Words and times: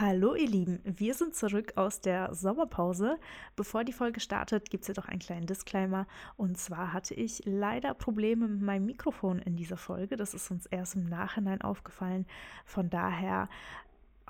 Hallo 0.00 0.36
ihr 0.36 0.46
Lieben, 0.46 0.78
wir 0.84 1.12
sind 1.12 1.34
zurück 1.34 1.72
aus 1.74 2.00
der 2.00 2.32
Sommerpause. 2.32 3.18
Bevor 3.56 3.82
die 3.82 3.92
Folge 3.92 4.20
startet, 4.20 4.70
gibt 4.70 4.82
es 4.82 4.88
jedoch 4.88 5.08
einen 5.08 5.18
kleinen 5.18 5.48
Disclaimer. 5.48 6.06
Und 6.36 6.56
zwar 6.56 6.92
hatte 6.92 7.14
ich 7.14 7.42
leider 7.46 7.94
Probleme 7.94 8.46
mit 8.46 8.62
meinem 8.62 8.86
Mikrofon 8.86 9.40
in 9.40 9.56
dieser 9.56 9.76
Folge. 9.76 10.16
Das 10.16 10.34
ist 10.34 10.52
uns 10.52 10.66
erst 10.66 10.94
im 10.94 11.08
Nachhinein 11.08 11.62
aufgefallen. 11.62 12.26
Von 12.64 12.90
daher 12.90 13.48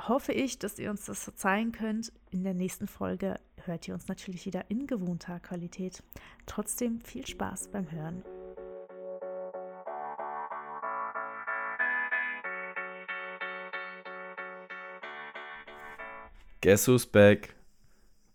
hoffe 0.01 0.33
ich, 0.33 0.59
dass 0.59 0.79
ihr 0.79 0.89
uns 0.89 1.05
das 1.05 1.23
verzeihen 1.23 1.71
könnt. 1.71 2.15
In 2.31 2.45
der 2.45 2.55
nächsten 2.55 2.87
Folge 2.87 3.39
hört 3.67 3.87
ihr 3.89 3.93
uns 3.93 4.09
natürlich 4.09 4.47
wieder 4.47 4.71
in 4.71 4.87
gewohnter 4.87 5.39
Qualität. 5.39 6.03
Trotzdem 6.47 7.03
viel 7.03 7.27
Spaß 7.27 7.69
beim 7.69 7.93
Hören. 7.93 8.23
Guess 16.61 16.89
who's 16.89 17.07
back? 17.07 17.55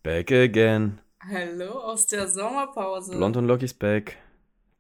Back 0.02 0.32
again. 0.32 1.00
Hallo 1.20 1.80
aus 1.82 2.08
der 2.08 2.28
Sommerpause. 2.28 3.12
Blond 3.16 3.38
und 3.38 3.46
Locky's 3.48 3.74
back. 3.74 4.18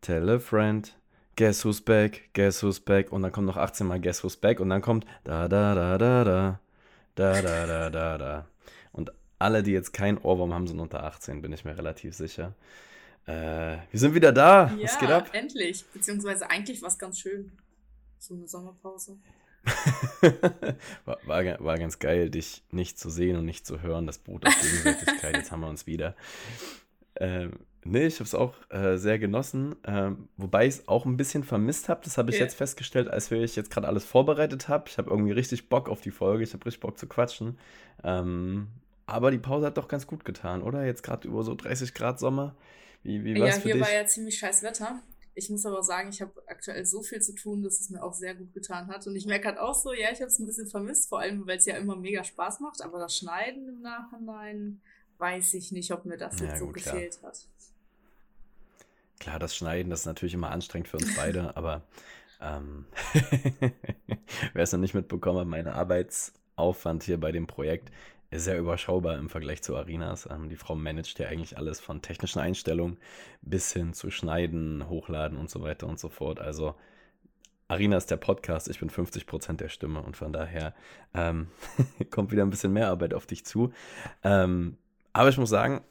Tell 0.02 0.30
a 0.30 0.40
friend. 0.40 0.94
Guess 1.36 1.64
who's 1.66 1.82
back? 1.82 2.30
Guess 2.34 2.62
who's 2.64 2.80
back? 2.80 3.12
Und 3.12 3.24
dann 3.24 3.32
kommt 3.32 3.48
noch 3.48 3.58
18 3.58 3.88
Mal 3.88 4.00
Guess 4.00 4.24
who's 4.24 4.38
back 4.38 4.60
und 4.60 4.70
dann 4.70 4.82
kommt 4.82 5.06
da 5.24 5.48
da 5.48 5.74
da 5.76 5.98
da 5.98 6.24
da 6.24 6.60
da 7.16 7.42
da 7.42 7.66
da 7.66 7.90
da 7.90 8.18
da. 8.18 8.46
Und 8.92 9.12
alle, 9.40 9.64
die 9.64 9.72
jetzt 9.72 9.94
keinen 9.94 10.18
Ohrwurm 10.20 10.54
haben, 10.54 10.68
sind 10.68 10.80
unter 10.80 11.04
18, 11.04 11.42
bin 11.42 11.52
ich 11.52 11.66
mir 11.66 11.78
relativ 11.78 12.14
sicher. 12.16 12.54
Äh, 13.26 13.78
wir 13.92 14.00
sind 14.00 14.14
wieder 14.14 14.32
da. 14.32 14.72
Ja, 14.78 14.84
Was 14.84 15.00
geht 15.00 15.10
ab? 15.12 15.30
endlich. 15.34 15.84
Beziehungsweise 15.94 16.50
eigentlich 16.50 16.82
war 16.82 16.90
es 16.90 16.98
ganz 16.98 17.20
schön. 17.20 17.52
So 18.20 18.36
eine 18.36 18.48
Sommerpause. 18.48 19.18
war, 21.06 21.18
war, 21.26 21.44
war 21.64 21.78
ganz 21.78 22.00
geil, 22.00 22.30
dich 22.30 22.64
nicht 22.72 23.00
zu 23.00 23.10
sehen 23.10 23.38
und 23.38 23.46
nicht 23.46 23.66
zu 23.66 23.82
hören. 23.82 24.06
Das 24.08 24.18
beruht 24.18 24.46
auf 24.46 24.54
Gegenseitigkeit. 24.62 25.36
Jetzt 25.38 25.52
haben 25.52 25.62
wir 25.62 25.70
uns 25.70 25.88
wieder. 25.88 26.16
Ähm, 27.16 27.52
nee, 27.84 28.06
ich 28.08 28.16
habe 28.16 28.26
es 28.26 28.36
auch 28.36 28.54
äh, 28.70 28.98
sehr 28.98 29.20
genossen. 29.20 29.76
Ähm, 29.86 30.28
wobei 30.38 30.66
ich 30.68 30.76
es 30.76 30.88
auch 30.88 31.06
ein 31.06 31.18
bisschen 31.18 31.44
vermisst 31.44 31.90
habe. 31.90 32.02
Das 32.04 32.18
habe 32.18 32.32
ich 32.32 32.38
Ja. 32.38 32.44
jetzt 32.44 32.56
festgestellt, 32.56 33.08
als 33.08 33.32
wir 33.32 33.42
ich 33.42 33.56
jetzt 33.56 33.72
gerade 33.72 33.88
alles 33.88 34.04
vorbereitet 34.04 34.68
habe. 34.68 34.86
Ich 34.90 34.98
habe 34.98 35.10
irgendwie 35.10 35.32
richtig 35.32 35.70
Bock 35.70 35.90
auf 35.90 36.02
die 36.02 36.12
Folge. 36.12 36.44
Ich 36.44 36.54
habe 36.54 36.66
richtig 36.66 36.82
Bock 36.82 36.98
zu 36.98 37.08
quatschen. 37.08 37.58
Ähm, 38.04 38.68
aber 39.06 39.32
die 39.32 39.38
Pause 39.38 39.68
hat 39.68 39.78
doch 39.78 39.88
ganz 39.88 40.08
gut 40.08 40.26
getan, 40.26 40.62
oder? 40.64 40.86
Jetzt 40.86 41.04
gerade 41.04 41.28
über 41.28 41.44
so 41.44 41.56
30 41.56 41.94
Grad 41.94 42.20
Sommer. 42.20 42.56
Wie, 43.04 43.24
wie 43.26 43.38
war 43.40 43.48
Ja, 43.48 43.54
für 43.54 43.62
hier 43.64 43.74
dich? 43.74 43.84
war 43.84 43.94
ja 43.94 44.06
ziemlich 44.06 44.38
scheiß 44.40 44.64
Wetter. 44.64 45.00
Ich 45.36 45.50
muss 45.50 45.66
aber 45.66 45.82
sagen, 45.84 46.10
ich 46.10 46.22
habe 46.22 46.32
aktuell 46.48 46.86
so 46.86 47.02
viel 47.02 47.22
zu 47.22 47.34
tun, 47.36 47.64
dass 47.64 47.80
es 47.80 47.90
mir 47.90 48.04
auch 48.04 48.14
sehr 48.14 48.36
gut 48.36 48.54
getan 48.54 48.88
hat. 48.88 49.08
Und 49.08 49.16
ich 49.16 49.26
merke 49.26 49.48
halt 49.48 49.58
auch 49.58 49.74
so, 49.76 49.94
ja, 49.94 50.12
ich 50.12 50.20
habe 50.22 50.28
es 50.28 50.40
ein 50.40 50.46
bisschen 50.46 50.68
vermisst, 50.68 51.10
vor 51.10 51.20
allem, 51.20 51.48
weil 51.48 51.58
es 51.58 51.66
ja 51.66 51.76
immer 51.78 51.96
mega 51.96 52.24
Spaß 52.24 52.60
macht. 52.60 52.82
Aber 52.82 53.00
das 53.00 53.18
Schneiden 53.18 53.68
im 53.68 53.82
Nachhinein 53.82 54.82
weiß 55.18 55.56
ich 55.56 55.72
nicht, 55.72 55.92
ob 55.92 56.06
mir 56.06 56.18
das 56.18 56.40
Ja, 56.40 56.46
jetzt 56.48 56.60
so 56.60 56.68
gut, 56.68 56.76
klar. 56.76 56.96
gefehlt 56.96 57.22
hat. 57.24 57.48
Klar, 59.20 59.40
das 59.40 59.56
Schneiden, 59.56 59.90
das 59.90 60.02
ist 60.02 60.06
natürlich 60.06 60.34
immer 60.34 60.52
anstrengend 60.52 60.88
für 60.88 60.98
uns 60.98 61.12
beide, 61.16 61.56
aber 61.56 61.84
ähm, 62.42 62.86
wer 64.54 64.64
es 64.64 64.72
noch 64.74 64.80
nicht 64.80 64.94
mitbekommen 64.94 65.40
hat, 65.40 65.48
mein 65.48 65.68
Arbeitsaufwand 65.68 67.04
hier 67.04 67.20
bei 67.20 67.32
dem 67.32 67.48
Projekt 67.48 67.92
sehr 68.40 68.58
überschaubar 68.58 69.18
im 69.18 69.30
Vergleich 69.30 69.62
zu 69.62 69.76
Arinas. 69.76 70.28
Ähm, 70.30 70.50
die 70.50 70.56
Frau 70.56 70.76
managt 70.76 71.20
ja 71.20 71.28
eigentlich 71.28 71.58
alles 71.58 71.80
von 71.80 72.02
technischen 72.02 72.40
Einstellungen 72.40 72.98
bis 73.42 73.72
hin 73.74 73.94
zu 73.94 74.10
Schneiden, 74.12 74.88
Hochladen 74.90 75.38
und 75.38 75.50
so 75.50 75.62
weiter 75.62 75.88
und 75.88 76.00
so 76.00 76.10
fort. 76.10 76.40
Also 76.40 76.76
Arina 77.68 77.98
ist 77.98 78.12
der 78.12 78.18
Podcast, 78.18 78.68
ich 78.70 78.80
bin 78.80 78.90
50% 78.90 79.58
der 79.58 79.70
Stimme 79.70 80.02
und 80.02 80.18
von 80.18 80.34
daher 80.34 80.74
ähm, 81.14 81.48
kommt 82.12 82.32
wieder 82.32 82.44
ein 82.44 82.50
bisschen 82.50 82.74
mehr 82.74 82.90
Arbeit 82.90 83.14
auf 83.14 83.26
dich 83.26 83.46
zu. 83.46 83.72
Ähm, 84.24 84.78
aber 85.12 85.30
ich 85.30 85.38
muss 85.38 85.50
sagen, 85.50 85.82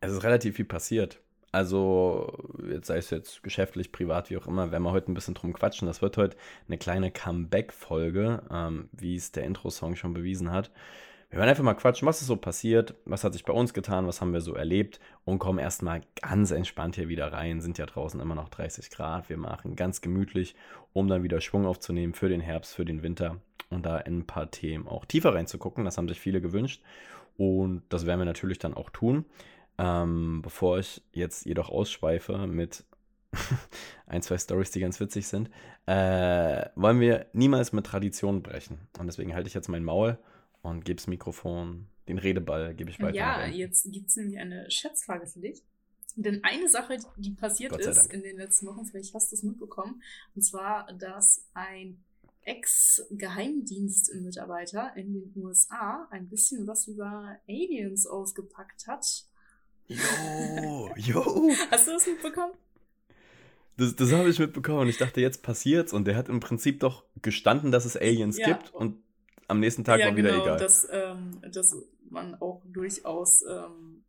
es 0.00 0.12
ist 0.12 0.24
relativ 0.24 0.56
viel 0.56 0.64
passiert. 0.64 1.21
Also, 1.52 2.32
jetzt 2.70 2.86
sei 2.86 2.96
es 2.96 3.10
jetzt 3.10 3.42
geschäftlich, 3.42 3.92
privat, 3.92 4.30
wie 4.30 4.38
auch 4.38 4.46
immer, 4.46 4.70
werden 4.70 4.82
wir 4.84 4.92
heute 4.92 5.12
ein 5.12 5.14
bisschen 5.14 5.34
drum 5.34 5.52
quatschen. 5.52 5.86
Das 5.86 6.00
wird 6.00 6.16
heute 6.16 6.36
eine 6.66 6.78
kleine 6.78 7.10
Comeback-Folge, 7.10 8.42
ähm, 8.50 8.88
wie 8.92 9.16
es 9.16 9.32
der 9.32 9.44
Intro-Song 9.44 9.94
schon 9.94 10.14
bewiesen 10.14 10.50
hat. 10.50 10.70
Wir 11.28 11.38
werden 11.38 11.50
einfach 11.50 11.62
mal 11.64 11.74
quatschen, 11.74 12.08
was 12.08 12.20
ist 12.22 12.26
so 12.26 12.36
passiert, 12.36 12.94
was 13.04 13.24
hat 13.24 13.34
sich 13.34 13.44
bei 13.44 13.52
uns 13.52 13.72
getan, 13.74 14.06
was 14.06 14.20
haben 14.20 14.32
wir 14.32 14.40
so 14.40 14.54
erlebt 14.54 15.00
und 15.24 15.38
kommen 15.38 15.58
erstmal 15.58 16.02
ganz 16.20 16.50
entspannt 16.50 16.96
hier 16.96 17.08
wieder 17.08 17.32
rein. 17.32 17.60
Sind 17.60 17.78
ja 17.78 17.86
draußen 17.86 18.20
immer 18.20 18.34
noch 18.34 18.48
30 18.50 18.90
Grad. 18.90 19.28
Wir 19.28 19.38
machen 19.38 19.76
ganz 19.76 20.00
gemütlich, 20.00 20.54
um 20.92 21.08
dann 21.08 21.22
wieder 21.22 21.40
Schwung 21.40 21.66
aufzunehmen 21.66 22.14
für 22.14 22.28
den 22.28 22.40
Herbst, 22.40 22.74
für 22.74 22.84
den 22.84 23.02
Winter 23.02 23.36
und 23.70 23.84
da 23.84 23.98
in 23.98 24.18
ein 24.18 24.26
paar 24.26 24.50
Themen 24.50 24.86
auch 24.86 25.04
tiefer 25.04 25.34
reinzugucken. 25.34 25.84
Das 25.84 25.98
haben 25.98 26.08
sich 26.08 26.20
viele 26.20 26.40
gewünscht 26.40 26.82
und 27.36 27.82
das 27.88 28.04
werden 28.04 28.20
wir 28.20 28.26
natürlich 28.26 28.58
dann 28.58 28.74
auch 28.74 28.90
tun. 28.90 29.24
Ähm, 29.78 30.40
bevor 30.42 30.78
ich 30.78 31.02
jetzt 31.12 31.46
jedoch 31.46 31.68
ausschweife 31.68 32.46
mit 32.46 32.84
ein, 34.06 34.22
zwei 34.22 34.38
Stories, 34.38 34.70
die 34.70 34.80
ganz 34.80 35.00
witzig 35.00 35.26
sind, 35.26 35.50
äh, 35.86 36.66
wollen 36.74 37.00
wir 37.00 37.26
niemals 37.32 37.72
mit 37.72 37.86
Traditionen 37.86 38.42
brechen. 38.42 38.78
Und 38.98 39.06
deswegen 39.06 39.34
halte 39.34 39.48
ich 39.48 39.54
jetzt 39.54 39.68
mein 39.68 39.84
Maul 39.84 40.18
und 40.60 40.84
gebe 40.84 40.96
das 40.96 41.06
Mikrofon, 41.06 41.86
den 42.08 42.18
Redeball 42.18 42.74
gebe 42.74 42.90
ich 42.90 43.00
weiter. 43.00 43.16
Ja, 43.16 43.46
jetzt 43.46 43.90
gibt 43.90 44.08
es 44.08 44.16
nämlich 44.16 44.38
eine 44.38 44.70
Schätzfrage 44.70 45.26
für 45.26 45.40
dich. 45.40 45.62
Denn 46.16 46.44
eine 46.44 46.68
Sache, 46.68 46.98
die 47.16 47.30
passiert 47.30 47.74
ist 47.78 48.12
in 48.12 48.22
den 48.22 48.36
letzten 48.36 48.66
Wochen, 48.66 48.84
vielleicht 48.84 49.14
hast 49.14 49.32
du 49.32 49.36
es 49.36 49.42
mitbekommen, 49.42 50.02
und 50.34 50.42
zwar, 50.42 50.92
dass 50.92 51.46
ein 51.54 52.04
Ex-Geheimdienstmitarbeiter 52.42 54.94
in 54.96 55.14
den 55.14 55.32
USA 55.36 56.06
ein 56.10 56.28
bisschen 56.28 56.66
was 56.66 56.86
über 56.88 57.38
Aliens 57.48 58.06
ausgepackt 58.06 58.88
hat. 58.88 59.24
Jo, 59.88 60.90
jo. 60.96 61.50
Hast 61.70 61.86
du 61.86 61.92
das 61.92 62.06
mitbekommen? 62.06 62.52
Das, 63.76 63.96
das 63.96 64.12
habe 64.12 64.28
ich 64.28 64.38
mitbekommen 64.38 64.80
und 64.80 64.88
ich 64.88 64.98
dachte, 64.98 65.20
jetzt 65.20 65.42
passiert's. 65.42 65.92
Und 65.92 66.06
der 66.06 66.16
hat 66.16 66.28
im 66.28 66.40
Prinzip 66.40 66.80
doch 66.80 67.04
gestanden, 67.22 67.72
dass 67.72 67.84
es 67.84 67.96
Aliens 67.96 68.38
Ja. 68.38 68.48
gibt 68.52 68.74
und 68.74 69.02
am 69.48 69.60
nächsten 69.60 69.84
Tag 69.84 70.00
war 70.00 70.16
wieder 70.16 70.30
genau, 70.30 70.42
egal. 70.44 70.58
Dass, 70.58 70.88
ähm, 70.90 71.40
dass 71.52 71.76
man 72.08 72.34
auch 72.36 72.62
durchaus 72.64 73.42
ähm, 73.42 74.04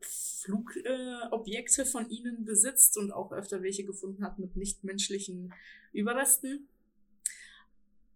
Flugobjekte 0.00 1.82
äh, 1.82 1.86
von 1.86 2.08
ihnen 2.08 2.44
besitzt 2.44 2.96
und 2.96 3.12
auch 3.12 3.32
öfter 3.32 3.62
welche 3.62 3.84
gefunden 3.84 4.24
hat 4.24 4.38
mit 4.38 4.56
nichtmenschlichen 4.56 5.52
Überresten. 5.92 6.68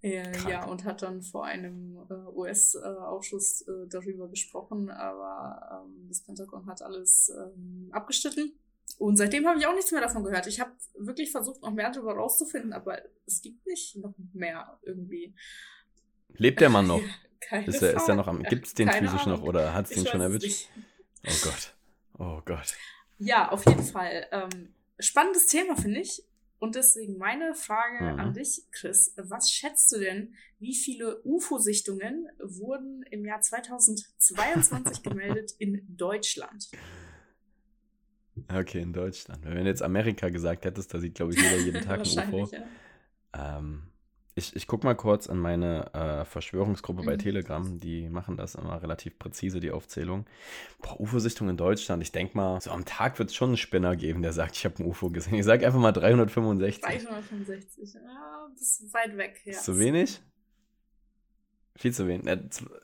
Äh, 0.04 0.32
Krank. 0.32 0.48
ja, 0.50 0.64
und 0.66 0.84
hat 0.84 1.00
dann 1.02 1.22
vor 1.22 1.44
einem 1.46 1.96
äh, 2.10 2.14
US-Ausschuss 2.36 3.62
äh, 3.62 3.86
darüber 3.88 4.28
gesprochen, 4.28 4.90
aber 4.90 5.82
ähm, 5.86 6.08
das 6.08 6.20
Pentagon 6.20 6.66
hat 6.66 6.82
alles 6.82 7.32
ähm, 7.34 7.88
abgestritten. 7.90 8.52
Und 8.98 9.16
seitdem 9.16 9.46
habe 9.48 9.58
ich 9.58 9.66
auch 9.66 9.74
nichts 9.74 9.92
mehr 9.92 10.02
davon 10.02 10.22
gehört. 10.22 10.46
Ich 10.46 10.60
habe 10.60 10.72
wirklich 10.98 11.30
versucht, 11.30 11.62
noch 11.62 11.72
mehr 11.72 11.90
darüber 11.90 12.14
rauszufinden, 12.14 12.72
aber 12.74 12.98
es 13.26 13.40
gibt 13.40 13.66
nicht 13.66 13.96
noch 13.96 14.12
mehr 14.34 14.78
irgendwie. 14.82 15.34
Lebt 16.36 16.60
der 16.60 16.68
Mann 16.68 16.86
noch? 16.86 17.00
Keine 17.40 17.66
Ist 17.66 17.82
er, 17.82 17.94
ist 17.94 18.08
er 18.08 18.14
noch 18.14 18.28
am. 18.28 18.36
Frage. 18.36 18.48
Gibt 18.50 18.66
es 18.66 18.74
den 18.74 18.88
Keine 18.88 19.06
physisch 19.08 19.26
noch 19.26 19.36
Ahnung. 19.38 19.48
oder 19.48 19.72
hat 19.74 19.86
es 19.86 19.90
Ich 19.92 19.96
den 20.02 20.06
schon 20.06 20.20
erwischt? 20.20 20.42
nicht. 20.42 20.70
Oh 21.26 21.30
Gott. 21.44 21.74
Oh 22.18 22.42
Gott. 22.44 22.74
Ja, 23.18 23.50
auf 23.50 23.64
jeden 23.66 23.82
Fall. 23.82 24.26
Ähm, 24.32 24.74
spannendes 24.98 25.46
Thema, 25.46 25.76
finde 25.76 26.00
ich. 26.00 26.22
Und 26.58 26.76
deswegen 26.76 27.18
meine 27.18 27.54
Frage 27.54 28.04
Mhm. 28.12 28.20
an 28.20 28.32
dich, 28.32 28.62
Chris. 28.70 29.12
Was 29.16 29.50
schätzt 29.50 29.92
du 29.92 29.98
denn, 29.98 30.34
wie 30.58 30.74
viele 30.74 31.20
UFO-Sichtungen 31.24 32.28
wurden 32.38 33.02
im 33.10 33.24
Jahr 33.24 33.40
2022 33.40 35.02
gemeldet 35.02 35.52
in 35.58 35.84
Deutschland? 35.88 36.70
Okay, 38.48 38.80
in 38.80 38.92
Deutschland. 38.92 39.44
Wenn 39.44 39.56
du 39.64 39.70
jetzt 39.70 39.82
Amerika 39.82 40.28
gesagt 40.28 40.64
hättest, 40.64 40.92
da 40.92 40.98
sieht, 40.98 41.14
glaube 41.14 41.32
ich, 41.34 41.40
jeder 41.40 41.58
jeden 41.58 41.82
Tag 41.82 42.00
ein 42.00 42.06
UFO. 42.34 42.46
ja. 42.52 43.58
Ähm, 43.58 43.82
ich, 44.36 44.56
ich 44.56 44.66
guck 44.66 44.82
mal 44.84 44.94
kurz 44.94 45.26
in 45.26 45.38
meine 45.38 45.92
äh, 45.94 46.24
Verschwörungsgruppe 46.24 47.02
bei 47.04 47.14
Mhm. 47.14 47.18
Telegram. 47.20 47.78
Die 47.80 48.08
machen 48.08 48.36
das 48.36 48.54
immer 48.56 48.82
relativ 48.82 49.18
präzise, 49.18 49.60
die 49.60 49.70
Aufzählung. 49.70 50.26
Boah, 50.82 51.00
UFO-Sichtung 51.00 51.48
in 51.48 51.56
Deutschland. 51.56 52.02
Ich 52.02 52.10
denke 52.12 52.36
mal, 52.36 52.60
so 52.60 52.70
am 52.72 52.84
Tag 52.84 53.18
wird 53.18 53.30
es 53.30 53.36
schon 53.36 53.50
einen 53.50 53.56
Spinner 53.56 53.94
geben, 53.96 54.22
der 54.22 54.32
sagt, 54.32 54.56
ich 54.56 54.64
habe 54.64 54.82
ein 54.82 54.86
UFO 54.86 55.10
gesehen. 55.10 55.34
Ich 55.34 55.44
sage 55.44 55.64
einfach 55.66 55.78
mal 55.78 55.92
365. 55.92 56.82
365. 56.82 57.94
Ja, 57.94 58.48
das 58.52 58.80
ist 58.80 58.92
weit 58.92 59.16
weg. 59.16 59.40
Ja. 59.44 59.58
Zu 59.58 59.78
wenig? 59.78 60.20
Viel 61.76 61.92
zu 61.92 62.06
wenig. 62.06 62.24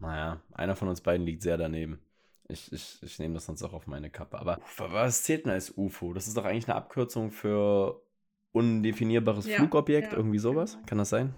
Naja, 0.00 0.42
einer 0.52 0.74
von 0.74 0.88
uns 0.88 1.00
beiden 1.00 1.24
liegt 1.26 1.42
sehr 1.42 1.58
daneben. 1.58 2.00
Ich, 2.48 2.72
ich, 2.72 2.98
ich 3.02 3.20
nehme 3.20 3.34
das 3.34 3.46
sonst 3.46 3.62
auch 3.62 3.72
auf 3.72 3.86
meine 3.86 4.10
Kappe. 4.10 4.40
Aber 4.40 4.58
was 4.76 5.22
zählt 5.22 5.44
denn 5.44 5.52
als 5.52 5.72
UFO? 5.76 6.12
Das 6.12 6.26
ist 6.26 6.36
doch 6.36 6.44
eigentlich 6.44 6.66
eine 6.66 6.74
Abkürzung 6.74 7.30
für 7.30 8.02
undefinierbares 8.50 9.46
ja, 9.46 9.58
Flugobjekt, 9.58 10.10
ja, 10.12 10.18
irgendwie 10.18 10.40
sowas. 10.40 10.72
Genau. 10.74 10.86
Kann 10.86 10.98
das 10.98 11.10
sein? 11.10 11.36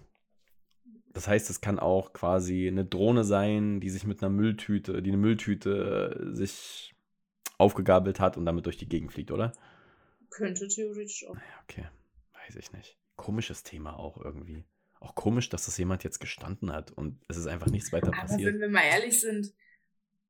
Das 1.14 1.28
heißt, 1.28 1.48
es 1.48 1.60
kann 1.60 1.78
auch 1.78 2.12
quasi 2.12 2.66
eine 2.66 2.84
Drohne 2.84 3.24
sein, 3.24 3.80
die 3.80 3.88
sich 3.88 4.04
mit 4.04 4.22
einer 4.22 4.30
Mülltüte, 4.30 5.00
die 5.00 5.10
eine 5.10 5.16
Mülltüte 5.16 6.32
äh, 6.32 6.34
sich 6.34 6.94
aufgegabelt 7.56 8.18
hat 8.18 8.36
und 8.36 8.44
damit 8.44 8.66
durch 8.66 8.76
die 8.76 8.88
Gegend 8.88 9.12
fliegt, 9.12 9.30
oder? 9.30 9.52
Könnte 10.30 10.66
theoretisch 10.66 11.24
auch. 11.28 11.36
Okay, 11.62 11.86
weiß 12.44 12.56
ich 12.56 12.72
nicht. 12.72 12.98
Komisches 13.14 13.62
Thema 13.62 13.96
auch 13.96 14.22
irgendwie. 14.22 14.64
Auch 14.98 15.14
komisch, 15.14 15.48
dass 15.48 15.66
das 15.66 15.78
jemand 15.78 16.02
jetzt 16.02 16.18
gestanden 16.18 16.72
hat 16.72 16.90
und 16.90 17.20
es 17.28 17.36
ist 17.36 17.46
einfach 17.46 17.68
nichts 17.68 17.92
weiter 17.92 18.10
passiert. 18.10 18.40
Aber 18.40 18.54
wenn 18.54 18.60
wir 18.60 18.68
mal 18.70 18.84
ehrlich 18.84 19.20
sind, 19.20 19.52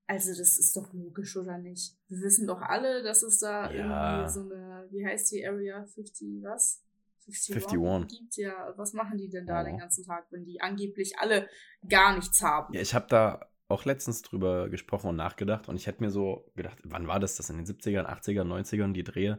also 0.07 0.31
das 0.31 0.59
ist 0.59 0.77
doch 0.77 0.93
logisch, 0.93 1.35
oder 1.37 1.57
nicht? 1.57 1.97
Wir 2.09 2.21
wissen 2.21 2.47
doch 2.47 2.61
alle, 2.61 3.03
dass 3.03 3.23
es 3.23 3.39
da 3.39 3.73
ja. 3.73 4.19
irgendwie 4.19 4.33
so 4.33 4.41
eine, 4.41 4.87
wie 4.91 5.07
heißt 5.07 5.33
die 5.33 5.47
Area 5.47 5.83
50 5.87 6.43
was? 6.43 6.84
51, 7.27 7.79
51. 7.79 8.19
gibt. 8.19 8.37
Ja, 8.37 8.73
was 8.77 8.93
machen 8.93 9.19
die 9.19 9.29
denn 9.29 9.47
da 9.47 9.63
oh. 9.63 9.65
den 9.65 9.79
ganzen 9.79 10.05
Tag, 10.05 10.27
wenn 10.31 10.45
die 10.45 10.61
angeblich 10.61 11.19
alle 11.19 11.49
gar 11.89 12.15
nichts 12.15 12.43
haben? 12.43 12.75
Ja, 12.75 12.81
ich 12.81 12.95
habe 12.95 13.07
da 13.09 13.49
auch 13.75 13.85
letztens 13.85 14.23
drüber 14.23 14.69
gesprochen 14.69 15.09
und 15.11 15.17
nachgedacht 15.17 15.69
und 15.69 15.77
ich 15.77 15.87
hätte 15.87 16.03
mir 16.03 16.11
so 16.11 16.51
gedacht, 16.57 16.79
wann 16.85 17.07
war 17.07 17.21
das, 17.21 17.37
das 17.37 17.51
in 17.51 17.57
den 17.57 17.67
70ern, 17.67 18.07
80ern, 18.07 18.47
90ern, 18.47 18.93
die 18.93 19.05
Drehe? 19.05 19.39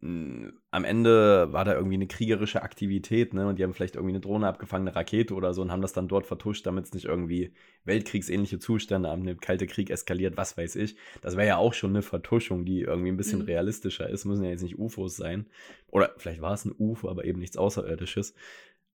Am 0.00 0.84
Ende 0.84 1.52
war 1.52 1.64
da 1.64 1.74
irgendwie 1.74 1.94
eine 1.94 2.06
kriegerische 2.06 2.62
Aktivität, 2.62 3.34
ne? 3.34 3.46
Und 3.46 3.58
die 3.58 3.62
haben 3.62 3.74
vielleicht 3.74 3.94
irgendwie 3.96 4.14
eine 4.14 4.20
Drohne 4.20 4.48
abgefangen, 4.48 4.88
eine 4.88 4.96
Rakete 4.96 5.34
oder 5.34 5.54
so 5.54 5.62
und 5.62 5.70
haben 5.70 5.82
das 5.82 5.92
dann 5.92 6.08
dort 6.08 6.26
vertuscht, 6.26 6.66
damit 6.66 6.86
es 6.86 6.94
nicht 6.94 7.04
irgendwie 7.04 7.52
weltkriegsähnliche 7.84 8.58
Zustände 8.58 9.08
haben, 9.08 9.24
der 9.24 9.36
Kalte 9.36 9.66
Krieg 9.66 9.90
eskaliert, 9.90 10.36
was 10.36 10.56
weiß 10.56 10.76
ich. 10.76 10.96
Das 11.20 11.36
wäre 11.36 11.46
ja 11.46 11.56
auch 11.58 11.74
schon 11.74 11.90
eine 11.90 12.02
Vertuschung, 12.02 12.64
die 12.64 12.80
irgendwie 12.80 13.10
ein 13.10 13.16
bisschen 13.16 13.40
mhm. 13.40 13.46
realistischer 13.46 14.08
ist. 14.08 14.24
Müssen 14.24 14.44
ja 14.44 14.50
jetzt 14.50 14.62
nicht 14.62 14.78
UFOs 14.78 15.16
sein. 15.16 15.46
Oder 15.88 16.14
vielleicht 16.16 16.40
war 16.40 16.54
es 16.54 16.64
ein 16.64 16.74
UFO, 16.76 17.08
aber 17.08 17.24
eben 17.24 17.38
nichts 17.38 17.56
Außerirdisches. 17.56 18.34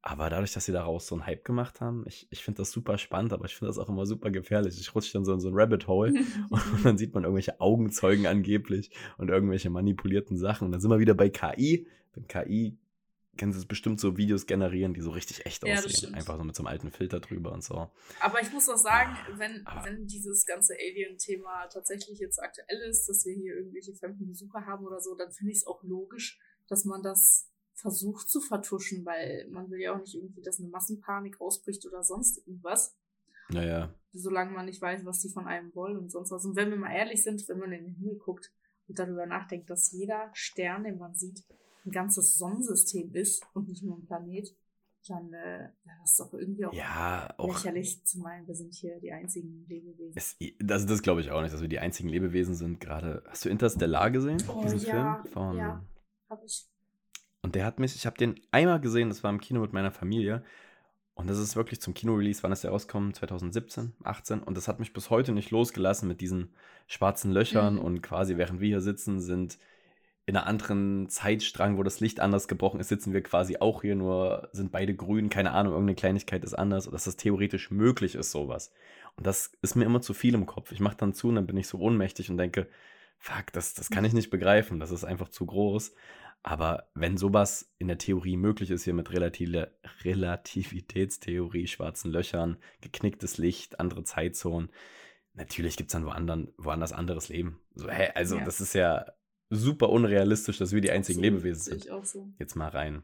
Aber 0.03 0.31
dadurch, 0.31 0.53
dass 0.53 0.65
sie 0.65 0.73
daraus 0.73 1.07
so 1.07 1.15
einen 1.15 1.27
Hype 1.27 1.45
gemacht 1.45 1.83
haben, 1.83 2.05
ich, 2.07 2.27
ich 2.31 2.43
finde 2.43 2.59
das 2.59 2.71
super 2.71 2.97
spannend, 2.97 3.35
aber 3.35 3.45
ich 3.45 3.55
finde 3.55 3.69
das 3.69 3.79
auch 3.79 3.89
immer 3.91 4.07
super 4.07 4.31
gefährlich. 4.31 4.81
Ich 4.81 4.95
rutsche 4.95 5.13
dann 5.13 5.27
so 5.27 5.35
in 5.35 5.41
so 5.41 5.49
ein 5.49 5.55
Rabbit 5.55 5.87
Hole 5.89 6.15
und 6.51 6.85
dann 6.85 6.97
sieht 6.97 7.13
man 7.13 7.25
irgendwelche 7.25 7.61
Augenzeugen 7.61 8.27
angeblich 8.27 8.91
und 9.19 9.29
irgendwelche 9.29 9.69
manipulierten 9.69 10.39
Sachen. 10.39 10.67
Und 10.67 10.73
dann 10.73 10.81
sind 10.81 10.91
wir 10.91 11.01
wieder 11.01 11.15
bei 11.15 11.29
KI. 11.29 11.87
Mit 12.15 12.29
KI 12.29 12.79
können 13.37 13.53
sie 13.53 13.67
bestimmt 13.67 14.01
so 14.01 14.17
Videos 14.17 14.47
generieren, 14.47 14.95
die 14.95 15.01
so 15.03 15.11
richtig 15.11 15.47
echt 15.47 15.67
ja, 15.67 15.75
aussehen. 15.75 16.15
Einfach 16.15 16.37
so 16.37 16.45
mit 16.45 16.57
so 16.57 16.63
einem 16.63 16.69
alten 16.69 16.91
Filter 16.91 17.21
drüber 17.21 17.53
und 17.53 17.63
so. 17.63 17.91
Aber 18.21 18.41
ich 18.41 18.53
muss 18.53 18.69
auch 18.69 18.77
sagen, 18.77 19.17
ah, 19.17 19.39
wenn, 19.39 19.65
wenn 19.85 20.07
dieses 20.07 20.47
ganze 20.47 20.75
Alien-Thema 20.75 21.67
tatsächlich 21.69 22.19
jetzt 22.19 22.43
aktuell 22.43 22.81
ist, 22.89 23.07
dass 23.07 23.25
wir 23.27 23.35
hier 23.35 23.57
irgendwelche 23.57 23.95
fremden 23.95 24.27
Besucher 24.27 24.67
haben 24.67 24.85
oder 24.85 25.01
so, 25.01 25.15
dann 25.15 25.31
finde 25.31 25.53
ich 25.53 25.59
es 25.59 25.67
auch 25.67 25.83
logisch, 25.83 26.39
dass 26.69 26.85
man 26.85 27.03
das 27.03 27.51
versucht 27.75 28.29
zu 28.29 28.41
vertuschen, 28.41 29.05
weil 29.05 29.49
man 29.51 29.71
will 29.71 29.81
ja 29.81 29.95
auch 29.95 30.01
nicht 30.01 30.15
irgendwie, 30.15 30.43
dass 30.43 30.59
eine 30.59 30.69
Massenpanik 30.69 31.41
ausbricht 31.41 31.87
oder 31.87 32.03
sonst 32.03 32.39
irgendwas. 32.47 32.97
Naja. 33.49 33.95
Solange 34.13 34.53
man 34.53 34.67
nicht 34.67 34.81
weiß, 34.81 35.05
was 35.05 35.21
die 35.21 35.31
von 35.31 35.47
einem 35.47 35.75
wollen 35.75 35.99
und 35.99 36.11
sonst 36.11 36.31
was. 36.31 36.45
Und 36.45 36.57
wenn 36.57 36.71
wir 36.71 36.77
mal 36.77 36.93
ehrlich 36.93 37.23
sind, 37.23 37.49
wenn 37.49 37.59
man 37.59 37.73
in 37.73 37.85
den 37.85 37.95
Himmel 37.95 38.17
guckt 38.17 38.53
und 38.89 38.99
darüber 38.99 39.27
nachdenkt, 39.27 39.71
dass 39.71 39.93
jeder 39.93 40.31
Stern, 40.33 40.85
den 40.85 40.99
man 40.99 41.15
sieht, 41.15 41.45
ein 41.85 41.91
ganzes 41.91 42.37
Sonnensystem 42.37 43.15
ist 43.15 43.45
und 43.55 43.69
nicht 43.69 43.83
nur 43.83 43.97
ein 43.97 44.07
Planet, 44.07 44.55
dann 45.09 45.33
äh, 45.33 45.71
das 45.85 46.11
ist 46.11 46.21
doch 46.21 46.35
irgendwie 46.35 46.67
auch, 46.67 46.73
ja, 46.73 47.33
auch 47.39 47.47
lächerlich 47.49 48.05
zu 48.05 48.19
meinen, 48.19 48.47
wir 48.47 48.55
sind 48.55 48.75
hier 48.75 49.01
die 49.01 49.13
einzigen 49.13 49.65
Lebewesen. 49.67 50.13
Es, 50.15 50.37
das 50.59 50.85
das 50.87 51.03
glaube 51.03 51.23
ich 51.23 51.31
auch 51.31 51.41
nicht, 51.41 51.55
dass 51.55 51.63
wir 51.63 51.69
die 51.69 51.79
einzigen 51.79 52.09
Lebewesen 52.09 52.55
sind. 52.55 52.81
Gerade, 52.81 53.23
hast 53.27 53.45
du 53.45 53.49
Interstellar 53.49 54.11
gesehen? 54.11 54.43
Oh, 54.49 54.61
diesen 54.63 54.81
ja, 54.81 55.23
Film? 55.23 55.33
Von, 55.33 55.57
ja, 55.57 55.85
habe 56.29 56.45
ich. 56.45 56.70
Und 57.43 57.55
der 57.55 57.65
hat 57.65 57.79
mich, 57.79 57.95
ich 57.95 58.07
habe 58.07 58.19
den 58.19 58.41
einmal 58.51 58.81
gesehen, 58.81 59.09
das 59.09 59.23
war 59.25 59.31
im 59.31 59.41
Kino 59.41 59.61
mit 59.61 59.73
meiner 59.73 59.91
Familie. 59.91 60.45
Und 61.15 61.29
das 61.29 61.39
ist 61.39 61.57
wirklich 61.57 61.81
zum 61.81 61.95
Kino-Release, 61.95 62.43
wann 62.43 62.53
ist 62.53 62.65
der 62.65 62.71
rauskommt? 62.71 63.17
2017, 63.17 63.93
18. 64.05 64.43
Und 64.43 64.57
das 64.57 64.69
hat 64.69 64.81
mich 64.81 64.93
bis 64.93 65.11
heute 65.11 65.33
nicht 65.33 65.51
losgelassen 65.51 66.09
mit 66.09 66.21
diesen 66.21 66.55
schwarzen 66.87 67.33
Löchern. 67.33 67.75
Mhm. 67.75 67.81
Und 67.81 68.03
quasi 68.03 68.37
während 68.37 68.61
wir 68.61 68.69
hier 68.69 68.81
sitzen, 68.81 69.21
sind 69.21 69.59
in 70.27 70.37
einer 70.37 70.47
anderen 70.47 71.09
Zeitstrang, 71.09 71.77
wo 71.77 71.83
das 71.83 72.01
Licht 72.01 72.21
anders 72.21 72.47
gebrochen 72.47 72.79
ist, 72.79 72.89
sitzen 72.89 73.13
wir 73.13 73.23
quasi 73.23 73.57
auch 73.59 73.83
hier, 73.83 73.97
nur 73.97 74.49
sind 74.53 74.71
beide 74.71 74.95
grün, 74.95 75.29
keine 75.29 75.51
Ahnung, 75.53 75.73
irgendeine 75.73 75.97
Kleinigkeit 75.97 76.45
ist 76.45 76.55
anders, 76.55 76.89
dass 76.89 77.05
das 77.05 77.17
theoretisch 77.17 77.71
möglich 77.71 78.15
ist, 78.15 78.31
sowas. 78.31 78.73
Und 79.17 79.27
das 79.27 79.53
ist 79.61 79.75
mir 79.75 79.85
immer 79.85 80.01
zu 80.01 80.15
viel 80.15 80.35
im 80.35 80.47
Kopf. 80.47 80.73
Ich 80.73 80.81
mache 80.81 80.97
dann 80.97 81.15
zu 81.15 81.29
und 81.29 81.35
dann 81.35 81.47
bin 81.47 81.57
ich 81.57 81.67
so 81.67 81.79
ohnmächtig 81.79 82.31
und 82.31 82.37
denke, 82.37 82.69
fuck, 83.19 83.53
das, 83.53 83.75
das 83.75 83.91
kann 83.91 84.05
ich 84.05 84.13
nicht 84.13 84.31
begreifen, 84.31 84.79
das 84.79 84.93
ist 84.93 85.05
einfach 85.05 85.31
zu 85.31 85.47
groß. 85.47 85.95
Aber 86.43 86.91
wenn 86.95 87.19
sowas 87.19 87.71
in 87.79 87.89
der 87.89 87.99
Theorie 87.99 88.37
möglich 88.37 88.71
ist, 88.71 88.85
hier 88.85 88.95
mit 88.95 89.13
Relative, 89.13 89.75
Relativitätstheorie, 90.03 91.67
schwarzen 91.67 92.11
Löchern, 92.11 92.57
geknicktes 92.81 93.37
Licht, 93.37 93.79
andere 93.79 94.05
Zeitzonen, 94.05 94.71
natürlich 95.35 95.77
gibt 95.77 95.91
es 95.91 95.93
dann 95.93 96.07
woanders, 96.07 96.49
woanders 96.57 96.93
anderes 96.93 97.29
Leben. 97.29 97.61
So, 97.75 97.91
hä, 97.91 98.11
also 98.15 98.37
ja. 98.37 98.45
das 98.45 98.61
ist 98.61 98.75
ja 98.75 99.05
super 99.51 99.91
unrealistisch, 99.91 100.59
dass 100.59 100.73
wir 100.73 100.81
die 100.81 100.91
einzigen 100.91 101.19
so, 101.19 101.23
Lebewesen 101.23 101.79
sind. 101.79 102.07
So. 102.07 102.33
Jetzt 102.39 102.55
mal 102.55 102.69
rein, 102.69 103.03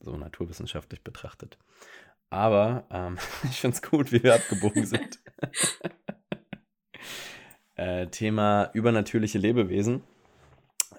so 0.00 0.16
naturwissenschaftlich 0.16 1.02
betrachtet. 1.02 1.58
Aber 2.30 2.86
ähm, 2.90 3.18
ich 3.44 3.60
finde 3.60 3.76
es 3.76 3.82
gut, 3.82 4.12
wie 4.12 4.22
wir 4.22 4.34
abgebogen 4.34 4.86
sind. 4.86 5.20
äh, 7.74 8.06
Thema 8.06 8.70
übernatürliche 8.72 9.38
Lebewesen. 9.38 10.02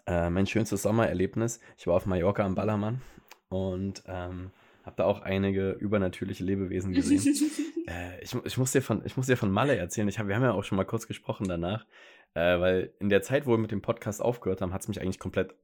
Äh, 0.06 0.30
mein 0.30 0.48
schönstes 0.48 0.84
Sommererlebnis. 0.84 1.60
Ich 1.78 1.88
war 1.88 1.96
auf 1.96 2.06
Mallorca 2.06 2.44
am 2.44 2.56
Ballermann 2.56 3.02
und 3.50 4.04
ähm, 4.08 4.52
habe 4.84 4.96
da 4.98 5.06
auch 5.06 5.22
einige 5.22 5.72
übernatürliche 5.72 6.44
Lebewesen 6.44 6.94
gesehen. 6.94 7.22
äh, 7.88 8.22
ich, 8.22 8.36
ich, 8.44 8.58
muss 8.58 8.72
dir 8.72 8.82
von, 8.82 9.06
ich 9.06 9.18
muss 9.18 9.28
dir 9.28 9.38
von 9.38 9.52
Malle 9.52 9.76
erzählen. 9.76 10.08
Ich 10.08 10.20
hab, 10.20 10.28
wir 10.28 10.36
haben 10.36 10.44
ja 10.44 10.54
auch 10.54 10.64
schon 10.64 10.78
mal 10.78 10.86
kurz 10.86 11.08
gesprochen 11.08 11.48
danach, 11.48 11.86
äh, 12.34 12.60
weil 12.60 12.94
in 13.00 13.10
der 13.10 13.22
Zeit, 13.22 13.46
wo 13.46 13.52
wir 13.52 13.58
mit 13.58 13.72
dem 13.72 13.82
Podcast 13.82 14.22
aufgehört 14.22 14.62
haben, 14.62 14.74
hat 14.74 14.82
es 14.82 14.88
mich 14.88 15.02
eigentlich 15.02 15.20
komplett 15.20 15.56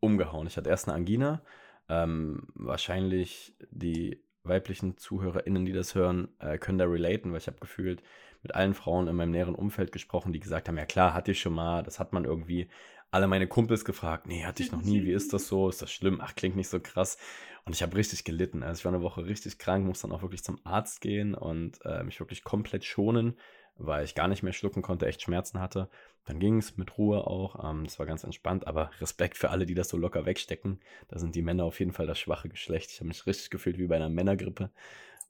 umgehauen. 0.00 0.46
Ich 0.46 0.56
hatte 0.56 0.70
erst 0.70 0.88
eine 0.88 0.96
Angina. 0.96 1.42
Ähm, 1.88 2.48
wahrscheinlich 2.54 3.54
die 3.70 4.22
weiblichen 4.44 4.96
ZuhörerInnen, 4.96 5.64
die 5.64 5.72
das 5.72 5.94
hören, 5.94 6.28
äh, 6.38 6.58
können 6.58 6.78
da 6.78 6.84
relaten, 6.84 7.30
weil 7.32 7.38
ich 7.38 7.46
habe 7.46 7.60
gefühlt 7.60 8.02
mit 8.42 8.54
allen 8.54 8.74
Frauen 8.74 9.06
in 9.06 9.14
meinem 9.14 9.30
näheren 9.30 9.54
Umfeld 9.54 9.92
gesprochen, 9.92 10.32
die 10.32 10.40
gesagt 10.40 10.68
haben, 10.68 10.76
ja 10.76 10.84
klar, 10.84 11.14
hatte 11.14 11.30
ich 11.30 11.40
schon 11.40 11.54
mal, 11.54 11.82
das 11.82 11.98
hat 12.00 12.12
man 12.12 12.24
irgendwie. 12.24 12.68
Alle 13.12 13.28
meine 13.28 13.46
Kumpels 13.46 13.84
gefragt, 13.84 14.26
nee, 14.26 14.44
hatte 14.44 14.62
ich 14.62 14.72
noch 14.72 14.82
nie, 14.82 15.04
wie 15.04 15.12
ist 15.12 15.32
das 15.34 15.46
so? 15.46 15.68
Ist 15.68 15.82
das 15.82 15.92
schlimm? 15.92 16.20
Ach, 16.22 16.34
klingt 16.34 16.56
nicht 16.56 16.68
so 16.68 16.80
krass. 16.80 17.18
Und 17.64 17.74
ich 17.74 17.82
habe 17.82 17.94
richtig 17.94 18.24
gelitten. 18.24 18.62
Also 18.62 18.80
ich 18.80 18.84
war 18.86 18.92
eine 18.92 19.02
Woche 19.02 19.26
richtig 19.26 19.58
krank, 19.58 19.86
musste 19.86 20.08
dann 20.08 20.16
auch 20.16 20.22
wirklich 20.22 20.42
zum 20.42 20.58
Arzt 20.64 21.02
gehen 21.02 21.34
und 21.34 21.78
äh, 21.84 22.02
mich 22.04 22.18
wirklich 22.20 22.42
komplett 22.42 22.84
schonen, 22.84 23.38
weil 23.76 24.04
ich 24.04 24.14
gar 24.14 24.28
nicht 24.28 24.42
mehr 24.42 24.54
schlucken 24.54 24.80
konnte, 24.80 25.06
echt 25.06 25.20
Schmerzen 25.20 25.60
hatte. 25.60 25.90
Dann 26.24 26.40
ging 26.40 26.56
es 26.56 26.78
mit 26.78 26.96
Ruhe 26.96 27.26
auch. 27.26 27.62
Ähm, 27.62 27.84
das 27.84 27.98
war 27.98 28.06
ganz 28.06 28.24
entspannt, 28.24 28.66
aber 28.66 28.90
Respekt 28.98 29.36
für 29.36 29.50
alle, 29.50 29.66
die 29.66 29.74
das 29.74 29.90
so 29.90 29.98
locker 29.98 30.24
wegstecken. 30.24 30.80
Da 31.08 31.18
sind 31.18 31.34
die 31.34 31.42
Männer 31.42 31.64
auf 31.64 31.80
jeden 31.80 31.92
Fall 31.92 32.06
das 32.06 32.18
schwache 32.18 32.48
Geschlecht. 32.48 32.90
Ich 32.92 33.00
habe 33.00 33.08
mich 33.08 33.26
richtig 33.26 33.50
gefühlt 33.50 33.76
wie 33.78 33.86
bei 33.86 33.96
einer 33.96 34.08
Männergrippe. 34.08 34.70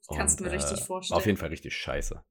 Kannst 0.07 0.39
du 0.39 0.45
mir 0.45 0.53
richtig 0.53 0.79
äh, 0.79 0.83
vorstellen. 0.83 1.15
War 1.15 1.17
auf 1.17 1.25
jeden 1.25 1.37
Fall 1.37 1.49
richtig 1.49 1.75
scheiße. 1.75 2.23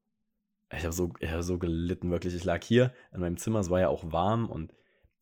Ich 0.74 0.84
habe 0.84 0.92
so, 0.92 1.12
hab 1.22 1.42
so 1.42 1.58
gelitten, 1.58 2.10
wirklich. 2.10 2.34
Ich 2.34 2.44
lag 2.44 2.64
hier 2.64 2.94
in 3.12 3.20
meinem 3.20 3.36
Zimmer, 3.36 3.60
es 3.60 3.68
war 3.68 3.80
ja 3.80 3.88
auch 3.88 4.10
warm 4.10 4.48
und 4.48 4.72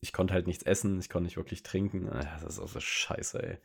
ich 0.01 0.13
konnte 0.13 0.35
halt 0.35 0.47
nichts 0.47 0.65
essen, 0.65 0.99
ich 0.99 1.09
konnte 1.09 1.25
nicht 1.25 1.37
wirklich 1.37 1.63
trinken. 1.63 2.07
Das 2.07 2.43
ist 2.43 2.59
auch 2.59 2.69
so 2.69 2.81
scheiße, 2.81 3.43
ey. 3.43 3.59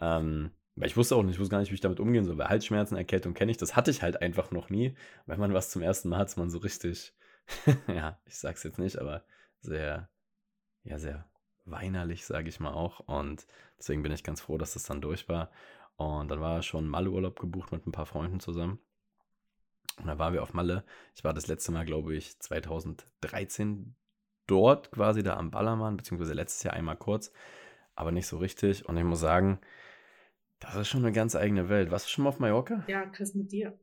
Ähm, 0.00 0.52
weil 0.76 0.88
ich 0.88 0.96
wusste 0.96 1.16
auch 1.16 1.22
nicht, 1.22 1.34
ich 1.34 1.40
wusste 1.40 1.52
gar 1.52 1.60
nicht, 1.60 1.70
wie 1.70 1.74
ich 1.74 1.80
damit 1.80 2.00
umgehen 2.00 2.24
soll. 2.24 2.38
Weil 2.38 2.48
Halsschmerzen, 2.48 2.96
Erkältung 2.96 3.34
kenne 3.34 3.50
ich, 3.50 3.58
das 3.58 3.76
hatte 3.76 3.90
ich 3.90 4.02
halt 4.02 4.20
einfach 4.20 4.50
noch 4.50 4.70
nie. 4.70 4.94
Wenn 5.26 5.40
man 5.40 5.54
was 5.54 5.70
zum 5.70 5.82
ersten 5.82 6.08
Mal 6.08 6.18
hat, 6.18 6.28
ist 6.28 6.36
man 6.36 6.50
so 6.50 6.58
richtig, 6.58 7.14
ja, 7.86 8.18
ich 8.26 8.38
sag's 8.38 8.62
jetzt 8.62 8.78
nicht, 8.78 8.98
aber 8.98 9.24
sehr, 9.60 10.08
ja, 10.84 10.98
sehr 10.98 11.28
weinerlich, 11.64 12.26
sage 12.26 12.48
ich 12.48 12.60
mal 12.60 12.72
auch. 12.72 13.00
Und 13.00 13.46
deswegen 13.78 14.02
bin 14.02 14.12
ich 14.12 14.24
ganz 14.24 14.40
froh, 14.40 14.58
dass 14.58 14.74
das 14.74 14.84
dann 14.84 15.00
durch 15.00 15.28
war. 15.28 15.50
Und 15.96 16.28
dann 16.28 16.40
war 16.40 16.62
schon 16.62 16.88
Malle-Urlaub 16.88 17.38
gebucht 17.38 17.72
mit 17.72 17.86
ein 17.86 17.92
paar 17.92 18.06
Freunden 18.06 18.40
zusammen. 18.40 18.78
Und 19.98 20.06
da 20.06 20.18
waren 20.18 20.32
wir 20.32 20.42
auf 20.42 20.54
Malle. 20.54 20.84
Ich 21.14 21.24
war 21.24 21.34
das 21.34 21.46
letzte 21.46 21.72
Mal, 21.72 21.84
glaube 21.84 22.14
ich, 22.14 22.38
2013 22.38 23.94
dort 24.50 24.90
quasi 24.90 25.22
da 25.22 25.36
am 25.36 25.50
Ballermann, 25.50 25.96
beziehungsweise 25.96 26.34
letztes 26.34 26.62
Jahr 26.62 26.74
einmal 26.74 26.96
kurz, 26.96 27.32
aber 27.94 28.12
nicht 28.12 28.26
so 28.26 28.38
richtig. 28.38 28.88
Und 28.88 28.96
ich 28.96 29.04
muss 29.04 29.20
sagen, 29.20 29.60
das 30.58 30.76
ist 30.76 30.88
schon 30.88 31.04
eine 31.04 31.12
ganz 31.12 31.36
eigene 31.36 31.68
Welt. 31.68 31.90
Warst 31.90 32.06
du 32.06 32.10
schon 32.10 32.24
mal 32.24 32.30
auf 32.30 32.38
Mallorca? 32.38 32.84
Ja, 32.86 33.06
Chris 33.06 33.34
mit 33.34 33.50
dir. 33.52 33.78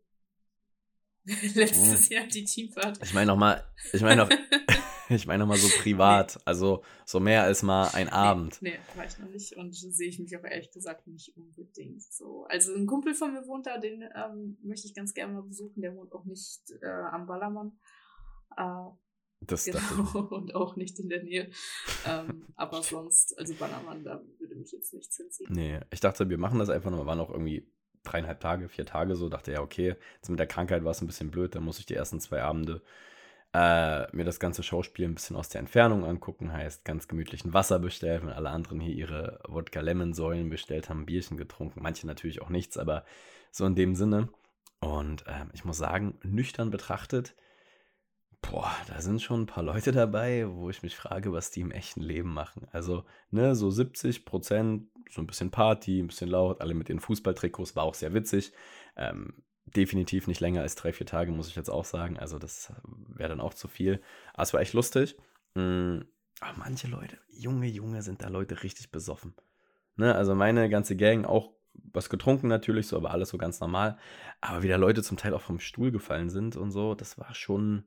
Letztes 1.55 2.09
oh. 2.09 2.13
Jahr 2.13 2.27
die 2.27 2.45
Teamfahrt. 2.45 2.99
Ich 3.03 3.13
meine 3.13 3.27
nochmal, 3.27 3.63
ich 3.91 4.01
meine 4.01 4.23
noch, 4.23 4.29
ich 5.09 5.27
meine 5.27 5.39
nochmal 5.39 5.57
so 5.57 5.67
privat, 5.81 6.35
nee. 6.35 6.41
also 6.45 6.83
so 7.05 7.19
mehr 7.19 7.43
als 7.43 7.63
mal 7.63 7.89
ein 7.93 8.07
Abend. 8.07 8.61
Nee, 8.61 8.71
nee, 8.71 8.97
war 8.97 9.05
ich 9.05 9.17
noch 9.19 9.27
nicht 9.27 9.57
und 9.57 9.73
sehe 9.75 10.07
ich 10.07 10.19
mich 10.19 10.37
auch 10.37 10.43
ehrlich 10.43 10.71
gesagt 10.71 11.07
nicht 11.07 11.35
unbedingt 11.35 12.01
so. 12.01 12.45
Also 12.49 12.73
ein 12.73 12.85
Kumpel 12.85 13.13
von 13.13 13.33
mir 13.33 13.45
wohnt 13.45 13.67
da, 13.67 13.77
den 13.77 14.03
ähm, 14.15 14.57
möchte 14.63 14.87
ich 14.87 14.93
ganz 14.93 15.13
gerne 15.13 15.33
mal 15.33 15.43
besuchen, 15.43 15.81
der 15.81 15.95
wohnt 15.95 16.13
auch 16.13 16.23
nicht 16.23 16.61
äh, 16.81 16.87
am 17.11 17.25
Ballermann. 17.25 17.77
Äh, 18.55 18.89
das 19.41 19.65
genau, 19.65 20.27
und 20.31 20.55
auch 20.55 20.75
nicht 20.75 20.99
in 20.99 21.09
der 21.09 21.23
Nähe. 21.23 21.49
ähm, 22.05 22.45
aber 22.55 22.81
sonst, 22.81 23.37
also 23.37 23.53
Bannermann, 23.55 24.03
da 24.03 24.21
würde 24.39 24.55
mich 24.55 24.71
jetzt 24.71 24.93
nichts 24.93 25.17
hinziehen. 25.17 25.51
Nee, 25.51 25.79
ich 25.91 25.99
dachte, 25.99 26.29
wir 26.29 26.37
machen 26.37 26.59
das 26.59 26.69
einfach 26.69 26.89
nur. 26.89 27.01
Wir 27.01 27.05
waren 27.05 27.19
auch 27.19 27.29
irgendwie 27.29 27.69
dreieinhalb 28.03 28.39
Tage, 28.39 28.69
vier 28.69 28.85
Tage 28.85 29.15
so. 29.15 29.29
Dachte 29.29 29.51
ja, 29.51 29.61
okay, 29.61 29.95
jetzt 30.15 30.29
mit 30.29 30.39
der 30.39 30.47
Krankheit 30.47 30.83
war 30.83 30.91
es 30.91 31.01
ein 31.01 31.07
bisschen 31.07 31.31
blöd. 31.31 31.55
Da 31.55 31.59
muss 31.59 31.79
ich 31.79 31.85
die 31.85 31.95
ersten 31.95 32.19
zwei 32.19 32.41
Abende 32.41 32.81
äh, 33.53 34.15
mir 34.15 34.25
das 34.25 34.39
ganze 34.39 34.63
Schauspiel 34.63 35.05
ein 35.05 35.13
bisschen 35.13 35.35
aus 35.35 35.49
der 35.49 35.59
Entfernung 35.59 36.03
angucken. 36.03 36.51
Heißt, 36.51 36.83
ganz 36.83 37.07
gemütlichen 37.07 37.53
Wasser 37.53 37.79
bestellt, 37.79 38.23
wenn 38.23 38.29
alle 38.29 38.49
anderen 38.49 38.79
hier 38.79 38.93
ihre 38.93 39.39
Wodka-Lemon-Säulen 39.47 40.49
bestellt 40.49 40.89
haben, 40.89 41.05
Bierchen 41.05 41.37
getrunken. 41.37 41.81
Manche 41.81 42.07
natürlich 42.07 42.41
auch 42.41 42.49
nichts, 42.49 42.77
aber 42.77 43.05
so 43.51 43.65
in 43.65 43.75
dem 43.75 43.95
Sinne. 43.95 44.29
Und 44.79 45.25
äh, 45.27 45.45
ich 45.53 45.65
muss 45.65 45.77
sagen, 45.77 46.19
nüchtern 46.23 46.69
betrachtet, 46.69 47.35
Boah, 48.49 48.75
da 48.87 49.01
sind 49.01 49.21
schon 49.21 49.41
ein 49.41 49.45
paar 49.45 49.63
Leute 49.63 49.91
dabei, 49.91 50.47
wo 50.49 50.69
ich 50.69 50.83
mich 50.83 50.95
frage, 50.95 51.33
was 51.33 51.51
die 51.51 51.61
im 51.61 51.71
echten 51.71 52.01
Leben 52.01 52.33
machen. 52.33 52.67
Also, 52.71 53.03
ne, 53.29 53.55
so 53.55 53.69
70 53.69 54.25
Prozent, 54.25 54.87
so 55.09 55.21
ein 55.21 55.27
bisschen 55.27 55.51
Party, 55.51 55.99
ein 55.99 56.07
bisschen 56.07 56.29
laut, 56.29 56.61
alle 56.61 56.73
mit 56.73 56.89
ihren 56.89 56.99
Fußballtrikots, 56.99 57.75
war 57.75 57.83
auch 57.83 57.93
sehr 57.93 58.13
witzig. 58.13 58.53
Ähm, 58.95 59.43
definitiv 59.65 60.27
nicht 60.27 60.39
länger 60.39 60.61
als 60.61 60.75
drei, 60.75 60.93
vier 60.93 61.05
Tage, 61.05 61.31
muss 61.31 61.49
ich 61.49 61.55
jetzt 61.55 61.69
auch 61.69 61.85
sagen. 61.85 62.17
Also, 62.17 62.39
das 62.39 62.71
wäre 63.07 63.29
dann 63.29 63.41
auch 63.41 63.53
zu 63.53 63.67
viel. 63.67 64.01
Aber 64.33 64.43
es 64.43 64.53
war 64.53 64.61
echt 64.61 64.73
lustig. 64.73 65.17
Mhm. 65.55 66.05
Aber 66.39 66.57
manche 66.57 66.87
Leute, 66.87 67.17
junge, 67.29 67.67
junge, 67.67 68.01
sind 68.01 68.21
da 68.21 68.29
Leute 68.29 68.63
richtig 68.63 68.91
besoffen. 68.91 69.33
Ne, 69.95 70.13
also 70.13 70.35
meine 70.35 70.69
ganze 70.69 70.95
Gang 70.95 71.25
auch 71.25 71.51
was 71.93 72.09
getrunken 72.09 72.47
natürlich, 72.47 72.87
so, 72.87 72.97
aber 72.97 73.11
alles 73.11 73.29
so 73.29 73.37
ganz 73.37 73.59
normal. 73.59 73.97
Aber 74.41 74.63
wie 74.63 74.67
da 74.67 74.75
Leute 74.75 75.03
zum 75.03 75.17
Teil 75.17 75.33
auch 75.33 75.41
vom 75.41 75.59
Stuhl 75.59 75.91
gefallen 75.91 76.29
sind 76.29 76.55
und 76.55 76.71
so, 76.71 76.95
das 76.95 77.17
war 77.17 77.33
schon, 77.33 77.85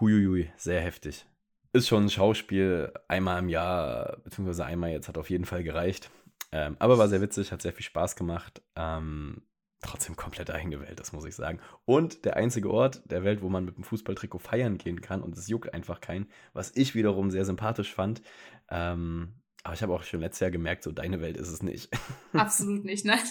Huiuiui, 0.00 0.50
sehr 0.56 0.80
heftig. 0.80 1.26
Ist 1.72 1.88
schon 1.88 2.06
ein 2.06 2.10
Schauspiel, 2.10 2.92
einmal 3.06 3.38
im 3.38 3.48
Jahr, 3.48 4.18
beziehungsweise 4.24 4.64
einmal 4.64 4.90
jetzt, 4.90 5.08
hat 5.08 5.18
auf 5.18 5.30
jeden 5.30 5.44
Fall 5.44 5.62
gereicht. 5.62 6.10
Ähm, 6.52 6.76
aber 6.78 6.98
war 6.98 7.08
sehr 7.08 7.20
witzig, 7.20 7.52
hat 7.52 7.62
sehr 7.62 7.72
viel 7.72 7.84
Spaß 7.84 8.16
gemacht. 8.16 8.62
Ähm, 8.74 9.42
trotzdem 9.82 10.16
komplett 10.16 10.50
eigene 10.50 10.80
Welt, 10.80 10.98
das 10.98 11.12
muss 11.12 11.24
ich 11.24 11.34
sagen. 11.34 11.60
Und 11.84 12.24
der 12.24 12.36
einzige 12.36 12.70
Ort 12.70 13.02
der 13.10 13.24
Welt, 13.24 13.42
wo 13.42 13.48
man 13.48 13.64
mit 13.64 13.76
dem 13.76 13.84
Fußballtrikot 13.84 14.38
feiern 14.38 14.78
gehen 14.78 15.00
kann 15.00 15.22
und 15.22 15.36
es 15.36 15.48
juckt 15.48 15.72
einfach 15.72 16.00
keinen, 16.00 16.28
was 16.52 16.74
ich 16.74 16.94
wiederum 16.94 17.30
sehr 17.30 17.44
sympathisch 17.44 17.94
fand. 17.94 18.22
Ähm, 18.68 19.34
aber 19.62 19.74
ich 19.74 19.82
habe 19.82 19.92
auch 19.92 20.02
schon 20.02 20.20
letztes 20.20 20.40
Jahr 20.40 20.50
gemerkt, 20.50 20.82
so 20.82 20.90
deine 20.90 21.20
Welt 21.20 21.36
ist 21.36 21.48
es 21.48 21.62
nicht. 21.62 21.90
Absolut 22.32 22.84
nicht, 22.84 23.04
nein. 23.04 23.18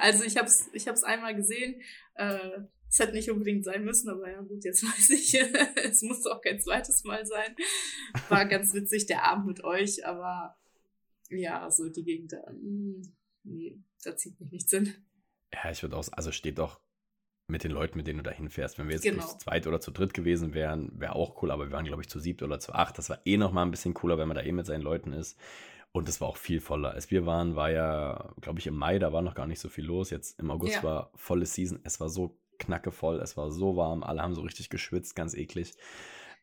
Also 0.00 0.24
ich 0.24 0.36
habe 0.36 0.46
es 0.46 0.70
ich 0.72 0.88
hab's 0.88 1.04
einmal 1.04 1.34
gesehen. 1.34 1.80
Äh, 2.14 2.60
es 2.94 3.00
hätte 3.00 3.12
nicht 3.12 3.28
unbedingt 3.28 3.64
sein 3.64 3.84
müssen, 3.84 4.08
aber 4.08 4.30
ja 4.30 4.40
gut, 4.40 4.64
jetzt 4.64 4.84
weiß 4.84 5.10
ich, 5.10 5.34
es 5.84 6.02
muss 6.02 6.24
auch 6.26 6.40
kein 6.40 6.60
zweites 6.60 7.02
Mal 7.02 7.26
sein. 7.26 7.56
War 8.28 8.46
ganz 8.46 8.72
witzig, 8.72 9.06
der 9.06 9.24
Abend 9.24 9.46
mit 9.46 9.64
euch, 9.64 10.06
aber 10.06 10.56
ja, 11.28 11.68
so 11.72 11.88
die 11.88 12.04
Gegend 12.04 12.32
da, 12.32 12.46
hm, 12.46 13.02
nee, 13.42 13.76
da 14.04 14.16
zieht 14.16 14.38
mich 14.38 14.52
nichts 14.52 14.70
hin. 14.70 14.94
Ja, 15.52 15.72
ich 15.72 15.82
würde 15.82 15.96
auch, 15.96 16.06
also 16.12 16.30
steht 16.30 16.58
doch 16.58 16.80
mit 17.48 17.64
den 17.64 17.72
Leuten, 17.72 17.98
mit 17.98 18.06
denen 18.06 18.18
du 18.18 18.22
da 18.22 18.30
hinfährst. 18.30 18.78
Wenn 18.78 18.86
wir 18.86 18.94
jetzt 18.94 19.02
genau. 19.02 19.26
zu 19.26 19.38
zweit 19.38 19.66
oder 19.66 19.80
zu 19.80 19.90
dritt 19.90 20.14
gewesen 20.14 20.54
wären, 20.54 20.92
wäre 21.00 21.16
auch 21.16 21.42
cool, 21.42 21.50
aber 21.50 21.66
wir 21.66 21.72
waren, 21.72 21.84
glaube 21.84 22.02
ich, 22.02 22.08
zu 22.08 22.20
siebt 22.20 22.44
oder 22.44 22.60
zu 22.60 22.74
acht. 22.74 22.96
Das 22.96 23.10
war 23.10 23.18
eh 23.24 23.36
nochmal 23.36 23.66
ein 23.66 23.72
bisschen 23.72 23.92
cooler, 23.92 24.18
wenn 24.18 24.28
man 24.28 24.36
da 24.36 24.42
eh 24.44 24.52
mit 24.52 24.66
seinen 24.66 24.82
Leuten 24.82 25.12
ist. 25.12 25.36
Und 25.90 26.08
es 26.08 26.20
war 26.20 26.28
auch 26.28 26.36
viel 26.36 26.60
voller. 26.60 26.92
Als 26.92 27.10
wir 27.10 27.26
waren, 27.26 27.56
war 27.56 27.70
ja, 27.70 28.34
glaube 28.40 28.60
ich, 28.60 28.68
im 28.68 28.76
Mai, 28.76 29.00
da 29.00 29.12
war 29.12 29.22
noch 29.22 29.34
gar 29.34 29.46
nicht 29.46 29.60
so 29.60 29.68
viel 29.68 29.84
los. 29.84 30.10
Jetzt 30.10 30.38
im 30.38 30.50
August 30.50 30.76
ja. 30.76 30.82
war 30.84 31.10
volle 31.16 31.46
Season. 31.46 31.80
Es 31.82 32.00
war 32.00 32.08
so 32.08 32.38
knackevoll, 32.58 33.20
es 33.20 33.36
war 33.36 33.50
so 33.50 33.76
warm, 33.76 34.02
alle 34.02 34.22
haben 34.22 34.34
so 34.34 34.42
richtig 34.42 34.70
geschwitzt, 34.70 35.16
ganz 35.16 35.34
eklig. 35.34 35.74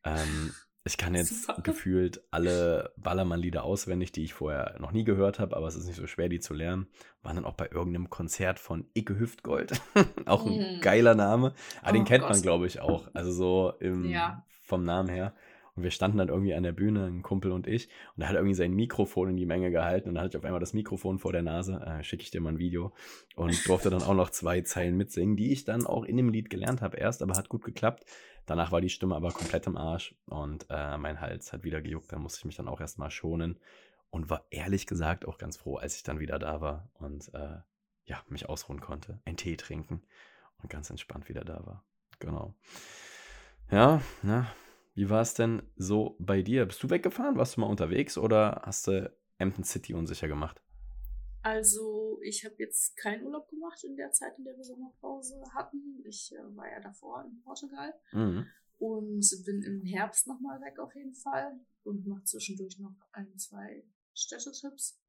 Ähm, 0.04 0.54
ich 0.84 0.98
kann 0.98 1.14
jetzt 1.14 1.44
Super. 1.46 1.62
gefühlt 1.62 2.24
alle 2.32 2.94
Ballermann-Lieder 2.98 3.64
auswendig, 3.64 4.12
die 4.12 4.24
ich 4.24 4.34
vorher 4.34 4.76
noch 4.80 4.92
nie 4.92 5.04
gehört 5.04 5.40
habe, 5.40 5.56
aber 5.56 5.68
es 5.68 5.76
ist 5.76 5.86
nicht 5.86 5.98
so 5.98 6.08
schwer, 6.08 6.30
die 6.30 6.40
zu 6.40 6.54
lernen. 6.54 6.88
Waren 7.22 7.36
dann 7.36 7.46
auch 7.46 7.54
bei 7.54 7.68
irgendeinem 7.68 8.10
Konzert 8.10 8.60
von 8.60 8.88
Icke 8.94 9.20
Hüftgold. 9.20 9.80
auch 10.26 10.46
ein 10.46 10.78
mm. 10.78 10.82
geiler 10.82 11.14
Name. 11.14 11.54
Aber 11.82 11.92
oh, 11.92 11.94
den 11.94 12.06
kennt 12.06 12.24
Gott. 12.24 12.32
man, 12.32 12.42
glaube 12.42 12.66
ich, 12.66 12.82
auch. 12.82 13.08
Also 13.14 13.32
so 13.32 13.74
im, 13.80 14.10
ja. 14.10 14.44
vom 14.64 14.84
Namen 14.84 15.10
her. 15.10 15.36
Und 15.76 15.84
wir 15.84 15.92
standen 15.92 16.18
dann 16.18 16.28
irgendwie 16.28 16.54
an 16.54 16.64
der 16.64 16.74
Bühne, 16.74 17.06
ein 17.06 17.22
Kumpel 17.22 17.52
und 17.52 17.66
ich, 17.68 17.88
und 18.16 18.24
er 18.24 18.30
hat 18.30 18.36
irgendwie 18.36 18.56
sein 18.56 18.74
Mikrofon 18.74 19.30
in 19.30 19.38
die 19.38 19.46
Menge 19.46 19.72
gehalten. 19.72 20.10
Und 20.10 20.16
dann 20.16 20.24
hatte 20.24 20.36
ich 20.36 20.40
auf 20.40 20.46
einmal 20.46 20.60
das 20.60 20.74
Mikrofon 20.74 21.20
vor 21.20 21.32
der 21.32 21.44
Nase, 21.44 21.82
äh, 21.86 22.04
schicke 22.04 22.24
ich 22.24 22.32
dir 22.32 22.42
mal 22.42 22.50
ein 22.50 22.60
Video. 22.60 22.94
Und 23.36 23.68
durfte 23.68 23.90
dann 23.90 24.04
auch 24.04 24.14
noch 24.14 24.30
zwei 24.30 24.62
Zeilen 24.62 24.98
mitsingen, 24.98 25.38
die 25.38 25.52
ich 25.52 25.64
dann 25.64 25.86
auch 25.86 26.04
in 26.04 26.18
dem 26.18 26.30
Lied 26.30 26.50
gelernt 26.50 26.82
habe 26.82 26.98
erst, 26.98 27.22
aber 27.22 27.36
hat 27.38 27.50
gut 27.50 27.64
geklappt. 27.64 28.06
Danach 28.46 28.72
war 28.72 28.82
die 28.82 28.90
Stimme 28.90 29.16
aber 29.16 29.32
komplett 29.32 29.68
im 29.68 29.78
Arsch. 29.78 30.16
Und 30.26 30.66
äh, 30.70 30.98
mein 30.98 31.22
Hals 31.22 31.54
hat 31.54 31.64
wieder 31.64 31.82
gejuckt, 31.82 32.12
da 32.12 32.20
musste 32.20 32.40
ich 32.40 32.46
mich 32.46 32.56
dann 32.56 32.68
auch 32.68 32.82
erstmal 32.82 33.12
schonen. 33.12 33.60
Und 34.10 34.30
war 34.30 34.46
ehrlich 34.50 34.88
gesagt 34.88 35.26
auch 35.26 35.38
ganz 35.38 35.56
froh, 35.56 35.78
als 35.78 35.96
ich 35.96 36.04
dann 36.04 36.20
wieder 36.20 36.38
da 36.38 36.60
war 36.60 36.90
und 36.96 37.34
äh, 37.34 37.60
ja, 38.04 38.22
mich 38.28 38.50
ausruhen 38.50 38.82
konnte, 38.82 39.22
einen 39.24 39.38
Tee 39.38 39.56
trinken 39.56 40.02
und 40.62 40.70
ganz 40.70 40.90
entspannt 40.90 41.30
wieder 41.30 41.46
da 41.46 41.66
war. 41.66 41.86
Genau. 42.20 42.54
Ja, 43.72 44.02
ne, 44.22 44.48
wie 44.94 45.10
war 45.10 45.22
es 45.22 45.34
denn 45.34 45.64
so 45.76 46.16
bei 46.20 46.42
dir? 46.42 46.66
Bist 46.66 46.84
du 46.84 46.90
weggefahren? 46.90 47.38
Warst 47.38 47.56
du 47.56 47.62
mal 47.62 47.68
unterwegs 47.68 48.18
oder 48.18 48.62
hast 48.66 48.88
du 48.88 49.12
Hampton 49.40 49.64
City 49.64 49.94
unsicher 49.94 50.28
gemacht? 50.28 50.62
Also, 51.44 52.20
ich 52.22 52.46
habe 52.46 52.56
jetzt 52.60 52.96
keinen 52.98 53.24
Urlaub 53.24 53.50
gemacht 53.50 53.84
in 53.84 53.96
der 53.96 54.12
Zeit, 54.12 54.38
in 54.38 54.44
der 54.44 54.56
wir 54.56 54.64
Sommerpause 54.64 55.42
hatten. 55.56 56.04
Ich 56.06 56.32
äh, 56.34 56.56
war 56.56 56.70
ja 56.70 56.80
davor 56.80 57.24
in 57.26 57.42
Portugal 57.42 57.94
mhm. 58.12 58.46
und 58.78 59.26
bin 59.46 59.64
im 59.64 59.84
Herbst 59.84 60.28
nochmal 60.28 60.62
weg 60.62 60.78
auf 60.78 60.94
jeden 60.94 61.16
Fall 61.16 61.60
und 61.84 62.06
mache 62.06 62.26
zwischendurch 62.26 62.78
noch 62.78 62.94
ein, 63.14 63.36
zwei 63.38 63.84
Städtetipps. 64.14 65.00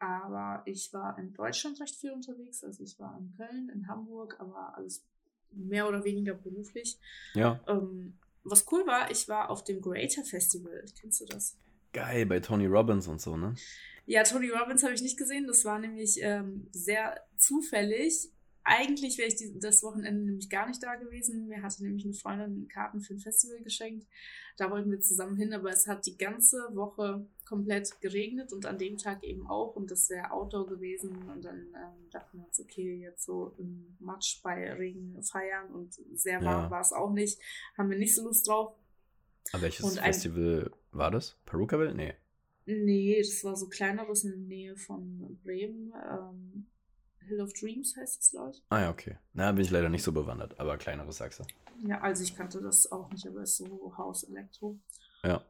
Aber 0.00 0.62
ich 0.64 0.92
war 0.92 1.16
in 1.18 1.34
Deutschland 1.34 1.80
recht 1.80 1.96
viel 1.96 2.12
unterwegs. 2.12 2.64
Also 2.64 2.82
ich 2.82 2.98
war 2.98 3.16
in 3.18 3.32
Köln, 3.36 3.68
in 3.68 3.86
Hamburg, 3.86 4.36
aber 4.40 4.76
alles 4.76 5.04
mehr 5.50 5.88
oder 5.88 6.04
weniger 6.04 6.34
beruflich. 6.34 6.98
Ja. 7.34 7.60
Ähm, 7.66 8.18
was 8.50 8.66
cool 8.70 8.86
war, 8.86 9.10
ich 9.10 9.28
war 9.28 9.50
auf 9.50 9.64
dem 9.64 9.80
Greater 9.80 10.24
Festival. 10.24 10.84
Kennst 11.00 11.20
du 11.20 11.26
das? 11.26 11.56
Geil, 11.92 12.26
bei 12.26 12.40
Tony 12.40 12.66
Robbins 12.66 13.08
und 13.08 13.20
so, 13.20 13.36
ne? 13.36 13.54
Ja, 14.06 14.22
Tony 14.22 14.48
Robbins 14.48 14.82
habe 14.82 14.94
ich 14.94 15.02
nicht 15.02 15.18
gesehen. 15.18 15.46
Das 15.46 15.64
war 15.64 15.78
nämlich 15.78 16.18
ähm, 16.22 16.66
sehr 16.72 17.20
zufällig. 17.36 18.30
Eigentlich 18.68 19.16
wäre 19.18 19.28
ich 19.28 19.36
die, 19.36 19.58
das 19.58 19.82
Wochenende 19.82 20.22
nämlich 20.22 20.50
gar 20.50 20.68
nicht 20.68 20.82
da 20.82 20.96
gewesen. 20.96 21.48
Mir 21.48 21.62
hatte 21.62 21.82
nämlich 21.82 22.04
eine 22.04 22.14
Freundin 22.14 22.68
Karten 22.68 23.00
für 23.00 23.14
ein 23.14 23.18
Festival 23.18 23.62
geschenkt. 23.62 24.06
Da 24.56 24.70
wollten 24.70 24.90
wir 24.90 25.00
zusammen 25.00 25.36
hin, 25.36 25.52
aber 25.52 25.70
es 25.70 25.86
hat 25.86 26.04
die 26.06 26.16
ganze 26.16 26.58
Woche 26.74 27.26
komplett 27.46 28.00
geregnet 28.00 28.52
und 28.52 28.66
an 28.66 28.78
dem 28.78 28.98
Tag 28.98 29.24
eben 29.24 29.46
auch. 29.46 29.74
Und 29.74 29.90
das 29.90 30.10
wäre 30.10 30.32
Outdoor 30.32 30.66
gewesen. 30.66 31.28
Und 31.30 31.44
dann 31.44 31.58
ähm, 31.74 32.10
dachten 32.10 32.38
wir 32.38 32.46
uns, 32.46 32.60
okay, 32.60 33.00
jetzt 33.00 33.24
so 33.24 33.54
im 33.58 33.96
Matsch 34.00 34.42
bei 34.42 34.72
Regen 34.74 35.22
feiern 35.22 35.72
und 35.72 35.94
sehr 36.14 36.42
warm 36.44 36.64
ja. 36.64 36.70
war 36.70 36.80
es 36.80 36.92
auch 36.92 37.12
nicht. 37.12 37.40
Haben 37.76 37.90
wir 37.90 37.98
nicht 37.98 38.14
so 38.14 38.24
Lust 38.24 38.46
drauf. 38.48 38.74
Aber 39.52 39.62
welches 39.62 39.84
und 39.84 39.98
Festival 39.98 40.70
ein, 40.72 40.98
war 40.98 41.10
das? 41.10 41.38
Perukaville? 41.46 41.94
Nee. 41.94 42.14
Nee, 42.66 43.18
das 43.18 43.42
war 43.44 43.56
so 43.56 43.68
kleineres 43.68 44.24
in 44.24 44.30
der 44.30 44.40
Nähe 44.40 44.76
von 44.76 45.38
Bremen. 45.42 45.94
Ähm, 45.94 46.66
Hill 47.26 47.40
of 47.40 47.52
Dreams 47.52 47.96
heißt 47.96 48.22
es, 48.22 48.30
glaube 48.30 48.50
ich. 48.52 48.62
Ah 48.68 48.80
ja, 48.80 48.90
okay. 48.90 49.18
Na, 49.32 49.52
bin 49.52 49.64
ich 49.64 49.70
leider 49.70 49.88
nicht 49.88 50.02
so 50.02 50.12
bewandert, 50.12 50.58
aber 50.58 50.78
kleineres 50.78 51.18
sagst 51.18 51.40
du. 51.40 51.44
Ja, 51.86 52.00
also 52.00 52.22
ich 52.22 52.34
kannte 52.34 52.60
das 52.60 52.90
auch 52.90 53.10
nicht, 53.10 53.26
aber 53.26 53.42
es 53.42 53.50
ist 53.50 53.68
so 53.68 53.96
Haus 53.96 54.24
Elektro. 54.24 54.78
Ja. 55.22 55.44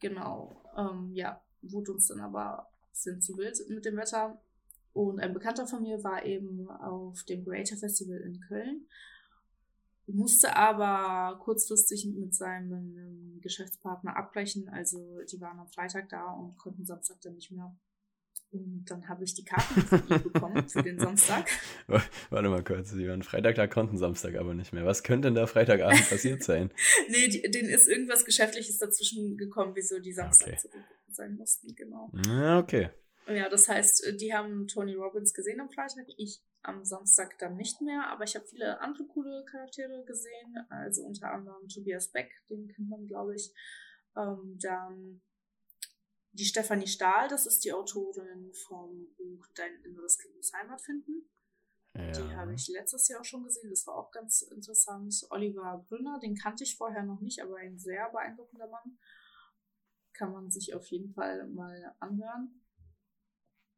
Genau. 0.00 0.56
Ähm, 0.76 1.12
ja, 1.14 1.40
wurde 1.62 1.92
uns 1.92 2.08
dann 2.08 2.20
aber 2.20 2.68
sind 2.92 3.22
zu 3.22 3.36
wild 3.36 3.58
mit 3.68 3.84
dem 3.84 3.96
Wetter. 3.96 4.40
Und 4.92 5.20
ein 5.20 5.34
Bekannter 5.34 5.66
von 5.66 5.82
mir 5.82 6.02
war 6.04 6.24
eben 6.24 6.68
auf 6.70 7.24
dem 7.24 7.44
Greater 7.44 7.76
Festival 7.76 8.18
in 8.18 8.40
Köln, 8.40 8.86
musste 10.06 10.54
aber 10.56 11.38
kurzfristig 11.40 12.06
mit 12.06 12.34
seinem 12.34 13.40
Geschäftspartner 13.40 14.16
abbrechen. 14.16 14.68
Also 14.68 15.20
die 15.30 15.40
waren 15.40 15.58
am 15.58 15.68
Freitag 15.68 16.08
da 16.10 16.32
und 16.32 16.56
konnten 16.58 16.84
Samstag 16.84 17.20
dann 17.22 17.34
nicht 17.34 17.50
mehr. 17.50 17.74
Und 18.54 18.84
dann 18.88 19.08
habe 19.08 19.24
ich 19.24 19.34
die 19.34 19.44
Karten 19.44 19.80
von 19.82 20.02
ihm 20.08 20.22
bekommen 20.22 20.68
für 20.68 20.82
den 20.82 20.98
Samstag. 20.98 21.48
Warte 22.30 22.48
mal 22.48 22.62
kurz, 22.62 22.92
die 22.92 23.08
waren 23.08 23.24
Freitag 23.24 23.56
da, 23.56 23.66
konnten 23.66 23.98
Samstag 23.98 24.36
aber 24.36 24.54
nicht 24.54 24.72
mehr. 24.72 24.86
Was 24.86 25.02
könnte 25.02 25.26
denn 25.26 25.34
da 25.34 25.48
Freitagabend 25.48 26.08
passiert 26.08 26.44
sein? 26.44 26.70
nee, 27.08 27.26
die, 27.26 27.42
denen 27.50 27.68
ist 27.68 27.88
irgendwas 27.88 28.24
Geschäftliches 28.24 28.78
dazwischen 28.78 29.36
gekommen, 29.36 29.72
wieso 29.74 29.98
die 29.98 30.12
Samstag 30.12 30.50
okay. 30.50 30.58
zurück 30.58 30.84
sein 31.08 31.34
mussten, 31.34 31.74
genau. 31.74 32.12
Ja, 32.28 32.60
okay. 32.60 32.90
Ja, 33.26 33.48
das 33.48 33.68
heißt, 33.68 34.20
die 34.20 34.32
haben 34.32 34.68
Tony 34.68 34.94
Robbins 34.94 35.34
gesehen 35.34 35.60
am 35.60 35.70
Freitag, 35.70 36.06
ich 36.16 36.40
am 36.62 36.84
Samstag 36.84 37.38
dann 37.38 37.56
nicht 37.56 37.80
mehr, 37.80 38.06
aber 38.08 38.24
ich 38.24 38.36
habe 38.36 38.46
viele 38.46 38.80
andere 38.80 39.04
coole 39.06 39.44
Charaktere 39.50 40.04
gesehen, 40.04 40.56
also 40.68 41.02
unter 41.02 41.32
anderem 41.32 41.66
Tobias 41.68 42.12
Beck, 42.12 42.30
den 42.50 42.68
kennt 42.68 42.88
man, 42.88 43.06
glaube 43.06 43.34
ich. 43.34 43.52
Ähm, 44.16 44.58
dann 44.60 45.20
die 46.34 46.44
Stefanie 46.44 46.86
Stahl, 46.86 47.28
das 47.28 47.46
ist 47.46 47.64
die 47.64 47.72
Autorin 47.72 48.52
vom 48.66 49.06
Buch 49.16 49.46
Dein 49.54 49.82
inneres 49.84 50.18
Kind 50.18 50.34
muss 50.36 50.52
Heimat 50.52 50.80
finden. 50.80 51.30
Ja. 51.94 52.10
Die 52.10 52.34
habe 52.34 52.54
ich 52.54 52.68
letztes 52.68 53.06
Jahr 53.06 53.20
auch 53.20 53.24
schon 53.24 53.44
gesehen, 53.44 53.70
das 53.70 53.86
war 53.86 53.94
auch 53.94 54.10
ganz 54.10 54.42
interessant. 54.42 55.14
Oliver 55.30 55.84
Brünner, 55.88 56.18
den 56.18 56.34
kannte 56.34 56.64
ich 56.64 56.76
vorher 56.76 57.04
noch 57.04 57.20
nicht, 57.20 57.40
aber 57.40 57.56
ein 57.58 57.78
sehr 57.78 58.10
beeindruckender 58.10 58.66
Mann. 58.66 58.98
Kann 60.12 60.32
man 60.32 60.50
sich 60.50 60.74
auf 60.74 60.86
jeden 60.88 61.12
Fall 61.12 61.46
mal 61.46 61.94
anhören. 62.00 62.60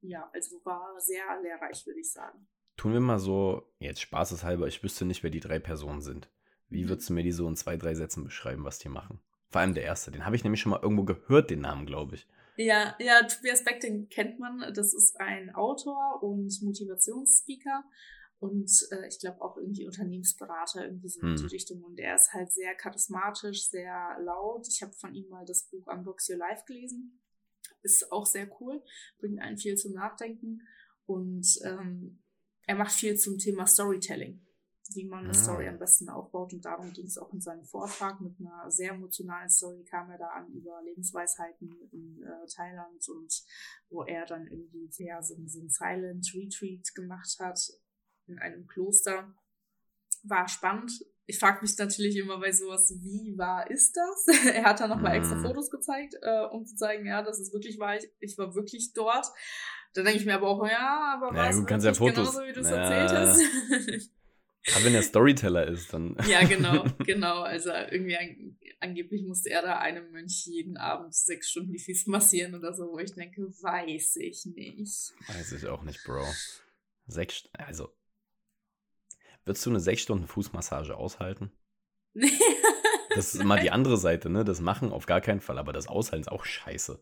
Ja, 0.00 0.30
also 0.32 0.64
war 0.64 0.98
sehr 0.98 1.40
lehrreich, 1.42 1.86
würde 1.86 2.00
ich 2.00 2.10
sagen. 2.10 2.46
Tun 2.76 2.92
wir 2.92 3.00
mal 3.00 3.18
so, 3.18 3.70
jetzt 3.80 4.00
spaßeshalber, 4.00 4.66
ich 4.66 4.82
wüsste 4.82 5.04
nicht, 5.04 5.22
wer 5.22 5.30
die 5.30 5.40
drei 5.40 5.58
Personen 5.58 6.00
sind. 6.00 6.30
Wie 6.68 6.84
mhm. 6.84 6.88
würdest 6.88 7.10
du 7.10 7.12
mir 7.12 7.22
die 7.22 7.32
so 7.32 7.46
in 7.48 7.56
zwei, 7.56 7.76
drei 7.76 7.94
Sätzen 7.94 8.25
beschreiben, 8.25 8.64
was 8.64 8.78
die 8.78 8.88
machen? 8.88 9.20
Vor 9.50 9.60
allem 9.60 9.75
der 9.75 9.84
erste, 9.84 10.10
den 10.10 10.25
habe 10.25 10.36
ich 10.36 10.44
nämlich 10.44 10.60
schon 10.60 10.70
mal 10.70 10.82
irgendwo 10.82 11.04
gehört, 11.04 11.50
den 11.50 11.60
Namen, 11.60 11.86
glaube 11.86 12.16
ich. 12.16 12.26
Ja, 12.56 12.96
ja, 12.98 13.22
Tobias 13.22 13.64
Beck, 13.64 13.80
den 13.80 14.08
kennt 14.08 14.38
man. 14.38 14.72
Das 14.75 14.94
ist 14.94 15.18
ein 15.20 15.54
Autor 15.54 16.22
und 16.22 16.62
Motivationsspeaker 16.62 17.84
und 18.38 18.70
äh, 18.90 19.08
ich 19.08 19.18
glaube 19.18 19.40
auch 19.42 19.56
irgendwie 19.56 19.86
Unternehmensberater, 19.86 20.84
irgendwie 20.84 21.08
so 21.08 21.20
in 21.20 21.36
die 21.36 21.42
hm. 21.42 21.48
Richtung. 21.48 21.84
Und 21.84 21.98
er 21.98 22.14
ist 22.14 22.32
halt 22.32 22.52
sehr 22.52 22.75
charismatisch, 22.75 23.68
sehr 23.68 24.18
laut. 24.20 24.66
Ich 24.68 24.82
habe 24.82 24.92
von 24.92 25.14
ihm 25.14 25.28
mal 25.28 25.44
das 25.44 25.68
Buch 25.70 25.86
Unbox 25.86 26.28
Your 26.30 26.38
Life 26.38 26.64
gelesen. 26.66 27.20
Ist 27.82 28.12
auch 28.12 28.26
sehr 28.26 28.48
cool, 28.60 28.82
bringt 29.18 29.40
einen 29.40 29.58
viel 29.58 29.76
zum 29.76 29.92
Nachdenken 29.92 30.62
und 31.04 31.46
ähm, 31.64 32.22
er 32.66 32.75
macht 32.75 32.92
viel 32.92 33.16
zum 33.16 33.38
Thema 33.38 33.66
Storytelling 33.66 34.45
wie 34.94 35.05
man 35.05 35.25
eine 35.25 35.35
Story 35.35 35.66
ah. 35.66 35.70
am 35.70 35.79
besten 35.79 36.09
aufbaut. 36.09 36.53
Und 36.53 36.64
darum 36.64 36.92
ging 36.92 37.07
es 37.07 37.18
auch 37.18 37.33
in 37.33 37.40
seinem 37.40 37.64
Vortrag. 37.64 38.20
Mit 38.20 38.38
einer 38.40 38.70
sehr 38.70 38.92
emotionalen 38.92 39.51
Story 39.51 39.85
kam 39.85 40.11
er 40.11 40.18
da 40.18 40.29
an 40.29 40.49
über 40.53 40.81
Lebensweisheiten 40.83 41.75
in 41.92 42.22
äh, 42.22 42.46
Thailand 42.46 43.09
und 43.09 43.42
wo 43.90 44.05
er 44.05 44.27
dann 44.27 44.46
irgendwie 44.46 44.88
ja, 44.99 45.22
so, 45.22 45.35
so 45.46 45.61
ein 45.61 45.68
Silent 45.68 46.33
Retreat 46.35 46.94
gemacht 46.94 47.37
hat 47.40 47.61
in 48.27 48.38
einem 48.38 48.66
Kloster. 48.66 49.35
War 50.22 50.49
spannend. 50.49 50.92
Ich 51.29 51.38
frage 51.38 51.61
mich 51.62 51.77
natürlich 51.77 52.16
immer 52.16 52.38
bei 52.38 52.53
sowas, 52.53 52.92
wie 53.03 53.37
wahr 53.37 53.68
ist 53.70 53.96
das? 53.96 54.46
er 54.46 54.64
hat 54.64 54.81
da 54.81 54.87
nochmal 54.87 55.16
extra 55.16 55.37
mhm. 55.37 55.42
Fotos 55.42 55.70
gezeigt, 55.70 56.14
äh, 56.22 56.44
um 56.53 56.64
zu 56.64 56.77
zeigen, 56.77 57.07
ja, 57.07 57.22
das 57.22 57.40
ist 57.40 57.53
wirklich 57.53 57.79
wahr. 57.79 57.96
Ich, 57.96 58.09
ich 58.20 58.38
war 58.38 58.55
wirklich 58.55 58.92
dort. 58.92 59.27
Da 59.94 60.03
denke 60.03 60.18
ich 60.18 60.27
mir 60.27 60.35
aber 60.35 60.49
auch, 60.49 60.64
ja, 60.68 61.14
aber 61.14 61.33
naja, 61.33 61.49
was, 61.49 61.57
du 61.57 61.64
kannst 61.64 61.87
ja 61.87 61.94
Fotos, 61.94 62.14
genauso 62.16 62.42
wie 62.42 62.53
du 62.53 62.61
es 62.61 62.70
naja. 62.70 62.83
erzählt 62.83 63.18
hast. 63.18 64.11
Aber 64.74 64.85
wenn 64.85 64.94
er 64.94 65.02
Storyteller 65.02 65.66
ist, 65.66 65.92
dann. 65.92 66.16
Ja, 66.29 66.44
genau, 66.44 66.85
genau. 67.07 67.42
Also 67.42 67.70
irgendwie 67.70 68.16
an, 68.16 68.59
angeblich 68.81 69.22
musste 69.22 69.50
er 69.50 69.62
da 69.62 69.79
einem 69.79 70.11
Mönch 70.11 70.46
jeden 70.46 70.76
Abend 70.76 71.14
sechs 71.14 71.50
Stunden 71.50 71.72
die 71.72 71.79
Füße 71.79 72.11
massieren 72.11 72.55
oder 72.55 72.74
so, 72.74 72.90
wo 72.92 72.98
ich 72.98 73.14
denke, 73.14 73.42
weiß 73.42 74.16
ich 74.16 74.46
nicht. 74.46 75.12
Weiß 75.29 75.52
ich 75.52 75.66
auch 75.66 75.83
nicht, 75.83 76.02
Bro. 76.05 76.26
Sechs, 77.07 77.48
also. 77.52 77.94
Würdest 79.44 79.64
du 79.64 79.70
eine 79.70 79.81
sechs 79.81 80.02
Stunden 80.02 80.26
Fußmassage 80.26 80.96
aushalten? 80.96 81.52
Nee. 82.14 82.31
Das 83.14 83.35
ist 83.35 83.40
immer 83.40 83.59
die 83.59 83.70
andere 83.70 83.96
Seite, 83.96 84.29
ne? 84.29 84.44
Das 84.44 84.61
Machen 84.61 84.92
auf 84.92 85.07
gar 85.07 85.22
keinen 85.22 85.40
Fall, 85.40 85.57
aber 85.57 85.72
das 85.72 85.87
Aushalten 85.87 86.24
ist 86.24 86.31
auch 86.31 86.44
scheiße. 86.44 87.00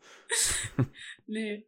nee. 1.27 1.67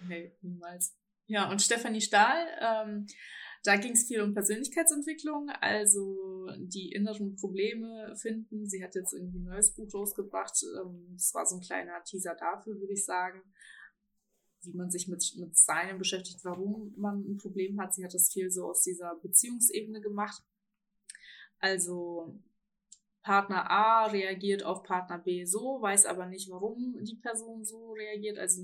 Nee, 0.00 0.32
niemals. 0.42 0.96
Ja, 1.26 1.48
und 1.48 1.62
Stefanie 1.62 2.00
Stahl, 2.00 2.48
ähm, 2.60 3.06
da 3.62 3.76
ging 3.76 3.92
es 3.92 4.06
viel 4.06 4.22
um 4.22 4.32
Persönlichkeitsentwicklung, 4.32 5.50
also 5.60 6.48
die 6.58 6.92
inneren 6.92 7.36
Probleme 7.36 8.14
finden. 8.16 8.66
Sie 8.66 8.82
hat 8.82 8.94
jetzt 8.94 9.12
irgendwie 9.12 9.38
ein 9.38 9.44
neues 9.44 9.74
Buch 9.74 9.92
rausgebracht. 9.92 10.64
Ähm, 10.80 11.08
das 11.12 11.34
war 11.34 11.44
so 11.44 11.56
ein 11.56 11.60
kleiner 11.60 12.02
Teaser 12.04 12.34
dafür, 12.34 12.80
würde 12.80 12.94
ich 12.94 13.04
sagen, 13.04 13.42
wie 14.62 14.72
man 14.72 14.90
sich 14.90 15.08
mit, 15.08 15.22
mit 15.38 15.56
seinem 15.56 15.98
beschäftigt, 15.98 16.44
warum 16.44 16.94
man 16.96 17.20
ein 17.20 17.36
Problem 17.36 17.80
hat. 17.80 17.94
Sie 17.94 18.04
hat 18.04 18.14
das 18.14 18.32
viel 18.32 18.50
so 18.50 18.70
aus 18.70 18.82
dieser 18.82 19.14
Beziehungsebene 19.16 20.00
gemacht. 20.00 20.42
Also 21.58 22.40
Partner 23.22 23.70
A 23.70 24.06
reagiert 24.06 24.62
auf 24.62 24.82
Partner 24.82 25.18
B 25.18 25.44
so, 25.44 25.82
weiß 25.82 26.06
aber 26.06 26.26
nicht, 26.26 26.50
warum 26.50 26.96
die 27.02 27.16
Person 27.16 27.64
so 27.64 27.92
reagiert. 27.92 28.38
Also 28.38 28.62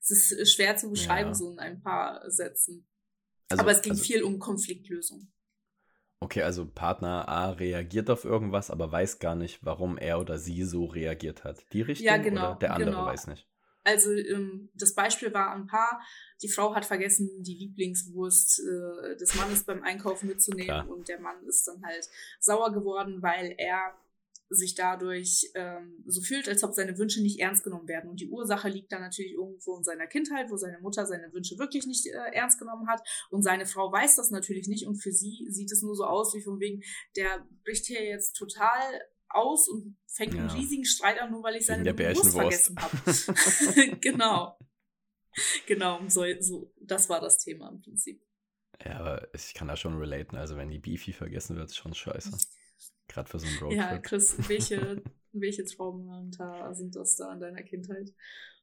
es 0.00 0.30
ist 0.32 0.54
schwer 0.54 0.76
zu 0.76 0.88
beschreiben, 0.88 1.30
ja. 1.30 1.34
so 1.34 1.50
in 1.52 1.58
ein 1.58 1.82
paar 1.82 2.30
Sätzen. 2.30 2.89
Also, 3.50 3.62
aber 3.62 3.72
es 3.72 3.82
ging 3.82 3.92
also, 3.92 4.04
viel 4.04 4.22
um 4.22 4.38
Konfliktlösung. 4.38 5.30
Okay, 6.20 6.42
also 6.42 6.66
Partner 6.66 7.28
A 7.28 7.50
reagiert 7.50 8.10
auf 8.10 8.24
irgendwas, 8.24 8.70
aber 8.70 8.92
weiß 8.92 9.18
gar 9.18 9.34
nicht, 9.34 9.64
warum 9.64 9.98
er 9.98 10.20
oder 10.20 10.38
sie 10.38 10.64
so 10.64 10.84
reagiert 10.84 11.44
hat. 11.44 11.64
Die 11.72 11.82
Richtung 11.82 12.06
ja, 12.06 12.18
genau, 12.18 12.50
oder 12.50 12.58
der 12.58 12.74
andere 12.74 12.90
genau. 12.90 13.06
weiß 13.06 13.26
nicht. 13.26 13.48
Also 13.82 14.12
ähm, 14.12 14.70
das 14.74 14.94
Beispiel 14.94 15.32
war 15.32 15.54
ein 15.54 15.66
Paar, 15.66 16.02
die 16.42 16.48
Frau 16.48 16.74
hat 16.74 16.84
vergessen, 16.84 17.42
die 17.42 17.54
Lieblingswurst 17.54 18.60
äh, 18.60 19.16
des 19.16 19.34
Mannes 19.34 19.64
beim 19.64 19.82
Einkaufen 19.82 20.28
mitzunehmen 20.28 20.66
Klar. 20.66 20.88
und 20.90 21.08
der 21.08 21.18
Mann 21.20 21.42
ist 21.46 21.66
dann 21.66 21.82
halt 21.82 22.06
sauer 22.38 22.72
geworden, 22.72 23.22
weil 23.22 23.54
er 23.56 23.94
sich 24.50 24.74
dadurch 24.74 25.50
ähm, 25.54 26.02
so 26.06 26.20
fühlt, 26.20 26.48
als 26.48 26.64
ob 26.64 26.74
seine 26.74 26.98
Wünsche 26.98 27.22
nicht 27.22 27.38
ernst 27.40 27.62
genommen 27.62 27.88
werden. 27.88 28.10
Und 28.10 28.20
die 28.20 28.28
Ursache 28.28 28.68
liegt 28.68 28.92
dann 28.92 29.00
natürlich 29.00 29.32
irgendwo 29.32 29.76
in 29.76 29.84
seiner 29.84 30.06
Kindheit, 30.06 30.50
wo 30.50 30.56
seine 30.56 30.80
Mutter 30.80 31.06
seine 31.06 31.32
Wünsche 31.32 31.58
wirklich 31.58 31.86
nicht 31.86 32.06
äh, 32.06 32.34
ernst 32.34 32.58
genommen 32.58 32.88
hat. 32.88 33.00
Und 33.30 33.42
seine 33.42 33.66
Frau 33.66 33.92
weiß 33.92 34.16
das 34.16 34.30
natürlich 34.30 34.66
nicht. 34.66 34.86
Und 34.86 34.96
für 34.96 35.12
sie 35.12 35.46
sieht 35.48 35.70
es 35.70 35.82
nur 35.82 35.94
so 35.94 36.04
aus, 36.04 36.34
wie 36.34 36.42
von 36.42 36.58
wegen, 36.58 36.82
der 37.16 37.46
bricht 37.64 37.86
hier 37.86 38.04
jetzt 38.04 38.32
total 38.32 39.00
aus 39.28 39.68
und 39.68 39.96
fängt 40.06 40.34
ja. 40.34 40.40
einen 40.40 40.50
riesigen 40.50 40.84
Streit 40.84 41.20
an, 41.20 41.30
nur 41.30 41.44
weil 41.44 41.56
ich 41.56 41.66
seine 41.66 41.96
Wurst 41.96 42.32
vergessen 42.32 42.76
habe. 42.80 43.96
genau. 44.00 44.58
Genau, 45.66 46.00
so, 46.08 46.24
so, 46.40 46.74
das 46.80 47.08
war 47.08 47.20
das 47.20 47.38
Thema 47.38 47.68
im 47.68 47.80
Prinzip. 47.80 48.20
Ja, 48.84 48.98
aber 48.98 49.28
ich 49.34 49.54
kann 49.54 49.68
da 49.68 49.76
schon 49.76 49.96
relaten. 49.96 50.36
Also 50.36 50.56
wenn 50.56 50.70
die 50.70 50.78
Beefy 50.78 51.12
vergessen 51.12 51.56
wird, 51.56 51.68
ist 51.68 51.76
schon 51.76 51.94
scheiße. 51.94 52.36
Gerade 53.10 53.28
für 53.28 53.38
so 53.40 53.46
einen 53.46 53.58
Roadtrip. 53.58 53.78
Ja, 53.78 53.98
Chris, 53.98 54.36
welche, 54.48 55.02
welche 55.32 55.64
Traumata 55.64 56.72
sind 56.74 56.94
das 56.94 57.16
da 57.16 57.32
in 57.32 57.40
deiner 57.40 57.62
Kindheit? 57.62 58.12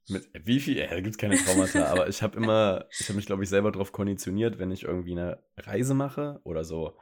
Mit 0.07 0.29
wie 0.45 0.61
viel? 0.61 0.77
Ja, 0.77 0.87
da 0.87 0.95
gibt 0.95 1.09
es 1.09 1.17
keine 1.17 1.35
Traumata, 1.35 1.85
aber 1.87 2.07
ich 2.07 2.21
habe 2.21 2.37
immer, 2.37 2.85
ich 2.97 3.09
habe 3.09 3.17
mich, 3.17 3.25
glaube 3.25 3.43
ich, 3.43 3.49
selber 3.49 3.73
darauf 3.73 3.91
konditioniert, 3.91 4.57
wenn 4.57 4.71
ich 4.71 4.83
irgendwie 4.83 5.11
eine 5.11 5.43
Reise 5.57 5.93
mache 5.93 6.39
oder 6.45 6.63
so. 6.63 6.97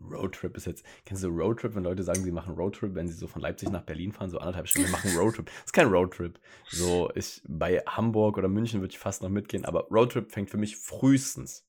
Roadtrip 0.00 0.56
ist 0.56 0.66
jetzt, 0.66 0.84
kennst 1.06 1.24
du 1.24 1.28
Roadtrip, 1.28 1.74
wenn 1.74 1.82
Leute 1.82 2.02
sagen, 2.02 2.22
sie 2.22 2.32
machen 2.32 2.54
Roadtrip, 2.54 2.94
wenn 2.94 3.08
sie 3.08 3.14
so 3.14 3.26
von 3.26 3.40
Leipzig 3.40 3.70
nach 3.70 3.82
Berlin 3.82 4.12
fahren, 4.12 4.28
so 4.28 4.38
anderthalb 4.38 4.68
Stunden, 4.68 4.90
machen 4.90 5.16
Roadtrip. 5.16 5.46
Das 5.46 5.66
ist 5.66 5.72
kein 5.72 5.88
Roadtrip. 5.88 6.38
So, 6.68 7.10
ich, 7.14 7.42
bei 7.46 7.78
Hamburg 7.86 8.36
oder 8.36 8.48
München 8.48 8.80
würde 8.80 8.92
ich 8.92 8.98
fast 8.98 9.22
noch 9.22 9.30
mitgehen, 9.30 9.64
aber 9.64 9.88
Roadtrip 9.88 10.32
fängt 10.32 10.50
für 10.50 10.58
mich 10.58 10.76
frühestens 10.76 11.66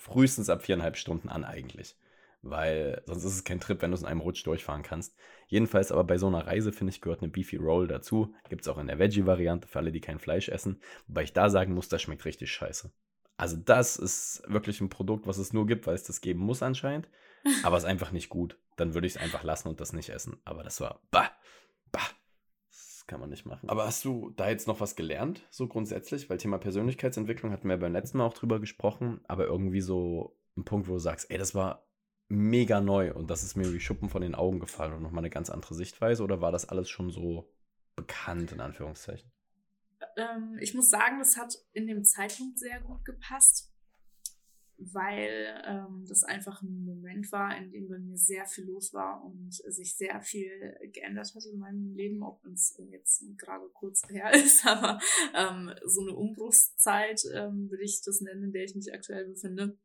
frühestens 0.00 0.48
ab 0.48 0.62
viereinhalb 0.62 0.96
Stunden 0.96 1.28
an 1.28 1.44
eigentlich. 1.44 1.96
Weil 2.42 3.02
sonst 3.04 3.24
ist 3.24 3.34
es 3.34 3.44
kein 3.44 3.60
Trip, 3.60 3.82
wenn 3.82 3.90
du 3.90 3.96
es 3.96 4.02
in 4.02 4.08
einem 4.08 4.20
Rutsch 4.20 4.46
durchfahren 4.46 4.82
kannst. 4.82 5.14
Jedenfalls 5.46 5.92
aber 5.92 6.04
bei 6.04 6.16
so 6.16 6.26
einer 6.26 6.46
Reise, 6.46 6.72
finde 6.72 6.92
ich, 6.92 7.00
gehört 7.00 7.22
eine 7.22 7.30
Beefy 7.30 7.56
Roll 7.56 7.86
dazu. 7.86 8.34
Gibt 8.48 8.62
es 8.62 8.68
auch 8.68 8.78
in 8.78 8.86
der 8.86 8.98
Veggie-Variante 8.98 9.68
für 9.68 9.78
alle, 9.78 9.92
die 9.92 10.00
kein 10.00 10.18
Fleisch 10.18 10.48
essen. 10.48 10.80
Wobei 11.06 11.24
ich 11.24 11.32
da 11.32 11.50
sagen 11.50 11.74
muss, 11.74 11.88
das 11.88 12.02
schmeckt 12.02 12.24
richtig 12.24 12.50
scheiße. 12.50 12.90
Also 13.36 13.56
das 13.56 13.96
ist 13.96 14.42
wirklich 14.46 14.80
ein 14.80 14.90
Produkt, 14.90 15.26
was 15.26 15.38
es 15.38 15.52
nur 15.52 15.66
gibt, 15.66 15.86
weil 15.86 15.94
es 15.94 16.04
das 16.04 16.20
geben 16.20 16.40
muss 16.40 16.62
anscheinend. 16.62 17.08
Aber 17.62 17.76
es 17.76 17.84
ist 17.84 17.88
einfach 17.88 18.12
nicht 18.12 18.28
gut. 18.28 18.58
Dann 18.76 18.94
würde 18.94 19.06
ich 19.06 19.16
es 19.16 19.20
einfach 19.20 19.44
lassen 19.44 19.68
und 19.68 19.80
das 19.80 19.92
nicht 19.92 20.10
essen. 20.10 20.38
Aber 20.44 20.62
das 20.62 20.80
war, 20.80 21.00
bah, 21.10 21.30
bah. 21.90 22.00
Das 22.70 23.04
kann 23.06 23.20
man 23.20 23.30
nicht 23.30 23.46
machen. 23.46 23.68
Aber 23.68 23.86
hast 23.86 24.04
du 24.04 24.30
da 24.36 24.48
jetzt 24.48 24.68
noch 24.68 24.80
was 24.80 24.94
gelernt, 24.94 25.46
so 25.50 25.66
grundsätzlich? 25.68 26.30
Weil 26.30 26.38
Thema 26.38 26.58
Persönlichkeitsentwicklung 26.58 27.50
hatten 27.50 27.68
wir 27.68 27.76
beim 27.78 27.92
letzten 27.92 28.18
Mal 28.18 28.26
auch 28.26 28.34
drüber 28.34 28.60
gesprochen. 28.60 29.20
Aber 29.26 29.46
irgendwie 29.46 29.80
so 29.80 30.36
ein 30.56 30.64
Punkt, 30.64 30.88
wo 30.88 30.92
du 30.92 30.98
sagst, 30.98 31.30
ey, 31.30 31.38
das 31.38 31.54
war 31.54 31.89
mega 32.30 32.80
neu 32.80 33.12
und 33.12 33.28
das 33.28 33.42
ist 33.42 33.56
mir 33.56 33.72
wie 33.72 33.80
Schuppen 33.80 34.08
von 34.08 34.22
den 34.22 34.34
Augen 34.34 34.60
gefallen 34.60 34.94
und 34.94 35.02
nochmal 35.02 35.22
eine 35.22 35.30
ganz 35.30 35.50
andere 35.50 35.74
Sichtweise 35.74 36.22
oder 36.22 36.40
war 36.40 36.52
das 36.52 36.68
alles 36.68 36.88
schon 36.88 37.10
so 37.10 37.52
bekannt 37.96 38.52
in 38.52 38.60
Anführungszeichen? 38.60 39.30
Ähm, 40.16 40.56
ich 40.60 40.74
muss 40.74 40.88
sagen, 40.88 41.18
das 41.18 41.36
hat 41.36 41.54
in 41.72 41.86
dem 41.86 42.04
Zeitpunkt 42.04 42.58
sehr 42.58 42.80
gut 42.80 43.04
gepasst, 43.04 43.72
weil 44.78 45.62
ähm, 45.66 46.04
das 46.08 46.22
einfach 46.22 46.62
ein 46.62 46.84
Moment 46.84 47.30
war, 47.32 47.56
in 47.58 47.70
dem 47.70 47.88
bei 47.88 47.98
mir 47.98 48.16
sehr 48.16 48.46
viel 48.46 48.64
los 48.64 48.94
war 48.94 49.24
und 49.24 49.52
sich 49.52 49.96
sehr 49.96 50.20
viel 50.20 50.78
geändert 50.92 51.34
hat 51.34 51.44
in 51.52 51.58
meinem 51.58 51.94
Leben, 51.94 52.22
ob 52.22 52.44
es 52.46 52.80
jetzt 52.90 53.24
gerade 53.36 53.68
kurz 53.74 54.08
her 54.08 54.32
ist, 54.34 54.64
aber 54.64 55.00
ähm, 55.34 55.74
so 55.84 56.02
eine 56.02 56.14
Umbruchszeit 56.14 57.22
ähm, 57.34 57.68
würde 57.70 57.82
ich 57.82 58.00
das 58.04 58.20
nennen, 58.20 58.44
in 58.44 58.52
der 58.52 58.64
ich 58.64 58.74
mich 58.74 58.94
aktuell 58.94 59.26
befinde. 59.26 59.76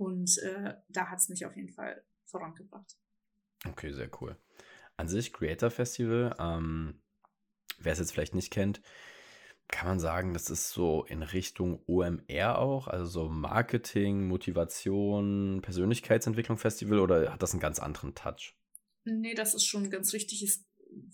Und 0.00 0.38
äh, 0.38 0.76
da 0.88 1.10
hat 1.10 1.18
es 1.18 1.28
mich 1.28 1.44
auf 1.44 1.54
jeden 1.54 1.68
Fall 1.68 2.02
vorangebracht. 2.24 2.96
Okay, 3.68 3.92
sehr 3.92 4.08
cool. 4.22 4.34
An 4.96 5.08
sich, 5.08 5.30
Creator 5.30 5.70
Festival, 5.70 6.34
ähm, 6.38 7.02
wer 7.78 7.92
es 7.92 7.98
jetzt 7.98 8.12
vielleicht 8.12 8.34
nicht 8.34 8.50
kennt, 8.50 8.80
kann 9.68 9.88
man 9.88 10.00
sagen, 10.00 10.32
das 10.32 10.48
ist 10.48 10.70
so 10.70 11.04
in 11.04 11.22
Richtung 11.22 11.82
OMR 11.86 12.58
auch, 12.58 12.88
also 12.88 13.04
so 13.04 13.28
Marketing, 13.28 14.26
Motivation, 14.26 15.60
Persönlichkeitsentwicklung 15.60 16.56
Festival 16.56 16.98
oder 17.00 17.30
hat 17.30 17.42
das 17.42 17.52
einen 17.52 17.60
ganz 17.60 17.78
anderen 17.78 18.14
Touch? 18.14 18.56
Nee, 19.04 19.34
das 19.34 19.52
ist 19.52 19.66
schon 19.66 19.90
ganz 19.90 20.14
richtig. 20.14 20.42
Es 20.42 20.64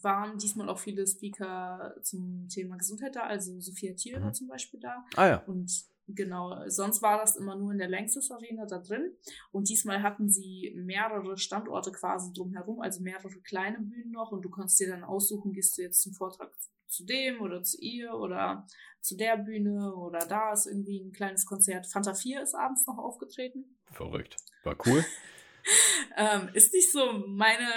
waren 0.01 0.39
diesmal 0.39 0.69
auch 0.69 0.79
viele 0.79 1.05
Speaker 1.09 1.97
zum 2.03 2.49
Thema 2.49 2.77
Gesundheit 2.77 3.17
da, 3.17 3.23
also 3.23 3.59
Sophia 3.59 3.95
Thiel 3.95 4.21
mhm. 4.21 4.33
zum 4.33 4.47
Beispiel 4.47 4.79
da. 4.79 5.05
Ah 5.17 5.27
ja. 5.27 5.37
Und 5.39 5.73
Genau, 6.09 6.69
sonst 6.69 7.03
war 7.03 7.19
das 7.19 7.37
immer 7.37 7.57
nur 7.57 7.73
in 7.73 7.79
der 7.79 7.89
Längstes 7.89 8.31
Arena 8.31 8.65
da 8.67 8.79
drin. 8.79 9.17
Und 9.51 9.69
diesmal 9.69 10.03
hatten 10.03 10.31
sie 10.31 10.73
mehrere 10.77 11.37
Standorte 11.37 11.91
quasi 11.91 12.33
drumherum, 12.33 12.81
also 12.81 13.03
mehrere 13.03 13.41
kleine 13.41 13.79
Bühnen 13.79 14.13
noch. 14.13 14.31
Und 14.31 14.43
du 14.43 14.51
kannst 14.51 14.79
dir 14.79 14.89
dann 14.89 15.03
aussuchen, 15.03 15.53
gehst 15.53 15.77
du 15.77 15.83
jetzt 15.83 16.03
zum 16.03 16.13
Vortrag 16.13 16.53
zu 16.87 17.05
dem 17.05 17.41
oder 17.41 17.63
zu 17.63 17.81
ihr 17.81 18.15
oder 18.15 18.67
zu 19.01 19.17
der 19.17 19.37
Bühne 19.37 19.95
oder 19.95 20.21
da 20.21 20.53
ist 20.53 20.67
irgendwie 20.67 21.01
ein 21.01 21.13
kleines 21.13 21.45
Konzert. 21.45 21.87
Fanta 21.87 22.15
4 22.15 22.43
ist 22.43 22.55
abends 22.55 22.87
noch 22.87 22.99
aufgetreten. 22.99 23.77
Verrückt. 23.93 24.37
War 24.63 24.77
cool. 24.87 25.05
ähm, 26.17 26.49
ist 26.53 26.73
nicht 26.73 26.91
so 26.91 27.13
meine, 27.27 27.69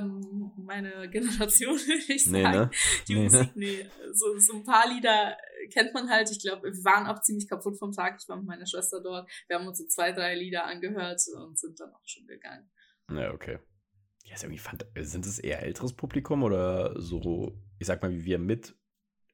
ähm, 0.00 0.52
meine 0.56 1.08
Generation, 1.10 1.76
würde 1.86 2.12
ich 2.12 2.24
sagen. 2.24 2.32
Nee, 2.32 2.42
ne? 2.42 2.70
Die 3.08 3.14
nee, 3.14 3.22
Musik, 3.24 3.56
ne? 3.56 3.66
nee. 3.66 3.90
So, 4.12 4.38
so 4.38 4.54
ein 4.54 4.64
paar 4.64 4.88
Lieder 4.88 5.36
kennt 5.72 5.94
man 5.94 6.10
halt. 6.10 6.30
Ich 6.30 6.40
glaube, 6.40 6.64
wir 6.64 6.84
waren 6.84 7.06
auch 7.06 7.20
ziemlich 7.22 7.48
kaputt 7.48 7.78
vom 7.78 7.92
Tag. 7.92 8.18
Ich 8.20 8.28
war 8.28 8.36
mit 8.36 8.46
meiner 8.46 8.66
Schwester 8.66 9.00
dort. 9.02 9.30
Wir 9.48 9.58
haben 9.58 9.66
uns 9.66 9.78
so 9.78 9.86
zwei, 9.86 10.12
drei 10.12 10.34
Lieder 10.34 10.64
angehört 10.64 11.20
und 11.36 11.58
sind 11.58 11.78
dann 11.80 11.92
auch 11.92 12.06
schon 12.06 12.26
gegangen. 12.26 12.70
Ja, 13.10 13.32
okay. 13.32 13.58
Ja, 14.24 14.34
ist 14.34 14.42
irgendwie 14.42 14.58
fand, 14.58 14.84
sind 14.98 15.24
es 15.24 15.38
eher 15.38 15.62
älteres 15.62 15.92
Publikum 15.92 16.42
oder 16.42 17.00
so, 17.00 17.56
ich 17.78 17.86
sag 17.86 18.02
mal, 18.02 18.10
wie 18.10 18.24
wir 18.24 18.38
mit 18.38 18.74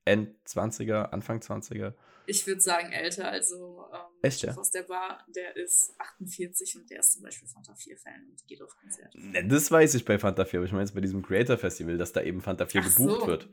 End 0.04 0.36
20er, 0.46 1.10
Anfang 1.10 1.38
20er? 1.38 1.94
Ich 2.26 2.46
würde 2.46 2.60
sagen 2.60 2.92
älter, 2.92 3.28
also 3.28 3.84
ähm, 3.92 4.00
Echt, 4.22 4.42
ja? 4.42 4.54
aus 4.56 4.70
der 4.70 4.84
Bar, 4.84 5.24
der 5.34 5.56
ist 5.56 5.94
48 5.98 6.76
und 6.76 6.90
der 6.90 7.00
ist 7.00 7.12
zum 7.12 7.22
Beispiel 7.22 7.48
Fanta 7.48 7.72
4-Fan 7.72 8.28
und 8.30 8.46
geht 8.46 8.62
auf 8.62 8.76
Konzerte. 8.76 9.18
Ne, 9.18 9.46
das 9.46 9.70
weiß 9.70 9.94
ich 9.94 10.04
bei 10.04 10.18
Fanta 10.18 10.44
4, 10.44 10.60
aber 10.60 10.66
ich 10.66 10.72
meine 10.72 10.84
jetzt 10.84 10.94
bei 10.94 11.00
diesem 11.00 11.22
Creator 11.22 11.58
Festival, 11.58 11.98
dass 11.98 12.12
da 12.12 12.22
eben 12.22 12.40
Fanta 12.40 12.66
4 12.66 12.82
Ach 12.84 12.94
gebucht 12.96 13.20
so. 13.20 13.26
wird. 13.26 13.48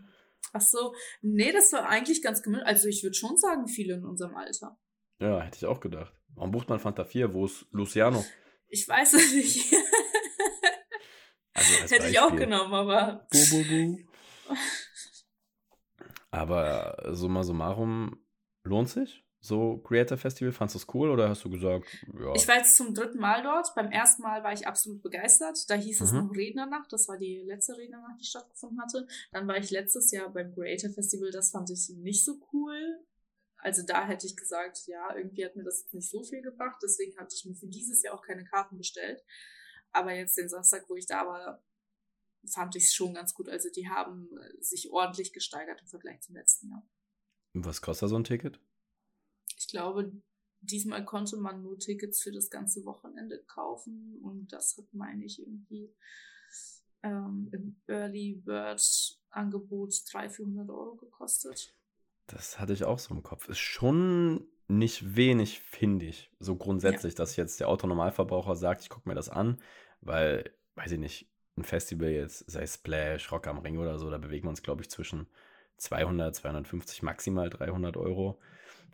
Ach 0.53 0.62
so, 0.62 0.93
nee, 1.21 1.51
das 1.51 1.71
war 1.73 1.88
eigentlich 1.89 2.21
ganz 2.21 2.41
gemischt. 2.41 2.63
Also 2.65 2.88
ich 2.88 3.03
würde 3.03 3.15
schon 3.15 3.38
sagen, 3.38 3.67
viele 3.67 3.95
in 3.95 4.05
unserem 4.05 4.36
Alter. 4.36 4.79
Ja, 5.19 5.41
hätte 5.41 5.58
ich 5.58 5.65
auch 5.65 5.79
gedacht. 5.79 6.13
Warum 6.36 6.51
bucht 6.51 6.69
man 6.69 6.79
Fanta 6.79 7.03
4? 7.03 7.34
Wo 7.34 7.45
ist 7.45 7.65
Luciano? 7.71 8.25
Ich 8.67 8.88
weiß 8.88 9.13
es 9.13 9.34
nicht. 9.34 9.73
also 11.53 11.73
hätte 11.73 11.89
Beispiel. 11.89 12.12
ich 12.12 12.19
auch 12.19 12.36
genommen, 12.36 12.73
aber. 12.73 13.27
Bu, 13.32 13.49
bu, 13.49 13.63
bu. 13.67 13.99
Aber 16.32 16.97
summa 17.13 17.43
summarum, 17.43 18.23
lohnt 18.63 18.89
sich? 18.89 19.24
So 19.41 19.78
Creator 19.78 20.17
Festival, 20.17 20.52
fandest 20.52 20.76
du 20.76 20.80
es 20.80 20.93
cool 20.93 21.10
oder 21.10 21.30
hast 21.30 21.45
du 21.45 21.50
gesagt, 21.50 21.88
ja? 22.13 22.36
Ich 22.36 22.45
war 22.45 22.58
jetzt 22.58 22.76
zum 22.76 22.93
dritten 22.93 23.19
Mal 23.19 23.41
dort. 23.41 23.74
Beim 23.74 23.89
ersten 23.89 24.22
Mal 24.22 24.43
war 24.43 24.52
ich 24.52 24.67
absolut 24.67 25.02
begeistert. 25.02 25.69
Da 25.69 25.76
hieß 25.76 26.02
es 26.02 26.12
mhm. 26.12 26.19
noch 26.19 26.36
Rednernacht. 26.36 26.91
Das 26.91 27.08
war 27.08 27.17
die 27.17 27.38
letzte 27.38 27.78
Rednernacht, 27.78 28.19
die 28.19 28.26
stattgefunden 28.26 28.82
hatte. 28.82 29.08
Dann 29.32 29.48
war 29.48 29.58
ich 29.58 29.72
letztes 29.72 30.12
Jahr 30.12 30.30
beim 30.30 30.54
Creator 30.54 30.89
Festival. 30.89 31.32
Das 31.32 31.52
fand 31.52 31.69
ich 31.69 31.89
nicht 31.89 32.26
so 32.26 32.38
cool. 32.52 33.00
Also 33.56 33.82
da 33.86 34.06
hätte 34.06 34.28
ich 34.28 34.36
gesagt, 34.36 34.88
ja, 34.88 35.15
irgendwie 35.15 35.45
hat 35.45 35.56
mir 35.56 35.63
das 35.63 35.88
nicht 35.93 36.10
so 36.10 36.22
viel 36.22 36.41
gebracht. 36.41 36.78
Deswegen 36.84 37.17
hatte 37.17 37.34
ich 37.34 37.45
mir 37.45 37.56
für 37.56 37.67
dieses 37.67 38.04
Jahr 38.04 38.15
auch 38.15 38.22
keine 38.22 38.43
Karten 38.43 38.78
bestellt. 38.78 39.24
Aber 39.91 40.13
jetzt 40.13 40.38
den 40.38 40.50
Samstag, 40.50 40.84
wo 40.89 40.98
ich 40.98 41.08
da 41.08 41.26
war, 41.26 41.63
fand 42.45 42.76
ich 42.76 42.86
es 42.86 42.93
schon 42.93 43.13
ganz 43.13 43.34
gut. 43.34 43.48
Also 43.48 43.69
die 43.69 43.88
haben 43.88 44.30
sich 44.60 44.91
ordentlich 44.91 45.32
gesteigert 45.32 45.82
im 45.82 45.88
Vergleich 45.88 46.19
zum 46.22 46.36
letzten 46.36 46.69
Jahr. 46.69 46.86
Was 47.53 47.81
kostet 47.81 48.09
so 48.09 48.15
ein 48.15 48.23
Ticket? 48.23 48.59
Ich 49.57 49.67
glaube, 49.67 50.12
diesmal 50.62 51.03
konnte 51.05 51.38
man 51.38 51.63
nur 51.63 51.79
Tickets 51.79 52.21
für 52.21 52.31
das 52.31 52.49
ganze 52.49 52.85
Wochenende 52.85 53.43
kaufen 53.47 54.17
und 54.21 54.51
das 54.51 54.77
hat, 54.77 54.93
meine 54.93 55.25
ich, 55.25 55.39
irgendwie 55.39 55.93
ähm, 57.03 57.49
im 57.51 57.75
Early 57.88 58.41
Bird 58.43 58.81
Angebot 59.29 59.93
300, 60.12 60.35
400 60.35 60.69
Euro 60.69 60.95
gekostet. 60.95 61.73
Das 62.27 62.59
hatte 62.59 62.73
ich 62.73 62.83
auch 62.83 62.99
so 62.99 63.13
im 63.13 63.23
Kopf. 63.23 63.47
Ist 63.49 63.59
schon 63.59 64.47
nicht 64.67 65.15
wenig, 65.15 65.59
finde 65.62 66.05
ich. 66.05 66.31
So 66.39 66.55
grundsätzlich, 66.55 67.13
ja. 67.13 67.17
dass 67.17 67.35
jetzt 67.35 67.59
der 67.59 67.69
Autonormalverbraucher 67.69 68.55
sagt, 68.55 68.81
ich 68.81 68.89
gucke 68.89 69.09
mir 69.09 69.15
das 69.15 69.29
an, 69.29 69.59
weil, 70.01 70.51
weiß 70.75 70.91
ich 70.91 70.99
nicht, 70.99 71.29
ein 71.57 71.63
Festival 71.63 72.09
jetzt, 72.09 72.49
sei 72.49 72.65
Splash, 72.65 73.31
Rock 73.31 73.47
am 73.47 73.57
Ring 73.59 73.77
oder 73.77 73.97
so, 73.97 74.09
da 74.09 74.17
bewegen 74.17 74.45
wir 74.45 74.51
uns, 74.51 74.62
glaube 74.62 74.81
ich, 74.81 74.89
zwischen 74.89 75.27
200, 75.82 76.36
250, 76.36 77.04
maximal 77.04 77.50
300 77.50 77.98
Euro. 77.98 78.39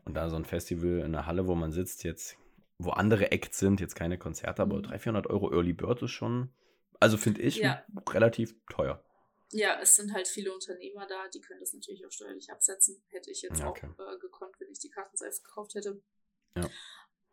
Und 0.06 0.14
da 0.14 0.30
so 0.30 0.36
ein 0.36 0.46
Festival 0.46 1.00
in 1.00 1.12
der 1.12 1.26
Halle, 1.26 1.48
wo 1.48 1.56
man 1.56 1.72
sitzt, 1.72 2.04
jetzt, 2.04 2.38
wo 2.78 2.92
andere 2.92 3.32
Acts 3.32 3.60
sind, 3.60 3.80
jetzt 3.80 3.96
keine 3.96 4.18
Konzerte, 4.18 4.62
aber 4.62 4.82
300, 4.82 4.92
mhm. 4.92 5.00
400 5.00 5.28
Euro 5.28 5.52
Early 5.52 5.74
Bird 5.74 6.04
ist 6.04 6.12
schon, 6.12 6.54
also 7.00 7.18
finde 7.18 7.42
ich, 7.42 7.58
ja. 7.58 7.84
relativ 8.10 8.56
teuer. 8.70 9.04
Ja, 9.52 9.80
es 9.82 9.96
sind 9.96 10.14
halt 10.14 10.28
viele 10.28 10.54
Unternehmer 10.54 11.08
da, 11.08 11.28
die 11.30 11.42
können 11.42 11.60
das 11.60 11.74
natürlich 11.74 12.06
auch 12.06 12.12
steuerlich 12.12 12.52
absetzen. 12.52 13.02
Hätte 13.10 13.32
ich 13.32 13.42
jetzt 13.42 13.64
okay. 13.64 13.88
auch 13.88 14.14
äh, 14.14 14.18
gekonnt, 14.20 14.56
wenn 14.60 14.70
ich 14.70 14.80
die 14.80 14.90
Karten 14.90 15.16
selbst 15.16 15.44
gekauft 15.44 15.76
hätte. 15.76 16.02
Ja. 16.58 16.70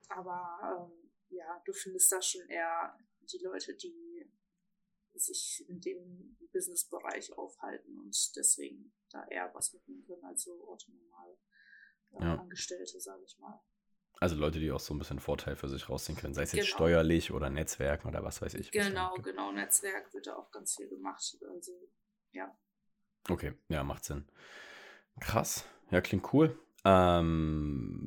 Aber 0.08 0.90
ähm, 0.90 1.10
ja, 1.30 1.62
du 1.64 1.72
findest 1.72 2.12
da 2.12 2.20
schon 2.20 2.42
eher 2.48 2.96
die 3.32 3.38
Leute, 3.38 3.74
die 3.74 4.30
sich 5.14 5.64
in 5.68 5.80
dem 5.80 6.36
Businessbereich 6.52 7.36
aufhalten 7.36 7.98
und 7.98 8.36
deswegen 8.36 8.92
da 9.12 9.24
eher 9.26 9.50
was 9.54 9.72
mitnehmen 9.72 10.04
können 10.04 10.24
als 10.24 10.42
so 10.42 10.52
autonormal 10.68 11.36
ja. 12.20 12.40
Angestellte, 12.40 13.00
sage 13.00 13.22
ich 13.24 13.38
mal. 13.38 13.60
Also 14.20 14.36
Leute, 14.36 14.60
die 14.60 14.70
auch 14.70 14.80
so 14.80 14.94
ein 14.94 14.98
bisschen 14.98 15.18
Vorteil 15.18 15.56
für 15.56 15.68
sich 15.68 15.88
rausziehen 15.88 16.16
können, 16.16 16.34
sei 16.34 16.42
es 16.42 16.52
jetzt 16.52 16.66
genau. 16.66 16.76
steuerlich 16.76 17.32
oder 17.32 17.50
Netzwerk 17.50 18.04
oder 18.04 18.22
was 18.22 18.40
weiß 18.40 18.54
ich. 18.54 18.70
Genau, 18.70 19.14
genau, 19.16 19.50
Netzwerk 19.50 20.14
wird 20.14 20.28
da 20.28 20.36
auch 20.36 20.50
ganz 20.52 20.76
viel 20.76 20.88
gemacht. 20.88 21.36
Also, 21.52 21.72
ja. 22.30 22.56
Okay, 23.28 23.54
ja, 23.68 23.82
macht 23.82 24.04
Sinn. 24.04 24.28
Krass. 25.20 25.64
Ja, 25.90 26.00
klingt 26.00 26.32
cool. 26.32 26.56
Ähm, 26.84 28.06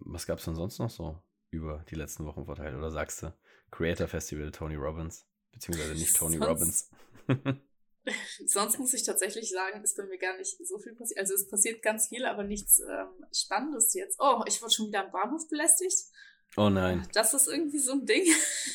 was 0.00 0.26
gab 0.26 0.38
es 0.38 0.44
denn 0.46 0.54
sonst 0.54 0.78
noch 0.78 0.90
so 0.90 1.18
über 1.50 1.84
die 1.90 1.94
letzten 1.94 2.24
Wochen 2.24 2.46
verteilt? 2.46 2.74
Oder 2.74 2.90
sagst 2.90 3.22
du 3.22 3.34
Creator 3.70 4.08
Festival 4.08 4.50
Tony 4.50 4.76
Robbins? 4.76 5.26
Beziehungsweise 5.52 5.92
nicht 5.92 6.16
Tony 6.16 6.36
Robbins. 6.44 6.90
Sonst 8.46 8.78
muss 8.78 8.94
ich 8.94 9.04
tatsächlich 9.04 9.50
sagen, 9.50 9.82
ist 9.82 9.96
bei 9.96 10.04
mir 10.04 10.18
gar 10.18 10.36
nicht 10.36 10.56
so 10.66 10.78
viel 10.78 10.94
passiert. 10.94 11.20
Also 11.20 11.34
es 11.34 11.48
passiert 11.48 11.82
ganz 11.82 12.08
viel, 12.08 12.24
aber 12.26 12.44
nichts 12.44 12.80
ähm, 12.80 13.26
Spannendes 13.32 13.94
jetzt. 13.94 14.18
Oh, 14.20 14.42
ich 14.46 14.60
wurde 14.62 14.72
schon 14.72 14.88
wieder 14.88 15.04
am 15.04 15.12
Bahnhof 15.12 15.48
belästigt. 15.48 16.10
Oh 16.56 16.68
nein. 16.68 17.08
Das 17.12 17.34
ist 17.34 17.48
irgendwie 17.48 17.78
so 17.78 17.92
ein 17.92 18.06
Ding. 18.06 18.24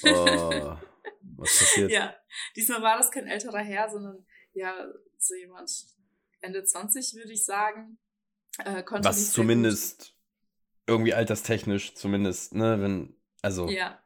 Oh, 0.04 0.08
was 1.38 1.58
passiert? 1.60 1.92
ja, 1.92 2.16
diesmal 2.56 2.82
war 2.82 2.98
das 2.98 3.12
kein 3.12 3.28
älterer 3.28 3.60
Herr, 3.60 3.90
sondern 3.90 4.26
ja, 4.54 4.92
so 5.18 5.36
jemand 5.36 5.72
Ende 6.42 6.64
20, 6.64 7.16
würde 7.16 7.32
ich 7.32 7.46
sagen. 7.46 8.00
Äh, 8.58 8.84
was 8.90 9.32
zumindest 9.32 10.14
irgendwie 10.88 11.14
alterstechnisch, 11.14 11.94
zumindest, 11.94 12.56
ne, 12.56 12.82
wenn 12.82 13.16
Also, 13.42 13.70
Ja. 13.70 14.04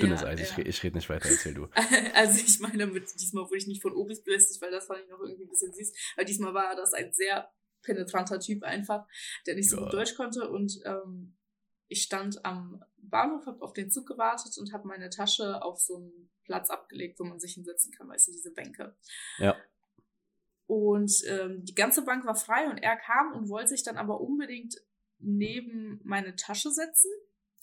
Dünnes 0.00 0.22
Ja, 0.22 0.28
Eis. 0.28 0.40
Ich, 0.40 0.56
ja. 0.56 0.64
ich 0.64 0.82
rede 0.82 0.96
nicht 0.96 1.08
weiter, 1.08 1.28
erzähl 1.28 1.54
du. 1.54 1.68
Also 2.14 2.40
ich 2.40 2.60
meine, 2.60 2.86
mit, 2.86 3.08
diesmal 3.20 3.44
wurde 3.44 3.58
ich 3.58 3.66
nicht 3.66 3.82
von 3.82 3.92
Obis 3.94 4.22
belästigt, 4.22 4.60
weil 4.62 4.70
das 4.70 4.86
fand 4.86 5.00
ich 5.02 5.08
noch 5.08 5.20
irgendwie 5.20 5.44
ein 5.44 5.48
bisschen 5.50 5.72
süß. 5.72 5.92
Aber 6.16 6.24
diesmal 6.24 6.54
war 6.54 6.74
das 6.76 6.92
ein 6.94 7.12
sehr 7.12 7.50
penetranter 7.82 8.40
Typ 8.40 8.62
einfach, 8.64 9.06
der 9.46 9.54
nicht 9.54 9.70
so 9.70 9.76
Ja. 9.76 9.82
gut 9.84 9.92
Deutsch 9.92 10.14
konnte. 10.14 10.48
Und 10.50 10.80
ähm, 10.84 11.36
ich 11.88 12.02
stand 12.02 12.44
am 12.44 12.82
Bahnhof, 12.98 13.46
habe 13.46 13.62
auf 13.62 13.72
den 13.72 13.90
Zug 13.90 14.06
gewartet 14.06 14.56
und 14.58 14.72
habe 14.72 14.86
meine 14.86 15.10
Tasche 15.10 15.62
auf 15.62 15.80
so 15.80 15.96
einen 15.96 16.30
Platz 16.44 16.70
abgelegt, 16.70 17.18
wo 17.20 17.24
man 17.24 17.40
sich 17.40 17.54
hinsetzen 17.54 17.92
kann, 17.92 18.08
weißt 18.08 18.28
du, 18.28 18.32
diese 18.32 18.52
Bänke. 18.52 18.96
Ja. 19.38 19.56
Und 20.66 21.12
ähm, 21.26 21.64
die 21.64 21.74
ganze 21.74 22.02
Bank 22.04 22.26
war 22.26 22.34
frei 22.34 22.68
und 22.68 22.78
er 22.78 22.96
kam 22.96 23.32
und 23.32 23.48
wollte 23.48 23.68
sich 23.68 23.82
dann 23.84 23.96
aber 23.96 24.20
unbedingt 24.20 24.74
neben 25.18 26.00
meine 26.04 26.36
Tasche 26.36 26.70
setzen. 26.70 27.10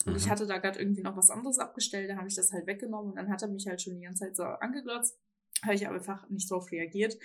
Und 0.06 0.16
ich 0.16 0.26
Mhm. 0.26 0.30
hatte 0.32 0.46
da 0.48 0.58
gerade 0.58 0.80
irgendwie 0.80 1.02
noch 1.02 1.18
was 1.18 1.30
anderes 1.30 1.58
abgestellt, 1.60 2.10
da 2.10 2.18
habe 2.18 2.28
ich 2.28 2.36
das 2.36 2.52
halt 2.52 2.68
weggenommen 2.68 3.12
und 3.12 3.16
dann 3.18 3.30
hat 3.32 3.42
er 3.42 3.48
mich 3.48 3.66
halt 3.68 3.82
schon 3.82 3.96
die 3.96 4.06
ganze 4.06 4.26
Zeit 4.26 4.36
so 4.36 4.44
angeglotzt. 4.44 5.18
Habe 5.64 5.76
ich 5.76 5.88
aber 5.88 5.96
einfach 5.96 6.30
nicht 6.30 6.52
drauf 6.52 6.70
reagiert. 6.72 7.16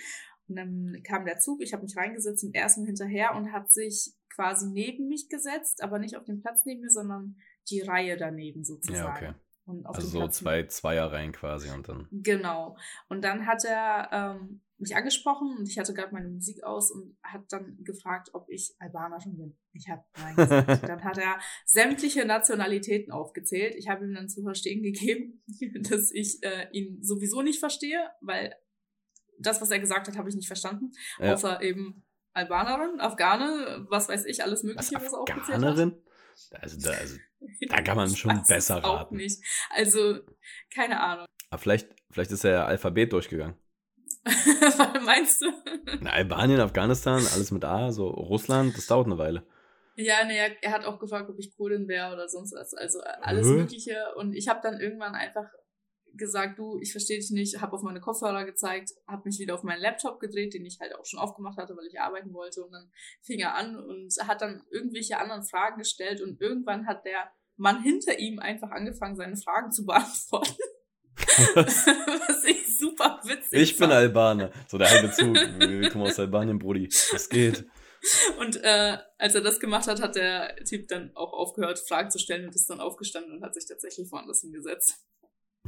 Und 0.49 0.57
dann 0.57 1.03
kam 1.05 1.25
der 1.25 1.39
Zug, 1.39 1.61
ich 1.63 1.73
habe 1.73 1.83
mich 1.83 1.97
reingesetzt 1.97 2.45
und 2.45 2.55
er 2.55 2.67
ist 2.67 2.79
mir 2.79 2.87
hinterher 2.87 3.35
und 3.35 3.53
hat 3.53 3.71
sich 3.73 4.15
quasi 4.35 4.69
neben 4.71 5.09
mich 5.09 5.29
gesetzt, 5.29 5.83
aber 5.83 5.99
nicht 5.99 6.17
auf 6.17 6.25
den 6.25 6.41
Platz 6.41 6.65
neben 6.65 6.81
mir, 6.81 6.91
sondern 6.91 7.37
die 7.69 7.81
Reihe 7.81 8.17
daneben 8.17 8.65
sozusagen. 8.65 9.25
Ja, 9.25 9.31
okay. 9.33 9.35
Und 9.67 9.87
auf 9.87 9.97
Also 9.97 10.09
so 10.09 10.19
Platz 10.19 10.39
zwei 10.39 10.63
Zweierreihen 10.65 11.33
quasi 11.33 11.71
und 11.71 11.89
dann. 11.89 12.09
Genau. 12.11 12.77
Und 13.09 13.23
dann 13.23 13.47
hat 13.47 13.65
er 13.65 14.09
ähm, 14.13 14.63
mich 14.81 14.97
angesprochen 14.97 15.57
und 15.59 15.69
ich 15.69 15.79
hatte 15.79 15.95
gerade 15.95 16.13
meine 16.13 16.29
Musik 16.29 16.63
aus 16.65 16.91
und 16.91 17.17
hat 17.23 17.43
dann 17.51 17.77
gefragt, 17.85 18.31
ob 18.33 18.49
ich 18.49 18.75
Albanerin 18.79 19.37
bin. 19.37 19.59
Ich 19.73 19.89
habe 19.89 20.05
nein 20.17 20.37
gesagt. 20.37 20.89
dann 20.89 21.05
hat 21.05 21.19
er 21.19 21.39
sämtliche 21.65 22.25
Nationalitäten 22.25 23.13
aufgezählt. 23.13 23.75
Ich 23.77 23.89
habe 23.89 24.05
ihm 24.05 24.15
dann 24.15 24.29
zu 24.29 24.43
verstehen 24.43 24.83
gegeben, 24.83 25.43
dass 25.91 26.11
ich 26.11 26.43
äh, 26.43 26.69
ihn 26.73 27.03
sowieso 27.03 27.43
nicht 27.43 27.61
verstehe, 27.61 28.11
weil 28.21 28.55
das, 29.39 29.61
was 29.61 29.71
er 29.71 29.79
gesagt 29.79 30.09
hat, 30.09 30.17
habe 30.17 30.29
ich 30.29 30.35
nicht 30.37 30.49
verstanden. 30.49 30.93
Ja. 31.19 31.35
Außer 31.35 31.63
eben 31.63 32.05
Albanerin, 32.33 33.01
Afghane, 33.01 33.87
was 33.89 34.09
weiß 34.09 34.25
ich, 34.27 34.43
alles 34.43 34.61
Was, 34.61 34.65
Mögliche, 34.65 34.95
was, 34.95 35.13
er 35.13 35.19
aufgezählt 35.19 35.49
hat. 35.49 35.55
Afghanerin? 35.55 36.03
Also 36.53 36.79
da, 36.81 36.91
also 36.91 37.17
Da 37.69 37.83
kann 37.83 37.97
man 37.97 38.09
schon 38.17 38.43
besser 38.47 38.85
auch 38.85 39.01
raten. 39.01 39.17
nicht. 39.17 39.43
Also, 39.71 40.21
keine 40.73 41.01
Ahnung. 41.01 41.27
Aber 41.51 41.61
vielleicht, 41.61 41.89
vielleicht 42.11 42.31
ist 42.31 42.45
er 42.45 42.53
ja 42.53 42.67
Alphabet 42.67 43.13
durchgegangen. 43.13 43.57
Was 44.25 45.05
meinst 45.05 45.43
du? 45.43 45.47
Na, 46.01 46.11
Albanien, 46.11 46.61
Afghanistan, 46.61 47.23
alles 47.33 47.51
mit 47.51 47.65
A, 47.65 47.91
so 47.91 48.09
Russland, 48.09 48.77
das 48.77 48.87
dauert 48.87 49.07
eine 49.07 49.19
Weile. 49.19 49.47
Ja, 49.97 50.25
nee, 50.25 50.39
er, 50.63 50.73
hat 50.73 50.85
auch 50.85 50.99
gefragt, 50.99 51.29
ob 51.29 51.39
ich 51.39 51.55
Kurdin 51.57 51.89
wäre 51.89 52.13
oder 52.13 52.29
sonst 52.29 52.55
was. 52.55 52.75
Also 52.75 53.01
äh, 53.01 53.13
alles 53.23 53.47
Hä? 53.47 53.53
Mögliche. 53.53 53.97
Und 54.17 54.35
ich 54.35 54.49
habe 54.49 54.61
dann 54.63 54.81
irgendwann 54.81 55.15
einfach 55.15 55.47
gesagt, 56.15 56.59
du, 56.59 56.79
ich 56.81 56.93
verstehe 56.93 57.19
dich 57.19 57.31
nicht, 57.31 57.61
habe 57.61 57.75
auf 57.75 57.83
meine 57.83 58.01
Kopfhörer 58.01 58.45
gezeigt, 58.45 58.93
habe 59.07 59.23
mich 59.27 59.39
wieder 59.39 59.55
auf 59.55 59.63
meinen 59.63 59.81
Laptop 59.81 60.19
gedreht, 60.21 60.55
den 60.55 60.65
ich 60.65 60.79
halt 60.81 60.95
auch 60.95 61.05
schon 61.05 61.21
aufgemacht 61.21 61.59
hatte, 61.59 61.77
weil 61.77 61.87
ich 61.87 62.01
arbeiten 62.01 62.33
wollte. 62.33 62.65
Und 62.65 62.73
dann 62.73 62.91
fing 63.23 63.41
er 63.41 63.55
an 63.55 63.77
und 63.77 64.15
hat 64.27 64.41
dann 64.41 64.63
irgendwelche 64.71 65.19
anderen 65.19 65.45
Fragen 65.45 65.79
gestellt. 65.79 66.21
Und 66.21 66.41
irgendwann 66.41 66.87
hat 66.87 67.05
der 67.05 67.31
Mann 67.57 67.83
hinter 67.83 68.19
ihm 68.19 68.39
einfach 68.39 68.71
angefangen, 68.71 69.17
seine 69.17 69.37
Fragen 69.37 69.71
zu 69.71 69.85
beantworten. 69.87 70.57
Was 71.55 72.45
ich 72.45 72.79
super 72.79 73.21
witzig 73.25 73.61
Ich 73.61 73.77
bin. 73.77 73.91
Albaner. 73.91 74.51
So 74.69 74.79
der 74.79 74.91
halbe 74.91 75.11
Zug. 75.13 75.35
Wir 75.35 75.91
kommen 75.91 76.07
aus 76.07 76.19
Albanien, 76.19 76.59
Brudi. 76.59 76.89
Was 77.13 77.29
geht? 77.29 77.67
Und 78.39 78.57
äh, 78.63 78.97
als 79.19 79.35
er 79.35 79.43
das 79.43 79.61
gemacht 79.61 79.87
hat, 79.87 80.01
hat 80.01 80.17
der 80.17 80.57
Typ 80.65 80.89
dann 80.89 81.11
auch 81.15 81.33
aufgehört, 81.35 81.79
Fragen 81.87 82.11
zu 82.11 82.19
stellen 82.19 82.47
und 82.47 82.55
ist 82.55 82.69
dann 82.71 82.81
aufgestanden 82.81 83.33
und 83.37 83.43
hat 83.45 83.55
sich 83.55 83.67
tatsächlich 83.67 84.11
woanders 84.11 84.41
hingesetzt. 84.41 85.05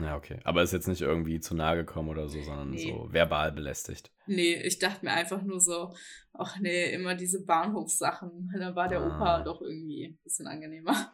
Ja, 0.01 0.17
okay. 0.17 0.41
Aber 0.45 0.63
ist 0.63 0.73
jetzt 0.73 0.89
nicht 0.89 1.03
irgendwie 1.03 1.41
zu 1.41 1.55
nahe 1.55 1.77
gekommen 1.77 2.09
oder 2.09 2.27
so, 2.27 2.41
sondern 2.41 2.71
Nee. 2.71 2.91
so 2.91 3.13
verbal 3.13 3.53
belästigt. 3.53 4.11
Nee, 4.27 4.55
ich 4.63 4.79
dachte 4.79 5.05
mir 5.05 5.11
einfach 5.13 5.43
nur 5.43 5.61
so, 5.61 5.95
ach 6.33 6.59
nee, 6.61 6.91
immer 6.95 7.15
diese 7.15 7.45
Bahnhofssachen. 7.45 8.51
Da 8.59 8.75
war 8.75 8.89
der 8.89 9.01
Ah. 9.03 9.07
Opa 9.09 9.43
doch 9.43 9.61
irgendwie 9.61 10.07
ein 10.07 10.19
bisschen 10.25 10.47
angenehmer. 10.47 11.13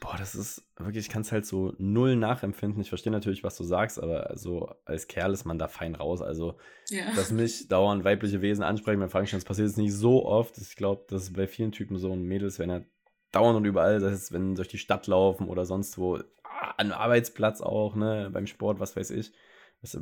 Boah, 0.00 0.16
das 0.18 0.34
ist 0.34 0.64
wirklich, 0.76 1.06
ich 1.06 1.12
kann 1.12 1.22
es 1.22 1.30
halt 1.30 1.46
so 1.46 1.74
null 1.78 2.16
nachempfinden. 2.16 2.80
Ich 2.82 2.88
verstehe 2.88 3.12
natürlich, 3.12 3.44
was 3.44 3.56
du 3.56 3.62
sagst, 3.64 4.02
aber 4.02 4.32
so 4.36 4.74
als 4.84 5.06
Kerl 5.06 5.32
ist 5.32 5.44
man 5.44 5.58
da 5.58 5.68
fein 5.68 5.94
raus. 5.94 6.22
Also, 6.22 6.56
Ja. 6.90 7.12
dass 7.14 7.30
mich 7.30 7.68
dauernd 7.68 8.02
weibliche 8.04 8.42
Wesen 8.42 8.64
ansprechen 8.64 8.98
beim 8.98 9.10
Fragestellung, 9.10 9.40
das 9.40 9.48
passiert 9.48 9.68
jetzt 9.68 9.76
nicht 9.76 9.94
so 9.94 10.26
oft. 10.26 10.58
Ich 10.58 10.74
glaube, 10.74 11.04
das 11.08 11.24
ist 11.24 11.34
bei 11.34 11.46
vielen 11.46 11.70
Typen 11.70 11.98
so 11.98 12.10
und 12.10 12.22
Mädels, 12.24 12.58
wenn 12.58 12.70
er 12.70 12.84
dauernd 13.30 13.56
und 13.56 13.64
überall, 13.64 14.00
das 14.00 14.12
heißt, 14.12 14.32
wenn 14.32 14.50
sie 14.50 14.56
durch 14.56 14.68
die 14.68 14.78
Stadt 14.78 15.06
laufen 15.06 15.48
oder 15.48 15.64
sonst 15.64 15.98
wo, 15.98 16.16
ah, 16.44 16.74
am 16.78 16.92
Arbeitsplatz 16.92 17.60
auch, 17.60 17.94
ne, 17.94 18.28
beim 18.32 18.46
Sport, 18.46 18.80
was 18.80 18.96
weiß 18.96 19.10
ich, 19.10 19.32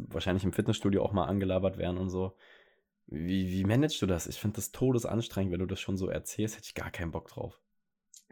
wahrscheinlich 0.09 0.45
im 0.45 0.53
Fitnessstudio 0.53 1.03
auch 1.03 1.13
mal 1.13 1.27
angelabert 1.27 1.79
werden 1.79 1.99
und 1.99 2.11
so. 2.11 2.37
Wie, 3.07 3.51
wie 3.51 3.65
managst 3.65 4.01
du 4.01 4.07
das? 4.07 4.27
Ich 4.27 4.39
finde 4.39 4.57
das 4.57 4.73
todesanstrengend, 4.73 5.53
wenn 5.53 5.61
du 5.61 5.67
das 5.67 5.81
schon 5.81 5.97
so 5.97 6.09
erzählst, 6.09 6.57
hätte 6.57 6.67
ich 6.67 6.75
gar 6.75 6.91
keinen 6.91 7.11
Bock 7.13 7.29
drauf. 7.29 7.61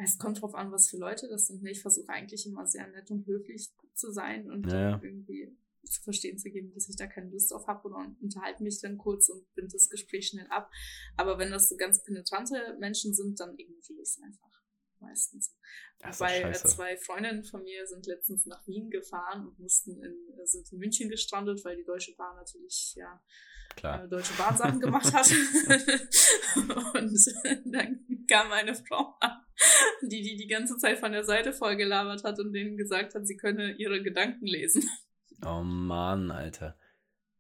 Es 0.00 0.16
kommt 0.16 0.40
drauf 0.40 0.54
an, 0.54 0.70
was 0.70 0.88
für 0.88 0.96
Leute 0.96 1.28
das 1.28 1.48
sind. 1.48 1.64
Ich 1.66 1.82
versuche 1.82 2.08
eigentlich 2.08 2.46
immer 2.46 2.66
sehr 2.66 2.86
nett 2.86 3.10
und 3.10 3.26
höflich 3.26 3.68
zu 3.94 4.12
sein 4.12 4.50
und 4.50 4.66
Ja, 4.66 4.80
ja. 4.80 4.90
dann 4.92 5.02
irgendwie 5.02 5.56
zu 5.84 6.02
verstehen 6.02 6.38
zu 6.38 6.50
geben, 6.50 6.72
dass 6.72 6.88
ich 6.88 6.96
da 6.96 7.06
keine 7.06 7.30
Lust 7.30 7.50
drauf 7.50 7.66
habe 7.66 7.88
oder 7.88 8.14
unterhalte 8.20 8.62
mich 8.62 8.80
dann 8.80 8.98
kurz 8.98 9.28
und 9.28 9.52
bind 9.54 9.72
das 9.74 9.88
Gespräch 9.88 10.28
schnell 10.28 10.46
ab. 10.48 10.70
Aber 11.16 11.38
wenn 11.38 11.50
das 11.50 11.68
so 11.68 11.76
ganz 11.76 12.02
penetrante 12.02 12.76
Menschen 12.78 13.14
sind, 13.14 13.40
dann 13.40 13.58
ignoriere 13.58 14.02
ich 14.02 14.08
es 14.08 14.20
einfach 14.22 14.48
meistens. 15.00 15.56
Weil 16.00 16.50
äh, 16.50 16.52
zwei 16.52 16.96
Freundinnen 16.96 17.44
von 17.44 17.62
mir 17.62 17.86
sind 17.86 18.06
letztens 18.06 18.46
nach 18.46 18.66
Wien 18.66 18.90
gefahren 18.90 19.46
und 19.46 19.58
mussten 19.58 20.02
in, 20.02 20.38
äh, 20.38 20.46
sind 20.46 20.70
in 20.72 20.78
München 20.78 21.08
gestrandet, 21.08 21.64
weil 21.64 21.76
die 21.76 21.84
Deutsche 21.84 22.14
Bahn 22.14 22.36
natürlich 22.36 22.94
ja 22.96 23.22
Klar. 23.78 24.04
äh, 24.04 24.08
Deutsche 24.08 24.32
Bahn 24.34 24.56
Sachen 24.56 24.80
gemacht 24.80 25.12
hat. 25.12 25.30
und 26.94 27.72
dann 27.72 28.00
kam 28.28 28.52
eine 28.52 28.74
Frau 28.74 29.14
an, 29.20 29.32
die 30.02 30.22
die 30.22 30.36
die 30.36 30.46
ganze 30.46 30.76
Zeit 30.76 30.98
von 30.98 31.12
der 31.12 31.24
Seite 31.24 31.52
voll 31.52 31.76
gelabert 31.76 32.24
hat 32.24 32.38
und 32.40 32.52
denen 32.52 32.76
gesagt 32.76 33.14
hat, 33.14 33.26
sie 33.26 33.36
könne 33.36 33.72
ihre 33.72 34.02
Gedanken 34.02 34.46
lesen. 34.46 34.88
Oh 35.44 35.62
Mann, 35.62 36.30
Alter. 36.30 36.76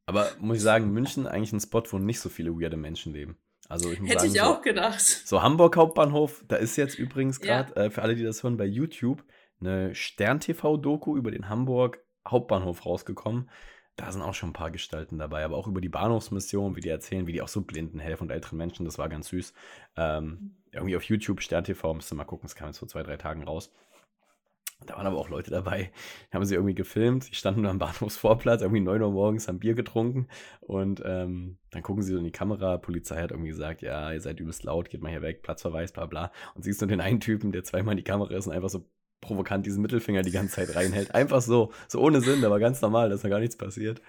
Aber 0.06 0.30
muss 0.38 0.58
ich 0.58 0.62
sagen, 0.62 0.90
München 0.92 1.26
eigentlich 1.26 1.52
ein 1.52 1.60
Spot, 1.60 1.82
wo 1.90 1.98
nicht 1.98 2.20
so 2.20 2.28
viele 2.28 2.52
weirde 2.52 2.76
Menschen 2.76 3.12
leben. 3.12 3.36
Also 3.68 3.90
ich 3.92 4.00
muss 4.00 4.08
Hätte 4.08 4.20
sagen, 4.20 4.32
ich 4.34 4.40
so, 4.40 4.46
auch 4.46 4.62
gedacht. 4.62 5.00
so 5.00 5.42
Hamburg 5.42 5.76
Hauptbahnhof, 5.76 6.42
da 6.48 6.56
ist 6.56 6.76
jetzt 6.76 6.98
übrigens 6.98 7.38
Ja. 7.42 7.62
gerade, 7.62 7.76
äh, 7.76 7.90
für 7.90 8.00
alle, 8.02 8.14
die 8.16 8.22
das 8.24 8.42
hören, 8.42 8.56
bei 8.56 8.64
YouTube 8.64 9.22
eine 9.60 9.94
Stern-TV-Doku 9.94 11.16
über 11.16 11.30
den 11.30 11.48
Hamburg 11.48 11.98
Hauptbahnhof 12.26 12.86
rausgekommen. 12.86 13.50
Da 13.98 14.12
sind 14.12 14.22
auch 14.22 14.32
schon 14.32 14.50
ein 14.50 14.54
paar 14.54 14.70
Gestalten 14.70 15.18
dabei, 15.18 15.44
aber 15.44 15.56
auch 15.56 15.66
über 15.66 15.80
die 15.80 15.88
Bahnhofsmission, 15.88 16.76
wie 16.76 16.80
die 16.80 16.88
erzählen, 16.88 17.26
wie 17.26 17.32
die 17.32 17.42
auch 17.42 17.48
so 17.48 17.62
Blinden 17.62 17.98
helfen 17.98 18.24
und 18.24 18.30
älteren 18.30 18.56
Menschen, 18.56 18.84
das 18.84 18.96
war 18.96 19.08
ganz 19.08 19.26
süß. 19.26 19.52
Ähm, 19.96 20.54
irgendwie 20.70 20.96
auf 20.96 21.02
YouTube, 21.02 21.42
Stern 21.42 21.64
TV, 21.64 21.94
müsst 21.94 22.12
ihr 22.12 22.14
mal 22.14 22.22
gucken, 22.22 22.46
das 22.46 22.54
kam 22.54 22.68
jetzt 22.68 22.78
vor 22.78 22.86
zwei, 22.86 23.02
drei 23.02 23.16
Tagen 23.16 23.42
raus. 23.42 23.72
Da 24.86 24.94
waren 24.94 25.08
aber 25.08 25.18
auch 25.18 25.28
Leute 25.28 25.50
dabei, 25.50 25.90
die 26.30 26.36
haben 26.36 26.44
sie 26.44 26.54
irgendwie 26.54 26.76
gefilmt, 26.76 27.28
die 27.28 27.34
standen 27.34 27.62
nur 27.62 27.72
am 27.72 27.80
Bahnhofsvorplatz, 27.80 28.62
irgendwie 28.62 28.82
9 28.82 29.02
Uhr 29.02 29.10
morgens, 29.10 29.48
haben 29.48 29.58
Bier 29.58 29.74
getrunken 29.74 30.28
und 30.60 31.02
ähm, 31.04 31.58
dann 31.72 31.82
gucken 31.82 32.04
sie 32.04 32.12
so 32.12 32.18
in 32.18 32.24
die 32.24 32.30
Kamera, 32.30 32.78
Polizei 32.78 33.20
hat 33.20 33.32
irgendwie 33.32 33.50
gesagt, 33.50 33.82
ja, 33.82 34.12
ihr 34.12 34.20
seid 34.20 34.38
übelst 34.38 34.62
laut, 34.62 34.90
geht 34.90 35.02
mal 35.02 35.10
hier 35.10 35.22
weg, 35.22 35.42
Platzverweis, 35.42 35.90
bla 35.90 36.06
bla. 36.06 36.30
Und 36.54 36.62
siehst 36.62 36.80
du 36.80 36.86
den 36.86 37.00
einen 37.00 37.18
Typen, 37.18 37.50
der 37.50 37.64
zweimal 37.64 37.94
in 37.94 37.96
die 37.96 38.04
Kamera 38.04 38.32
ist 38.36 38.46
und 38.46 38.52
einfach 38.52 38.68
so 38.68 38.88
provokant 39.20 39.66
diesen 39.66 39.82
Mittelfinger 39.82 40.22
die 40.22 40.30
ganze 40.30 40.56
Zeit 40.56 40.74
reinhält. 40.74 41.14
Einfach 41.14 41.42
so, 41.42 41.72
so 41.88 42.00
ohne 42.00 42.20
Sinn, 42.20 42.44
aber 42.44 42.58
ganz 42.58 42.80
normal, 42.80 43.10
dass 43.10 43.22
da 43.22 43.28
gar 43.28 43.40
nichts 43.40 43.56
passiert. 43.56 44.00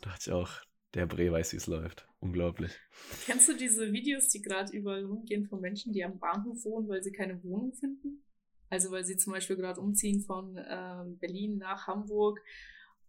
Da 0.00 0.10
dachte 0.10 0.30
ich 0.30 0.32
auch, 0.32 0.50
der 0.94 1.06
Bre 1.06 1.32
weiß, 1.32 1.52
wie 1.52 1.56
es 1.56 1.66
läuft. 1.66 2.06
Unglaublich. 2.20 2.72
Kennst 3.24 3.48
du 3.48 3.56
diese 3.56 3.92
Videos, 3.92 4.28
die 4.28 4.42
gerade 4.42 4.72
überall 4.76 5.04
rumgehen 5.04 5.46
von 5.46 5.60
Menschen, 5.60 5.92
die 5.92 6.04
am 6.04 6.18
Bahnhof 6.18 6.64
wohnen, 6.64 6.88
weil 6.88 7.02
sie 7.02 7.12
keine 7.12 7.42
Wohnung 7.42 7.72
finden? 7.74 8.24
Also 8.68 8.90
weil 8.90 9.04
sie 9.04 9.16
zum 9.16 9.32
Beispiel 9.32 9.56
gerade 9.56 9.80
umziehen 9.80 10.22
von 10.22 10.56
ähm, 10.56 11.18
Berlin 11.18 11.58
nach 11.58 11.86
Hamburg 11.86 12.40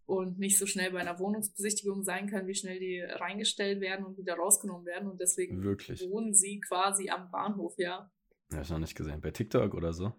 und 0.06 0.38
nicht 0.38 0.58
so 0.58 0.66
schnell 0.66 0.92
bei 0.92 1.00
einer 1.00 1.18
Wohnungsbesichtigung 1.18 2.02
sein 2.02 2.28
können, 2.28 2.48
wie 2.48 2.54
schnell 2.54 2.78
die 2.78 3.00
reingestellt 3.00 3.80
werden 3.80 4.04
und 4.04 4.18
wieder 4.18 4.34
rausgenommen 4.34 4.84
werden 4.84 5.08
und 5.08 5.20
deswegen 5.20 5.62
Wirklich. 5.62 6.02
wohnen 6.10 6.34
sie 6.34 6.60
quasi 6.60 7.08
am 7.08 7.30
Bahnhof, 7.30 7.78
ja. 7.78 8.10
Ja, 8.50 8.58
hab 8.58 8.64
ich 8.64 8.70
noch 8.70 8.78
nicht 8.78 8.94
gesehen. 8.94 9.20
Bei 9.20 9.30
TikTok 9.30 9.74
oder 9.74 9.92
so? 9.92 10.12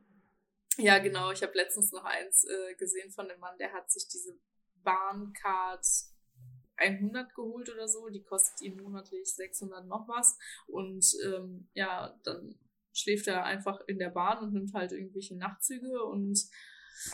Ja, 0.78 1.00
genau. 1.00 1.32
Ich 1.32 1.42
habe 1.42 1.54
letztens 1.56 1.92
noch 1.92 2.04
eins 2.04 2.46
äh, 2.46 2.76
gesehen 2.76 3.12
von 3.12 3.28
dem 3.28 3.40
Mann, 3.40 3.58
der 3.58 3.74
hat 3.74 3.92
sich 3.92 4.08
diese 4.08 4.38
Bahncard 4.84 5.86
100 6.78 7.34
geholt 7.34 7.70
oder 7.70 7.88
so. 7.88 8.10
Die 8.10 8.24
kostet 8.24 8.62
ihm 8.62 8.78
monatlich 8.78 9.34
600 9.34 9.86
noch 9.86 10.08
was. 10.08 10.38
Und 10.68 11.06
ähm, 11.26 11.70
ja, 11.74 12.20
dann 12.24 12.56
schläft 12.94 13.28
er 13.28 13.44
einfach 13.44 13.82
in 13.88 14.00
der 14.00 14.10
Bahn 14.10 14.40
und 14.40 14.54
nimmt 14.54 14.74
halt 14.74 14.92
irgendwelche 14.92 15.38
Nachtzüge 15.38 16.04
und 16.04 16.40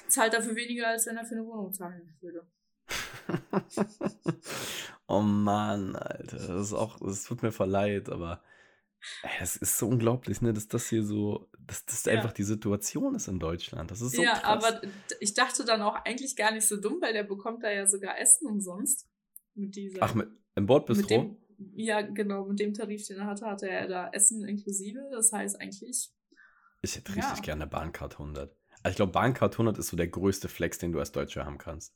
zahlt 0.08 0.34
dafür 0.34 0.56
weniger, 0.56 0.88
als 0.88 1.08
wenn 1.08 1.18
er 1.18 1.26
für 1.26 1.36
eine 1.36 1.46
Wohnung 1.46 1.74
zahlen 1.74 2.16
würde. 2.22 2.48
oh 5.08 5.22
Mann, 5.22 5.96
Alter. 5.96 6.38
Das 6.38 6.68
ist 6.68 6.74
auch, 6.74 7.00
das 7.00 7.24
tut 7.24 7.42
mir 7.42 7.52
voll 7.52 7.70
leid, 7.70 8.10
aber 8.10 8.44
Es 9.40 9.56
ist 9.56 9.78
so 9.78 9.88
unglaublich, 9.88 10.42
ne, 10.42 10.54
dass 10.54 10.68
das 10.68 10.88
hier 10.88 11.04
so, 11.04 11.50
dass 11.60 11.86
das 11.86 12.06
ja. 12.06 12.14
einfach 12.14 12.32
die 12.34 12.44
Situation 12.44 13.16
ist 13.16 13.28
in 13.28 13.40
Deutschland. 13.40 13.92
Das 13.92 14.02
ist 14.02 14.16
so 14.16 14.22
Ja, 14.22 14.34
krass. 14.40 14.64
aber 14.64 14.82
ich 15.20 15.34
dachte 15.34 15.66
dann 15.66 15.82
auch 15.82 15.96
eigentlich 16.06 16.36
gar 16.36 16.52
nicht 16.52 16.68
so 16.68 16.78
dumm, 16.78 16.98
weil 17.02 17.14
der 17.14 17.24
bekommt 17.24 17.64
da 17.64 17.72
ja 17.72 17.88
sogar 17.88 18.20
Essen 18.20 18.48
umsonst. 18.48 19.08
Mit 19.54 19.76
dieser. 19.76 20.02
Ach, 20.02 20.14
mit, 20.14 20.30
im 20.56 20.66
Bordbistro? 20.66 21.36
ja, 21.74 22.02
genau, 22.02 22.46
mit 22.46 22.60
dem 22.60 22.74
Tarif, 22.74 23.06
den 23.08 23.18
er 23.18 23.26
hatte, 23.26 23.46
hatte 23.46 23.70
er 23.70 23.88
da 23.88 24.10
Essen 24.12 24.44
inklusive. 24.46 25.10
Das 25.12 25.32
heißt 25.32 25.60
eigentlich. 25.60 26.12
Ich 26.82 26.96
hätte 26.96 27.16
richtig 27.16 27.38
ja. 27.38 27.44
gerne 27.44 27.68
Bahncard 27.68 28.14
100. 28.14 28.56
Also 28.84 28.94
ich 28.94 28.96
glaube, 28.96 29.12
Bahncard 29.12 29.54
100 29.54 29.78
ist 29.78 29.88
so 29.88 29.98
der 29.98 30.08
größte 30.08 30.48
Flex, 30.48 30.80
den 30.80 30.92
du 30.92 31.00
als 31.00 31.12
Deutscher 31.12 31.46
haben 31.46 31.58
kannst. 31.58 31.96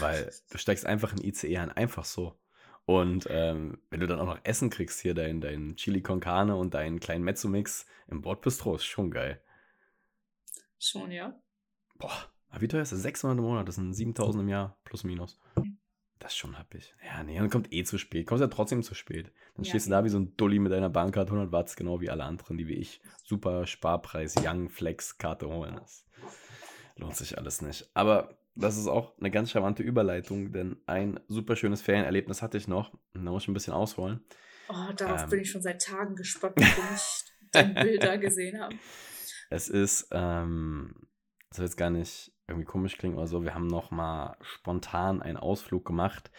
Weil 0.00 0.32
du 0.50 0.58
steigst 0.58 0.86
einfach 0.86 1.12
in 1.12 1.22
ICE 1.22 1.58
ein, 1.58 1.70
einfach 1.70 2.04
so. 2.06 2.38
Und 2.86 3.26
ähm, 3.28 3.78
wenn 3.90 4.00
du 4.00 4.06
dann 4.06 4.20
auch 4.20 4.26
noch 4.26 4.40
Essen 4.44 4.70
kriegst, 4.70 5.00
hier 5.00 5.12
dein, 5.12 5.40
dein 5.40 5.76
Chili 5.76 6.02
con 6.02 6.20
Carne 6.20 6.56
und 6.56 6.72
deinen 6.72 7.00
kleinen 7.00 7.24
Mezzo-Mix 7.24 7.86
im 8.06 8.22
Bordbistro, 8.22 8.76
ist 8.76 8.84
schon 8.84 9.10
geil. 9.10 9.42
Schon, 10.78 11.10
ja. 11.10 11.38
Boah, 11.98 12.30
wie 12.58 12.68
teuer 12.68 12.82
ist 12.82 12.92
das? 12.92 13.02
600 13.02 13.38
im 13.38 13.44
Monat, 13.44 13.66
das 13.66 13.74
sind 13.74 13.92
7000 13.92 14.42
im 14.42 14.48
Jahr, 14.48 14.78
plus 14.84 15.02
minus. 15.02 15.40
Das 16.20 16.32
ist 16.32 16.38
schon 16.38 16.56
happig. 16.58 16.94
Ja, 17.04 17.22
nee, 17.24 17.36
dann 17.36 17.50
kommt 17.50 17.72
eh 17.72 17.84
zu 17.84 17.98
spät. 17.98 18.26
Kommst 18.26 18.40
ja 18.40 18.46
trotzdem 18.46 18.82
zu 18.82 18.94
spät. 18.94 19.32
Dann 19.54 19.64
ja. 19.64 19.70
stehst 19.70 19.86
du 19.86 19.90
da 19.90 20.04
wie 20.04 20.08
so 20.08 20.18
ein 20.18 20.36
Dulli 20.36 20.58
mit 20.58 20.72
deiner 20.72 20.88
Bahnkarte 20.88 21.32
100 21.32 21.52
Watts, 21.52 21.76
genau 21.76 22.00
wie 22.00 22.08
alle 22.08 22.24
anderen, 22.24 22.56
die 22.56 22.68
wie 22.68 22.74
ich 22.74 23.00
super 23.24 23.66
Sparpreis 23.66 24.34
Young 24.40 24.68
Flex 24.68 25.18
Karte 25.18 25.48
holen. 25.48 25.74
Das 25.74 26.06
lohnt 26.96 27.16
sich 27.16 27.36
alles 27.36 27.62
nicht. 27.62 27.90
Aber 27.94 28.38
das 28.56 28.76
ist 28.76 28.86
auch 28.86 29.16
eine 29.18 29.30
ganz 29.30 29.50
charmante 29.50 29.82
Überleitung, 29.82 30.52
denn 30.52 30.76
ein 30.86 31.20
super 31.28 31.56
schönes 31.56 31.82
Ferienerlebnis 31.82 32.42
hatte 32.42 32.56
ich 32.58 32.68
noch. 32.68 32.92
Da 33.12 33.20
muss 33.20 33.44
ich 33.44 33.48
ein 33.48 33.54
bisschen 33.54 33.74
ausholen. 33.74 34.24
Oh, 34.68 34.92
darauf 34.96 35.24
ähm, 35.24 35.30
bin 35.30 35.40
ich 35.40 35.50
schon 35.50 35.62
seit 35.62 35.82
Tagen 35.82 36.16
gespannt, 36.16 36.56
wenn 36.56 36.66
ich 36.94 37.24
die 37.54 37.80
Bilder 37.80 38.18
gesehen 38.18 38.60
habe. 38.60 38.74
Es 39.50 39.68
ist, 39.68 40.08
ähm, 40.10 40.94
das 41.50 41.58
soll 41.58 41.66
jetzt 41.66 41.76
gar 41.76 41.90
nicht 41.90 42.32
irgendwie 42.48 42.66
komisch 42.66 42.96
klingen 42.96 43.16
oder 43.16 43.26
so. 43.26 43.44
Wir 43.44 43.54
haben 43.54 43.66
noch 43.66 43.90
mal 43.90 44.36
spontan 44.40 45.22
einen 45.22 45.36
Ausflug 45.36 45.84
gemacht 45.84 46.30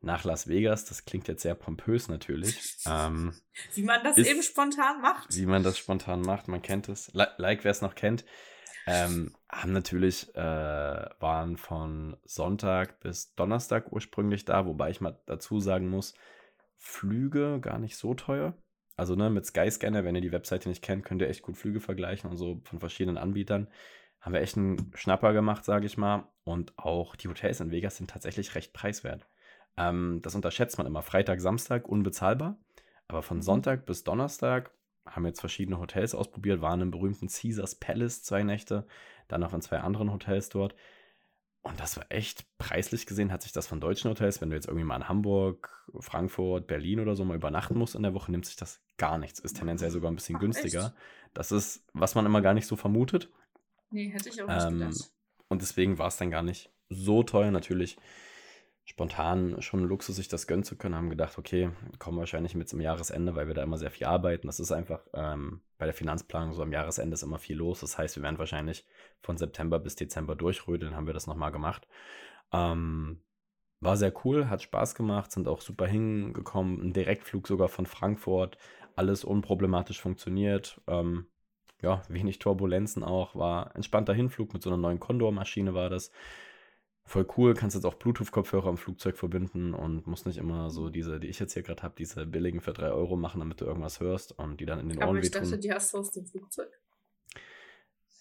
nach 0.00 0.24
Las 0.24 0.48
Vegas. 0.48 0.84
Das 0.84 1.04
klingt 1.04 1.28
jetzt 1.28 1.42
sehr 1.42 1.54
pompös 1.54 2.08
natürlich. 2.08 2.76
Ähm, 2.86 3.32
wie 3.72 3.82
man 3.82 4.04
das 4.04 4.18
ist, 4.18 4.28
eben 4.28 4.42
spontan 4.42 5.00
macht. 5.00 5.34
Wie 5.34 5.46
man 5.46 5.62
das 5.62 5.78
spontan 5.78 6.20
macht, 6.20 6.48
man 6.48 6.60
kennt 6.60 6.90
es. 6.90 7.10
Like, 7.14 7.64
wer 7.64 7.70
es 7.70 7.80
noch 7.80 7.94
kennt. 7.94 8.26
Ähm, 8.86 9.34
haben 9.48 9.72
natürlich, 9.72 10.34
äh, 10.34 10.40
waren 11.18 11.56
von 11.56 12.16
Sonntag 12.24 13.00
bis 13.00 13.34
Donnerstag 13.34 13.92
ursprünglich 13.92 14.44
da, 14.44 14.66
wobei 14.66 14.90
ich 14.90 15.00
mal 15.00 15.18
dazu 15.26 15.60
sagen 15.60 15.88
muss, 15.88 16.14
Flüge 16.76 17.60
gar 17.60 17.78
nicht 17.78 17.96
so 17.96 18.14
teuer. 18.14 18.54
Also 18.96 19.16
ne, 19.16 19.30
mit 19.30 19.46
Skyscanner, 19.46 20.04
wenn 20.04 20.14
ihr 20.14 20.20
die 20.20 20.32
Webseite 20.32 20.68
nicht 20.68 20.82
kennt, 20.82 21.04
könnt 21.04 21.22
ihr 21.22 21.28
echt 21.28 21.42
gut 21.42 21.56
Flüge 21.56 21.80
vergleichen 21.80 22.30
und 22.30 22.36
so 22.36 22.60
von 22.64 22.78
verschiedenen 22.78 23.18
Anbietern. 23.18 23.68
Haben 24.20 24.34
wir 24.34 24.40
echt 24.40 24.56
einen 24.56 24.92
Schnapper 24.94 25.32
gemacht, 25.32 25.64
sage 25.64 25.86
ich 25.86 25.96
mal. 25.96 26.28
Und 26.44 26.72
auch 26.78 27.16
die 27.16 27.28
Hotels 27.28 27.60
in 27.60 27.70
Vegas 27.70 27.96
sind 27.96 28.10
tatsächlich 28.10 28.54
recht 28.54 28.72
preiswert. 28.72 29.26
Ähm, 29.76 30.20
das 30.22 30.34
unterschätzt 30.34 30.78
man 30.78 30.86
immer. 30.86 31.02
Freitag, 31.02 31.40
Samstag 31.40 31.88
unbezahlbar. 31.88 32.56
Aber 33.08 33.22
von 33.22 33.38
mhm. 33.38 33.42
Sonntag 33.42 33.86
bis 33.86 34.04
Donnerstag 34.04 34.70
haben 35.06 35.26
jetzt 35.26 35.40
verschiedene 35.40 35.78
Hotels 35.78 36.14
ausprobiert, 36.14 36.60
waren 36.60 36.80
im 36.80 36.90
berühmten 36.90 37.28
Caesars 37.28 37.74
Palace 37.74 38.22
zwei 38.22 38.42
Nächte, 38.42 38.86
dann 39.28 39.40
noch 39.40 39.52
in 39.52 39.60
zwei 39.60 39.80
anderen 39.80 40.12
Hotels 40.12 40.48
dort. 40.48 40.74
Und 41.62 41.80
das 41.80 41.96
war 41.96 42.04
echt 42.10 42.44
preislich 42.58 43.06
gesehen, 43.06 43.32
hat 43.32 43.42
sich 43.42 43.52
das 43.52 43.66
von 43.66 43.80
deutschen 43.80 44.10
Hotels, 44.10 44.40
wenn 44.40 44.50
du 44.50 44.56
jetzt 44.56 44.66
irgendwie 44.66 44.84
mal 44.84 44.96
in 44.96 45.08
Hamburg, 45.08 45.88
Frankfurt, 45.98 46.66
Berlin 46.66 47.00
oder 47.00 47.16
so 47.16 47.24
mal 47.24 47.36
übernachten 47.36 47.78
musst 47.78 47.94
in 47.94 48.02
der 48.02 48.12
Woche, 48.12 48.30
nimmt 48.30 48.44
sich 48.44 48.56
das 48.56 48.82
gar 48.98 49.16
nichts. 49.16 49.40
Ist 49.40 49.56
tendenziell 49.56 49.90
sogar 49.90 50.10
ein 50.10 50.14
bisschen 50.14 50.36
Ach, 50.36 50.40
günstiger. 50.40 50.86
Echt? 50.86 50.94
Das 51.32 51.52
ist, 51.52 51.82
was 51.94 52.14
man 52.14 52.26
immer 52.26 52.42
gar 52.42 52.52
nicht 52.52 52.66
so 52.66 52.76
vermutet. 52.76 53.30
Nee, 53.90 54.10
hätte 54.10 54.28
ich 54.28 54.42
auch 54.42 54.48
nicht 54.48 54.66
ähm, 54.66 54.78
gedacht. 54.78 55.10
Und 55.48 55.62
deswegen 55.62 55.98
war 55.98 56.08
es 56.08 56.18
dann 56.18 56.30
gar 56.30 56.42
nicht 56.42 56.70
so 56.90 57.22
teuer. 57.22 57.50
Natürlich 57.50 57.96
spontan 58.84 59.60
schon 59.62 59.84
Luxus, 59.84 60.16
sich 60.16 60.28
das 60.28 60.46
gönnen 60.46 60.62
zu 60.62 60.76
können, 60.76 60.94
haben 60.94 61.10
gedacht, 61.10 61.38
okay, 61.38 61.70
kommen 61.98 62.18
wahrscheinlich 62.18 62.54
mit 62.54 62.68
zum 62.68 62.80
Jahresende, 62.80 63.34
weil 63.34 63.46
wir 63.46 63.54
da 63.54 63.62
immer 63.62 63.78
sehr 63.78 63.90
viel 63.90 64.06
arbeiten. 64.06 64.46
Das 64.46 64.60
ist 64.60 64.72
einfach 64.72 65.00
ähm, 65.14 65.62
bei 65.78 65.86
der 65.86 65.94
Finanzplanung 65.94 66.52
so 66.52 66.62
am 66.62 66.72
Jahresende 66.72 67.14
ist 67.14 67.22
immer 67.22 67.38
viel 67.38 67.56
los. 67.56 67.80
Das 67.80 67.96
heißt, 67.96 68.16
wir 68.16 68.22
werden 68.22 68.38
wahrscheinlich 68.38 68.84
von 69.22 69.38
September 69.38 69.78
bis 69.78 69.96
Dezember 69.96 70.36
durchrödeln, 70.36 70.94
haben 70.94 71.06
wir 71.06 71.14
das 71.14 71.26
nochmal 71.26 71.50
gemacht. 71.50 71.88
Ähm, 72.52 73.20
war 73.80 73.96
sehr 73.96 74.12
cool, 74.24 74.48
hat 74.48 74.62
Spaß 74.62 74.94
gemacht, 74.94 75.32
sind 75.32 75.48
auch 75.48 75.60
super 75.60 75.86
hingekommen. 75.86 76.80
Ein 76.80 76.92
Direktflug 76.92 77.48
sogar 77.48 77.68
von 77.68 77.86
Frankfurt, 77.86 78.58
alles 78.96 79.24
unproblematisch 79.24 80.00
funktioniert. 80.00 80.80
Ähm, 80.86 81.26
ja, 81.82 82.02
wenig 82.08 82.38
Turbulenzen 82.38 83.02
auch, 83.02 83.34
war 83.34 83.74
entspannter 83.74 84.14
Hinflug 84.14 84.52
mit 84.52 84.62
so 84.62 84.70
einer 84.70 84.78
neuen 84.78 85.00
Condor-Maschine 85.00 85.74
war 85.74 85.90
das 85.90 86.10
voll 87.04 87.26
cool, 87.36 87.54
kannst 87.54 87.76
jetzt 87.76 87.84
auch 87.84 87.94
Bluetooth-Kopfhörer 87.94 88.68
am 88.68 88.78
Flugzeug 88.78 89.16
verbinden 89.16 89.74
und 89.74 90.06
musst 90.06 90.26
nicht 90.26 90.38
immer 90.38 90.70
so 90.70 90.88
diese, 90.88 91.20
die 91.20 91.28
ich 91.28 91.38
jetzt 91.38 91.52
hier 91.52 91.62
gerade 91.62 91.82
habe, 91.82 91.94
diese 91.96 92.26
billigen 92.26 92.60
für 92.60 92.72
3 92.72 92.90
Euro 92.90 93.16
machen, 93.16 93.40
damit 93.40 93.60
du 93.60 93.66
irgendwas 93.66 94.00
hörst 94.00 94.32
und 94.38 94.60
die 94.60 94.66
dann 94.66 94.80
in 94.80 94.88
den 94.88 95.02
Aber 95.02 95.12
Ohren 95.12 95.22
ich 95.22 95.30
dachte, 95.30 95.58
die 95.58 95.72
hast 95.72 95.92
du 95.92 95.98
aus 95.98 96.12
dem 96.12 96.26
Flugzeug. 96.26 96.70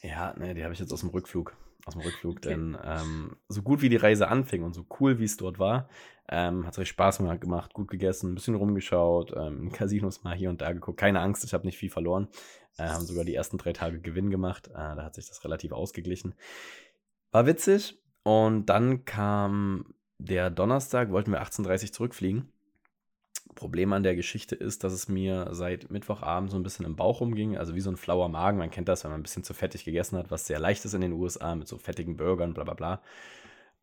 Ja, 0.01 0.37
ne, 0.37 0.53
die 0.53 0.63
habe 0.63 0.73
ich 0.73 0.79
jetzt 0.79 0.91
aus 0.91 0.99
dem 0.99 1.09
Rückflug. 1.09 1.55
Aus 1.85 1.93
dem 1.93 2.01
Rückflug, 2.01 2.37
okay. 2.37 2.49
denn 2.49 2.77
ähm, 2.81 3.35
so 3.49 3.61
gut 3.61 3.81
wie 3.81 3.89
die 3.89 3.97
Reise 3.97 4.29
anfing 4.29 4.63
und 4.63 4.73
so 4.73 4.85
cool 4.99 5.19
wie 5.19 5.25
es 5.25 5.35
dort 5.35 5.59
war, 5.59 5.89
ähm, 6.29 6.65
hat 6.65 6.73
es 6.73 6.79
euch 6.79 6.89
Spaß 6.89 7.17
gemacht, 7.17 7.73
gut 7.73 7.89
gegessen, 7.89 8.31
ein 8.31 8.35
bisschen 8.35 8.55
rumgeschaut, 8.55 9.33
ähm, 9.35 9.63
in 9.63 9.71
Casinos 9.71 10.23
mal 10.23 10.35
hier 10.35 10.49
und 10.49 10.61
da 10.61 10.71
geguckt. 10.71 10.99
Keine 10.99 11.19
Angst, 11.19 11.43
ich 11.43 11.53
habe 11.53 11.65
nicht 11.65 11.77
viel 11.77 11.89
verloren. 11.89 12.29
Äh, 12.77 12.87
haben 12.87 13.05
sogar 13.05 13.25
die 13.25 13.35
ersten 13.35 13.57
drei 13.57 13.73
Tage 13.73 13.99
Gewinn 13.99 14.29
gemacht. 14.29 14.67
Äh, 14.69 14.73
da 14.73 15.03
hat 15.03 15.15
sich 15.15 15.27
das 15.27 15.43
relativ 15.43 15.73
ausgeglichen. 15.73 16.35
War 17.31 17.45
witzig, 17.45 18.01
und 18.23 18.65
dann 18.67 19.05
kam 19.05 19.93
der 20.17 20.49
Donnerstag, 20.49 21.11
wollten 21.11 21.31
wir 21.31 21.43
18.30 21.43 21.83
Uhr 21.83 21.91
zurückfliegen. 21.91 22.49
Problem 23.55 23.93
an 23.93 24.03
der 24.03 24.15
Geschichte 24.15 24.55
ist, 24.55 24.83
dass 24.83 24.93
es 24.93 25.07
mir 25.07 25.49
seit 25.51 25.91
Mittwochabend 25.91 26.49
so 26.49 26.57
ein 26.57 26.63
bisschen 26.63 26.85
im 26.85 26.95
Bauch 26.95 27.21
rumging, 27.21 27.57
also 27.57 27.75
wie 27.75 27.81
so 27.81 27.91
ein 27.91 27.97
flauer 27.97 28.29
Magen. 28.29 28.57
Man 28.57 28.71
kennt 28.71 28.87
das, 28.87 29.03
wenn 29.03 29.11
man 29.11 29.19
ein 29.19 29.23
bisschen 29.23 29.43
zu 29.43 29.53
fettig 29.53 29.85
gegessen 29.85 30.17
hat, 30.17 30.31
was 30.31 30.47
sehr 30.47 30.59
leicht 30.59 30.83
ist 30.85 30.93
in 30.93 31.01
den 31.01 31.13
USA 31.13 31.55
mit 31.55 31.67
so 31.67 31.77
fettigen 31.77 32.17
Burgern, 32.17 32.53
bla 32.53 32.63
bla 32.63 32.73
bla. 32.73 33.01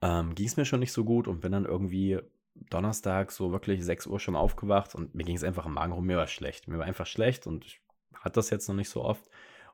Ähm, 0.02 0.34
ging 0.34 0.46
es 0.46 0.56
mir 0.56 0.64
schon 0.64 0.80
nicht 0.80 0.92
so 0.92 1.04
gut 1.04 1.28
und 1.28 1.40
bin 1.40 1.52
dann 1.52 1.66
irgendwie 1.66 2.18
Donnerstag 2.54 3.32
so 3.32 3.52
wirklich 3.52 3.84
6 3.84 4.06
Uhr 4.06 4.18
schon 4.18 4.36
aufgewacht 4.36 4.94
und 4.94 5.14
mir 5.14 5.24
ging 5.24 5.36
es 5.36 5.44
einfach 5.44 5.66
im 5.66 5.74
Magen 5.74 5.92
rum. 5.92 6.06
Mir 6.06 6.16
war 6.16 6.26
schlecht. 6.26 6.68
Mir 6.68 6.78
war 6.78 6.86
einfach 6.86 7.06
schlecht 7.06 7.46
und 7.46 7.64
ich 7.64 7.80
hatte 8.14 8.34
das 8.34 8.50
jetzt 8.50 8.68
noch 8.68 8.74
nicht 8.74 8.90
so 8.90 9.04
oft 9.04 9.30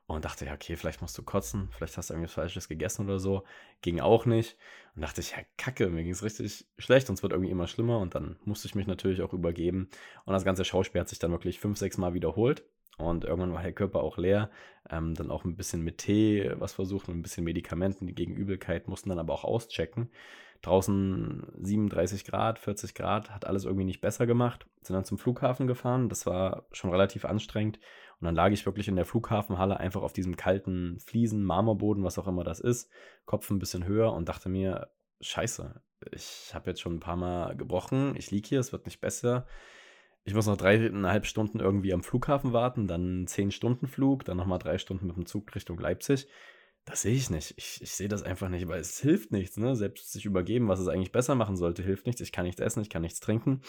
und 0.07 0.23
dachte, 0.23 0.45
ja, 0.45 0.53
okay, 0.53 0.77
vielleicht 0.77 1.01
musst 1.01 1.17
du 1.17 1.23
kotzen, 1.23 1.69
vielleicht 1.71 1.97
hast 1.97 2.09
du 2.09 2.13
irgendwas 2.13 2.33
Falsches 2.33 2.69
gegessen 2.69 3.05
oder 3.05 3.19
so. 3.19 3.43
Ging 3.81 3.99
auch 3.99 4.25
nicht. 4.25 4.57
Und 4.95 5.01
dachte 5.01 5.19
ich, 5.19 5.31
ja, 5.31 5.37
kacke, 5.57 5.89
mir 5.89 6.03
ging 6.03 6.13
es 6.13 6.23
richtig 6.23 6.65
schlecht 6.77 7.09
und 7.09 7.15
es 7.15 7.23
wird 7.23 7.33
irgendwie 7.33 7.51
immer 7.51 7.67
schlimmer. 7.67 7.99
Und 7.99 8.15
dann 8.15 8.37
musste 8.45 8.67
ich 8.67 8.75
mich 8.75 8.87
natürlich 8.87 9.21
auch 9.21 9.33
übergeben. 9.33 9.89
Und 10.25 10.33
das 10.33 10.45
ganze 10.45 10.63
Schauspiel 10.63 11.01
hat 11.01 11.09
sich 11.09 11.19
dann 11.19 11.31
wirklich 11.31 11.59
fünf, 11.59 11.77
sechs 11.77 11.97
Mal 11.97 12.13
wiederholt. 12.13 12.63
Und 12.97 13.25
irgendwann 13.25 13.53
war 13.53 13.61
der 13.61 13.73
Körper 13.73 14.01
auch 14.01 14.17
leer. 14.17 14.49
Ähm, 14.89 15.13
dann 15.13 15.29
auch 15.29 15.43
ein 15.43 15.57
bisschen 15.57 15.83
mit 15.83 15.99
Tee 15.99 16.51
was 16.55 16.73
versucht, 16.73 17.09
mit 17.09 17.17
ein 17.17 17.21
bisschen 17.21 17.43
Medikamenten 17.43 18.15
gegen 18.15 18.33
Übelkeit, 18.33 18.87
mussten 18.87 19.09
dann 19.09 19.19
aber 19.19 19.33
auch 19.33 19.43
auschecken. 19.43 20.09
Draußen 20.61 21.45
37 21.61 22.25
Grad, 22.25 22.57
40 22.57 22.95
Grad, 22.95 23.29
hat 23.29 23.45
alles 23.45 23.65
irgendwie 23.65 23.85
nicht 23.85 24.01
besser 24.01 24.25
gemacht. 24.25 24.65
Sind 24.81 24.95
dann 24.95 25.05
zum 25.05 25.19
Flughafen 25.19 25.67
gefahren. 25.67 26.09
Das 26.09 26.25
war 26.25 26.65
schon 26.71 26.89
relativ 26.89 27.25
anstrengend. 27.25 27.79
Und 28.19 28.25
dann 28.25 28.35
lag 28.35 28.51
ich 28.51 28.65
wirklich 28.65 28.87
in 28.87 28.95
der 28.95 29.05
Flughafenhalle 29.05 29.79
einfach 29.79 30.01
auf 30.01 30.13
diesem 30.13 30.35
kalten 30.35 30.99
Fliesen, 30.99 31.43
Marmorboden, 31.43 32.03
was 32.03 32.17
auch 32.17 32.27
immer 32.27 32.43
das 32.43 32.59
ist, 32.59 32.89
Kopf 33.25 33.49
ein 33.51 33.59
bisschen 33.59 33.85
höher 33.85 34.11
und 34.13 34.27
dachte 34.27 34.49
mir, 34.49 34.89
scheiße, 35.21 35.81
ich 36.11 36.51
habe 36.53 36.69
jetzt 36.69 36.81
schon 36.81 36.95
ein 36.95 36.99
paar 36.99 37.15
Mal 37.15 37.55
gebrochen, 37.55 38.15
ich 38.15 38.31
liege 38.31 38.47
hier, 38.49 38.59
es 38.59 38.71
wird 38.71 38.85
nicht 38.85 39.01
besser. 39.01 39.45
Ich 40.23 40.33
muss 40.33 40.47
noch 40.47 40.57
dreieinhalb 40.57 41.25
Stunden 41.25 41.59
irgendwie 41.59 41.93
am 41.93 42.03
Flughafen 42.03 42.53
warten, 42.53 42.87
dann 42.87 43.27
zehn 43.27 43.51
Stunden 43.51 43.87
Flug, 43.87 44.25
dann 44.25 44.37
nochmal 44.37 44.59
drei 44.59 44.77
Stunden 44.77 45.07
mit 45.07 45.15
dem 45.15 45.25
Zug 45.25 45.53
Richtung 45.55 45.79
Leipzig. 45.79 46.27
Das 46.85 47.01
sehe 47.03 47.15
ich 47.15 47.29
nicht. 47.29 47.53
Ich, 47.57 47.81
ich 47.81 47.91
sehe 47.91 48.07
das 48.07 48.23
einfach 48.23 48.49
nicht, 48.49 48.67
weil 48.67 48.79
es 48.79 48.99
hilft 48.99 49.31
nichts. 49.31 49.57
Ne? 49.57 49.75
Selbst 49.75 50.11
sich 50.11 50.25
übergeben, 50.25 50.67
was 50.67 50.79
es 50.79 50.87
eigentlich 50.87 51.11
besser 51.11 51.35
machen 51.35 51.55
sollte, 51.55 51.83
hilft 51.83 52.05
nichts. 52.05 52.21
Ich 52.21 52.31
kann 52.31 52.45
nichts 52.45 52.61
essen, 52.61 52.81
ich 52.81 52.89
kann 52.89 53.01
nichts 53.01 53.19
trinken 53.19 53.61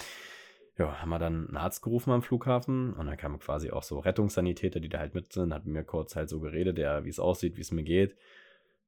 ja, 0.78 1.00
haben 1.00 1.08
wir 1.08 1.18
dann 1.18 1.48
einen 1.48 1.56
Arzt 1.56 1.82
gerufen 1.82 2.12
am 2.12 2.22
Flughafen 2.22 2.94
und 2.94 3.06
dann 3.06 3.16
kamen 3.16 3.40
quasi 3.40 3.70
auch 3.70 3.82
so 3.82 3.98
Rettungssanitäter, 3.98 4.78
die 4.78 4.88
da 4.88 4.98
halt 4.98 5.14
mit 5.14 5.32
sind, 5.32 5.52
hat 5.52 5.66
mir 5.66 5.82
kurz 5.82 6.14
halt 6.14 6.28
so 6.28 6.38
geredet, 6.38 6.78
der, 6.78 7.04
wie 7.04 7.08
es 7.08 7.18
aussieht, 7.18 7.56
wie 7.56 7.62
es 7.62 7.72
mir 7.72 7.82
geht. 7.82 8.16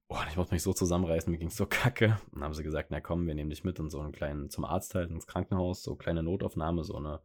Boah, 0.08 0.24
ich 0.28 0.36
musste 0.36 0.54
mich 0.54 0.62
so 0.62 0.72
zusammenreißen, 0.72 1.30
mir 1.30 1.38
ging 1.38 1.48
es 1.48 1.56
so 1.56 1.66
kacke. 1.68 2.18
Und 2.26 2.36
dann 2.36 2.44
haben 2.44 2.54
sie 2.54 2.62
gesagt, 2.62 2.90
na 2.90 3.00
komm, 3.00 3.26
wir 3.26 3.34
nehmen 3.34 3.50
dich 3.50 3.64
mit 3.64 3.78
in 3.80 3.90
so 3.90 4.00
einen 4.00 4.12
kleinen, 4.12 4.50
zum 4.50 4.64
Arzt 4.64 4.94
halt, 4.94 5.10
ins 5.10 5.26
Krankenhaus, 5.26 5.82
so 5.82 5.96
kleine 5.96 6.22
Notaufnahme, 6.22 6.84
so 6.84 6.96
eine, 6.96 7.20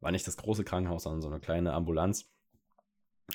war 0.00 0.12
nicht 0.12 0.26
das 0.26 0.36
große 0.36 0.64
Krankenhaus, 0.64 1.04
sondern 1.04 1.22
so 1.22 1.28
eine 1.28 1.40
kleine 1.40 1.72
Ambulanz. 1.72 2.30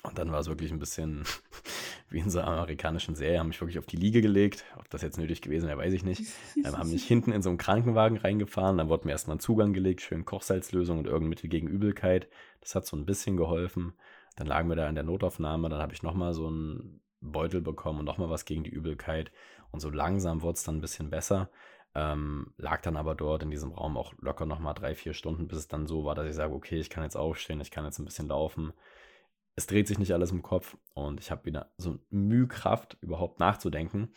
Und 0.03 0.17
dann 0.17 0.31
war 0.31 0.39
es 0.39 0.47
wirklich 0.47 0.71
ein 0.71 0.79
bisschen 0.79 1.23
wie 2.09 2.19
in 2.19 2.29
so 2.29 2.39
einer 2.39 2.49
amerikanischen 2.49 3.15
Serie, 3.15 3.39
haben 3.39 3.47
mich 3.47 3.61
wirklich 3.61 3.77
auf 3.77 3.85
die 3.85 3.97
Liege 3.97 4.21
gelegt. 4.21 4.65
Ob 4.77 4.89
das 4.89 5.01
jetzt 5.01 5.17
nötig 5.17 5.41
gewesen 5.41 5.67
wäre, 5.67 5.77
weiß 5.77 5.93
ich 5.93 6.03
nicht. 6.03 6.23
Ähm, 6.63 6.77
haben 6.77 6.91
mich 6.91 7.05
hinten 7.05 7.31
in 7.31 7.41
so 7.41 7.49
einen 7.49 7.57
Krankenwagen 7.57 8.17
reingefahren. 8.17 8.77
Dann 8.77 8.89
wurde 8.89 9.05
mir 9.05 9.11
erstmal 9.11 9.35
einen 9.35 9.41
Zugang 9.41 9.73
gelegt, 9.73 10.01
schön 10.01 10.25
Kochsalzlösung 10.25 10.99
und 10.99 11.05
irgendein 11.05 11.29
Mittel 11.29 11.49
gegen 11.49 11.67
Übelkeit. 11.67 12.27
Das 12.61 12.75
hat 12.75 12.85
so 12.85 12.95
ein 12.95 13.05
bisschen 13.05 13.37
geholfen. 13.37 13.93
Dann 14.35 14.47
lagen 14.47 14.69
wir 14.69 14.75
da 14.75 14.87
in 14.87 14.95
der 14.95 15.03
Notaufnahme. 15.03 15.69
Dann 15.69 15.81
habe 15.81 15.93
ich 15.93 16.03
nochmal 16.03 16.33
so 16.33 16.47
einen 16.47 17.01
Beutel 17.19 17.61
bekommen 17.61 17.99
und 17.99 18.05
nochmal 18.05 18.29
was 18.29 18.45
gegen 18.45 18.63
die 18.63 18.71
Übelkeit. 18.71 19.31
Und 19.71 19.81
so 19.81 19.89
langsam 19.89 20.41
wurde 20.41 20.55
es 20.55 20.63
dann 20.63 20.77
ein 20.77 20.81
bisschen 20.81 21.09
besser. 21.09 21.49
Ähm, 21.93 22.53
lag 22.57 22.81
dann 22.81 22.95
aber 22.95 23.15
dort 23.15 23.43
in 23.43 23.51
diesem 23.51 23.71
Raum 23.71 23.97
auch 23.97 24.13
locker 24.21 24.45
nochmal 24.45 24.73
drei, 24.73 24.95
vier 24.95 25.13
Stunden, 25.13 25.47
bis 25.47 25.59
es 25.59 25.67
dann 25.67 25.87
so 25.87 26.05
war, 26.05 26.15
dass 26.15 26.27
ich 26.27 26.35
sage, 26.35 26.53
okay, 26.53 26.79
ich 26.79 26.89
kann 26.89 27.03
jetzt 27.03 27.17
aufstehen, 27.17 27.59
ich 27.59 27.69
kann 27.69 27.83
jetzt 27.83 27.99
ein 27.99 28.05
bisschen 28.05 28.29
laufen 28.29 28.71
es 29.55 29.67
dreht 29.67 29.87
sich 29.87 29.99
nicht 29.99 30.13
alles 30.13 30.31
im 30.31 30.41
Kopf 30.41 30.77
und 30.93 31.19
ich 31.19 31.31
habe 31.31 31.45
wieder 31.45 31.71
so 31.77 31.99
Mühkraft, 32.09 32.97
überhaupt 33.01 33.39
nachzudenken. 33.39 34.13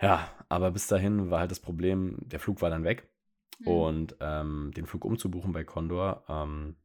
Ja, 0.00 0.28
aber 0.48 0.70
bis 0.72 0.88
dahin 0.88 1.30
war 1.30 1.40
halt 1.40 1.50
das 1.50 1.60
Problem, 1.60 2.18
der 2.20 2.40
Flug 2.40 2.60
war 2.60 2.70
dann 2.70 2.84
weg. 2.84 3.08
Mhm. 3.60 3.68
Und 3.68 4.16
ähm, 4.20 4.72
den 4.76 4.86
Flug 4.86 5.04
umzubuchen 5.04 5.52
bei 5.52 5.64
Condor 5.64 6.24
ähm, 6.28 6.76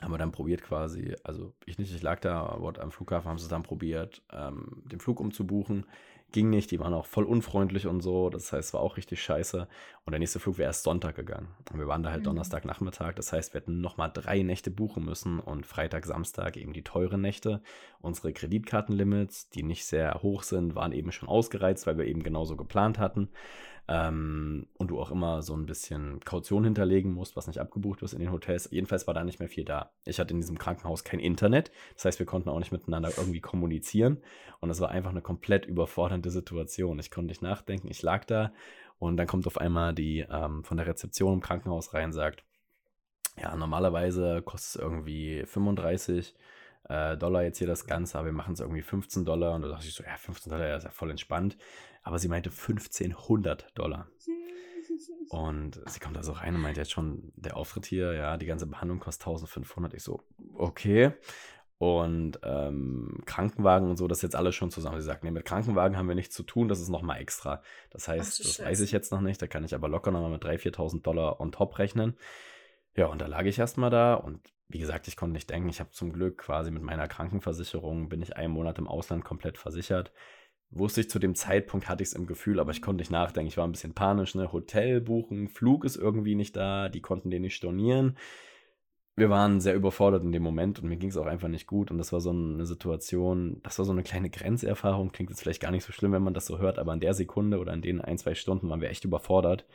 haben 0.00 0.12
wir 0.12 0.18
dann 0.18 0.32
probiert 0.32 0.62
quasi, 0.62 1.16
also 1.24 1.54
ich 1.64 1.78
nicht, 1.78 1.94
ich 1.94 2.02
lag 2.02 2.20
da, 2.20 2.46
aber 2.46 2.80
am 2.80 2.92
Flughafen 2.92 3.28
haben 3.28 3.38
sie 3.38 3.48
dann 3.48 3.62
probiert, 3.62 4.22
ähm, 4.30 4.82
den 4.84 5.00
Flug 5.00 5.20
umzubuchen 5.20 5.86
ging 6.32 6.50
nicht, 6.50 6.70
die 6.70 6.80
waren 6.80 6.92
auch 6.92 7.06
voll 7.06 7.24
unfreundlich 7.24 7.86
und 7.86 8.00
so, 8.00 8.30
das 8.30 8.52
heißt, 8.52 8.68
es 8.68 8.74
war 8.74 8.80
auch 8.80 8.96
richtig 8.96 9.22
scheiße. 9.22 9.68
Und 10.04 10.10
der 10.10 10.18
nächste 10.18 10.38
Flug 10.38 10.58
wäre 10.58 10.68
erst 10.68 10.82
Sonntag 10.82 11.16
gegangen. 11.16 11.48
Und 11.72 11.78
wir 11.78 11.88
waren 11.88 12.02
da 12.02 12.10
halt 12.10 12.20
mhm. 12.20 12.26
Donnerstagnachmittag, 12.26 13.14
das 13.14 13.32
heißt, 13.32 13.54
wir 13.54 13.60
hätten 13.60 13.80
nochmal 13.80 14.10
drei 14.12 14.42
Nächte 14.42 14.70
buchen 14.70 15.04
müssen 15.04 15.40
und 15.40 15.66
Freitag, 15.66 16.04
Samstag 16.04 16.56
eben 16.56 16.72
die 16.72 16.84
teuren 16.84 17.20
Nächte. 17.20 17.62
Unsere 18.00 18.32
Kreditkartenlimits, 18.32 19.50
die 19.50 19.62
nicht 19.62 19.86
sehr 19.86 20.22
hoch 20.22 20.42
sind, 20.42 20.74
waren 20.74 20.92
eben 20.92 21.12
schon 21.12 21.28
ausgereizt, 21.28 21.86
weil 21.86 21.98
wir 21.98 22.06
eben 22.06 22.22
genauso 22.22 22.56
geplant 22.56 22.98
hatten. 22.98 23.30
Ähm, 23.88 24.66
und 24.78 24.88
du 24.88 25.00
auch 25.00 25.12
immer 25.12 25.42
so 25.42 25.54
ein 25.54 25.66
bisschen 25.66 26.18
Kaution 26.20 26.64
hinterlegen 26.64 27.12
musst, 27.12 27.36
was 27.36 27.46
nicht 27.46 27.60
abgebucht 27.60 28.02
wird 28.02 28.12
in 28.12 28.18
den 28.18 28.32
Hotels. 28.32 28.68
Jedenfalls 28.72 29.06
war 29.06 29.14
da 29.14 29.22
nicht 29.22 29.38
mehr 29.38 29.48
viel 29.48 29.64
da. 29.64 29.92
Ich 30.04 30.18
hatte 30.18 30.34
in 30.34 30.40
diesem 30.40 30.58
Krankenhaus 30.58 31.04
kein 31.04 31.20
Internet, 31.20 31.70
das 31.94 32.04
heißt, 32.04 32.18
wir 32.18 32.26
konnten 32.26 32.48
auch 32.48 32.58
nicht 32.58 32.72
miteinander 32.72 33.12
irgendwie 33.16 33.40
kommunizieren. 33.40 34.18
Und 34.60 34.70
es 34.70 34.80
war 34.80 34.90
einfach 34.90 35.10
eine 35.10 35.22
komplett 35.22 35.66
überfordernde 35.66 36.30
Situation. 36.30 36.98
Ich 36.98 37.10
konnte 37.10 37.28
nicht 37.28 37.42
nachdenken, 37.42 37.88
ich 37.88 38.02
lag 38.02 38.24
da 38.24 38.52
und 38.98 39.16
dann 39.16 39.26
kommt 39.26 39.46
auf 39.46 39.58
einmal 39.58 39.94
die 39.94 40.26
ähm, 40.28 40.64
von 40.64 40.76
der 40.76 40.86
Rezeption 40.86 41.34
im 41.34 41.40
Krankenhaus 41.40 41.94
rein 41.94 42.06
und 42.06 42.12
sagt, 42.12 42.44
ja, 43.40 43.54
normalerweise 43.54 44.42
kostet 44.42 44.76
es 44.76 44.76
irgendwie 44.76 45.44
35 45.44 46.34
äh, 46.88 47.16
Dollar 47.16 47.42
jetzt 47.42 47.58
hier 47.58 47.66
das 47.66 47.86
Ganze, 47.86 48.18
aber 48.18 48.26
wir 48.26 48.32
machen 48.32 48.54
es 48.54 48.60
irgendwie 48.60 48.82
15 48.82 49.24
Dollar. 49.24 49.54
Und 49.54 49.62
da 49.62 49.68
dachte 49.68 49.86
ich 49.86 49.94
so, 49.94 50.04
ja, 50.04 50.16
15 50.16 50.50
Dollar, 50.50 50.68
das 50.68 50.78
ist 50.78 50.84
ja 50.84 50.90
voll 50.90 51.10
entspannt. 51.10 51.56
Aber 52.02 52.18
sie 52.18 52.28
meinte 52.28 52.50
1500 52.50 53.76
Dollar. 53.76 54.08
Und 55.30 55.80
sie 55.86 56.00
kommt 56.00 56.16
da 56.16 56.22
so 56.22 56.32
rein 56.32 56.54
und 56.54 56.60
meint 56.60 56.76
jetzt 56.76 56.92
schon, 56.92 57.32
der 57.36 57.56
Auftritt 57.56 57.86
hier, 57.86 58.12
ja, 58.12 58.36
die 58.36 58.46
ganze 58.46 58.66
Behandlung 58.66 59.00
kostet 59.00 59.26
1500. 59.26 59.94
Ich 59.94 60.02
so, 60.02 60.22
okay. 60.54 61.12
Und 61.78 62.40
ähm, 62.42 63.22
Krankenwagen 63.26 63.90
und 63.90 63.96
so, 63.98 64.08
das 64.08 64.18
ist 64.18 64.22
jetzt 64.22 64.36
alles 64.36 64.54
schon 64.54 64.70
zusammen. 64.70 64.98
Sie 65.00 65.06
sagt, 65.06 65.24
nee, 65.24 65.30
mit 65.30 65.44
Krankenwagen 65.44 65.98
haben 65.98 66.08
wir 66.08 66.14
nichts 66.14 66.34
zu 66.34 66.42
tun, 66.42 66.68
das 66.68 66.80
ist 66.80 66.88
nochmal 66.88 67.20
extra. 67.20 67.62
Das 67.90 68.08
heißt, 68.08 68.40
das 68.40 68.60
weiß 68.60 68.80
ich 68.80 68.92
jetzt 68.92 69.12
noch 69.12 69.20
nicht, 69.20 69.42
da 69.42 69.46
kann 69.46 69.64
ich 69.64 69.74
aber 69.74 69.88
locker 69.88 70.10
nochmal 70.10 70.30
mit 70.30 70.42
3.000, 70.42 70.74
4.000 70.74 71.02
Dollar 71.02 71.38
on 71.38 71.52
top 71.52 71.78
rechnen. 71.78 72.16
Ja, 72.94 73.06
und 73.06 73.20
da 73.20 73.26
lag 73.26 73.44
ich 73.44 73.58
erstmal 73.58 73.90
da 73.90 74.14
und 74.14 74.40
wie 74.68 74.78
gesagt, 74.78 75.06
ich 75.08 75.16
konnte 75.16 75.34
nicht 75.34 75.48
denken, 75.50 75.68
ich 75.68 75.80
habe 75.80 75.90
zum 75.90 76.12
Glück 76.12 76.38
quasi 76.38 76.70
mit 76.70 76.82
meiner 76.82 77.06
Krankenversicherung, 77.08 78.08
bin 78.08 78.22
ich 78.22 78.36
einen 78.36 78.52
Monat 78.52 78.78
im 78.78 78.88
Ausland 78.88 79.24
komplett 79.24 79.58
versichert. 79.58 80.12
Wusste 80.70 81.00
ich 81.00 81.10
zu 81.10 81.20
dem 81.20 81.36
Zeitpunkt, 81.36 81.88
hatte 81.88 82.02
ich 82.02 82.08
es 82.08 82.14
im 82.14 82.26
Gefühl, 82.26 82.58
aber 82.58 82.72
ich 82.72 82.82
konnte 82.82 83.00
nicht 83.00 83.12
nachdenken. 83.12 83.48
Ich 83.48 83.56
war 83.56 83.66
ein 83.66 83.72
bisschen 83.72 83.94
panisch, 83.94 84.34
ne? 84.34 84.52
Hotel 84.52 85.00
buchen, 85.00 85.48
Flug 85.48 85.84
ist 85.84 85.96
irgendwie 85.96 86.34
nicht 86.34 86.56
da, 86.56 86.88
die 86.88 87.00
konnten 87.00 87.30
den 87.30 87.42
nicht 87.42 87.54
stornieren. 87.54 88.16
Wir 89.14 89.30
waren 89.30 89.60
sehr 89.60 89.74
überfordert 89.74 90.24
in 90.24 90.32
dem 90.32 90.42
Moment 90.42 90.80
und 90.80 90.88
mir 90.88 90.96
ging 90.96 91.08
es 91.08 91.16
auch 91.16 91.26
einfach 91.26 91.48
nicht 91.48 91.66
gut. 91.66 91.90
Und 91.90 91.98
das 91.98 92.12
war 92.12 92.20
so 92.20 92.30
eine 92.30 92.66
Situation, 92.66 93.60
das 93.62 93.78
war 93.78 93.86
so 93.86 93.92
eine 93.92 94.02
kleine 94.02 94.28
Grenzerfahrung. 94.28 95.12
Klingt 95.12 95.30
jetzt 95.30 95.40
vielleicht 95.40 95.62
gar 95.62 95.70
nicht 95.70 95.84
so 95.84 95.92
schlimm, 95.92 96.12
wenn 96.12 96.22
man 96.22 96.34
das 96.34 96.46
so 96.46 96.58
hört, 96.58 96.78
aber 96.78 96.92
in 96.92 97.00
der 97.00 97.14
Sekunde 97.14 97.58
oder 97.58 97.72
in 97.72 97.82
den 97.82 98.00
ein, 98.00 98.18
zwei 98.18 98.34
Stunden 98.34 98.68
waren 98.68 98.80
wir 98.80 98.90
echt 98.90 99.04
überfordert 99.04 99.66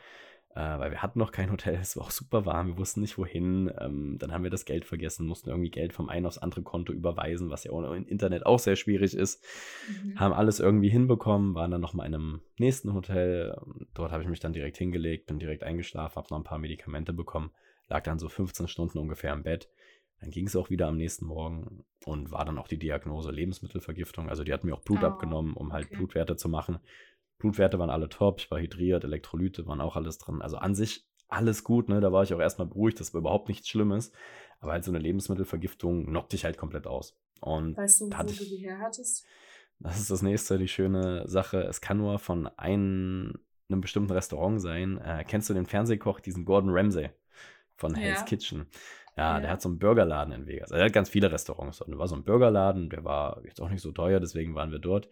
äh, 0.54 0.78
weil 0.78 0.90
wir 0.90 1.02
hatten 1.02 1.18
noch 1.18 1.32
kein 1.32 1.50
Hotel, 1.50 1.78
es 1.80 1.96
war 1.96 2.04
auch 2.04 2.10
super 2.10 2.44
warm, 2.44 2.68
wir 2.68 2.78
wussten 2.78 3.00
nicht 3.00 3.16
wohin. 3.16 3.72
Ähm, 3.80 4.18
dann 4.18 4.32
haben 4.32 4.44
wir 4.44 4.50
das 4.50 4.66
Geld 4.66 4.84
vergessen, 4.84 5.26
mussten 5.26 5.48
irgendwie 5.48 5.70
Geld 5.70 5.94
vom 5.94 6.10
einen 6.10 6.26
aufs 6.26 6.38
andere 6.38 6.62
Konto 6.62 6.92
überweisen, 6.92 7.48
was 7.48 7.64
ja 7.64 7.72
ohne 7.72 7.96
Internet 8.06 8.44
auch 8.44 8.58
sehr 8.58 8.76
schwierig 8.76 9.14
ist. 9.14 9.42
Mhm. 10.04 10.20
Haben 10.20 10.34
alles 10.34 10.60
irgendwie 10.60 10.90
hinbekommen, 10.90 11.54
waren 11.54 11.70
dann 11.70 11.80
nochmal 11.80 12.06
in 12.06 12.14
einem 12.14 12.40
nächsten 12.58 12.92
Hotel. 12.92 13.56
Dort 13.94 14.12
habe 14.12 14.22
ich 14.22 14.28
mich 14.28 14.40
dann 14.40 14.52
direkt 14.52 14.76
hingelegt, 14.76 15.26
bin 15.26 15.38
direkt 15.38 15.62
eingeschlafen, 15.62 16.16
habe 16.16 16.28
noch 16.30 16.38
ein 16.38 16.44
paar 16.44 16.58
Medikamente 16.58 17.14
bekommen, 17.14 17.50
lag 17.88 18.02
dann 18.02 18.18
so 18.18 18.28
15 18.28 18.68
Stunden 18.68 18.98
ungefähr 18.98 19.32
im 19.32 19.44
Bett. 19.44 19.70
Dann 20.20 20.30
ging 20.30 20.46
es 20.46 20.54
auch 20.54 20.70
wieder 20.70 20.86
am 20.86 20.96
nächsten 20.96 21.26
Morgen 21.26 21.84
und 22.04 22.30
war 22.30 22.44
dann 22.44 22.58
auch 22.58 22.68
die 22.68 22.78
Diagnose 22.78 23.32
Lebensmittelvergiftung. 23.32 24.28
Also 24.28 24.44
die 24.44 24.52
hat 24.52 24.62
mir 24.62 24.74
auch 24.74 24.82
Blut 24.82 25.02
oh, 25.02 25.06
abgenommen, 25.06 25.54
um 25.54 25.72
halt 25.72 25.86
okay. 25.86 25.96
Blutwerte 25.96 26.36
zu 26.36 26.48
machen. 26.48 26.78
Blutwerte 27.42 27.78
waren 27.80 27.90
alle 27.90 28.08
top, 28.08 28.38
ich 28.38 28.50
war 28.52 28.60
hydriert, 28.60 29.02
Elektrolyte 29.02 29.66
waren 29.66 29.80
auch 29.80 29.96
alles 29.96 30.18
drin. 30.18 30.40
Also 30.40 30.58
an 30.58 30.76
sich 30.76 31.04
alles 31.28 31.64
gut, 31.64 31.88
ne? 31.88 32.00
Da 32.00 32.12
war 32.12 32.22
ich 32.22 32.32
auch 32.32 32.38
erstmal 32.38 32.68
beruhigt, 32.68 33.00
das 33.00 33.12
war 33.12 33.20
überhaupt 33.20 33.48
nichts 33.48 33.68
Schlimmes. 33.68 34.12
Aber 34.60 34.72
halt 34.72 34.84
so 34.84 34.92
eine 34.92 35.00
Lebensmittelvergiftung 35.00 36.06
knockt 36.06 36.32
dich 36.32 36.44
halt 36.44 36.56
komplett 36.56 36.86
aus. 36.86 37.18
Und 37.40 37.76
weißt 37.76 38.02
du, 38.02 38.10
wo 38.10 38.22
du 38.22 38.32
die 38.32 38.58
her 38.58 38.78
hattest? 38.78 39.26
Das 39.80 39.98
ist 39.98 40.08
das 40.08 40.22
nächste, 40.22 40.56
die 40.56 40.68
schöne 40.68 41.26
Sache. 41.26 41.62
Es 41.62 41.80
kann 41.80 41.98
nur 41.98 42.20
von 42.20 42.46
einem, 42.56 43.32
einem 43.68 43.80
bestimmten 43.80 44.12
Restaurant 44.12 44.60
sein. 44.60 44.98
Äh, 44.98 45.24
kennst 45.26 45.50
du 45.50 45.54
den 45.54 45.66
Fernsehkoch, 45.66 46.20
diesen 46.20 46.44
Gordon 46.44 46.70
Ramsay 46.70 47.10
von 47.74 47.96
Hell's 47.96 48.20
ja. 48.20 48.24
Kitchen? 48.24 48.66
Ja, 49.16 49.34
ja, 49.34 49.40
der 49.40 49.50
hat 49.50 49.62
so 49.62 49.68
einen 49.68 49.80
Burgerladen 49.80 50.32
in 50.32 50.46
Vegas. 50.46 50.70
Also 50.70 50.80
er 50.80 50.86
hat 50.86 50.92
ganz 50.92 51.08
viele 51.08 51.32
Restaurants. 51.32 51.80
Und 51.80 51.90
da 51.90 51.98
war 51.98 52.06
so 52.06 52.14
ein 52.14 52.22
Burgerladen, 52.22 52.88
der 52.88 53.02
war 53.02 53.42
jetzt 53.44 53.60
auch 53.60 53.68
nicht 53.68 53.82
so 53.82 53.90
teuer, 53.90 54.20
deswegen 54.20 54.54
waren 54.54 54.70
wir 54.70 54.78
dort. 54.78 55.08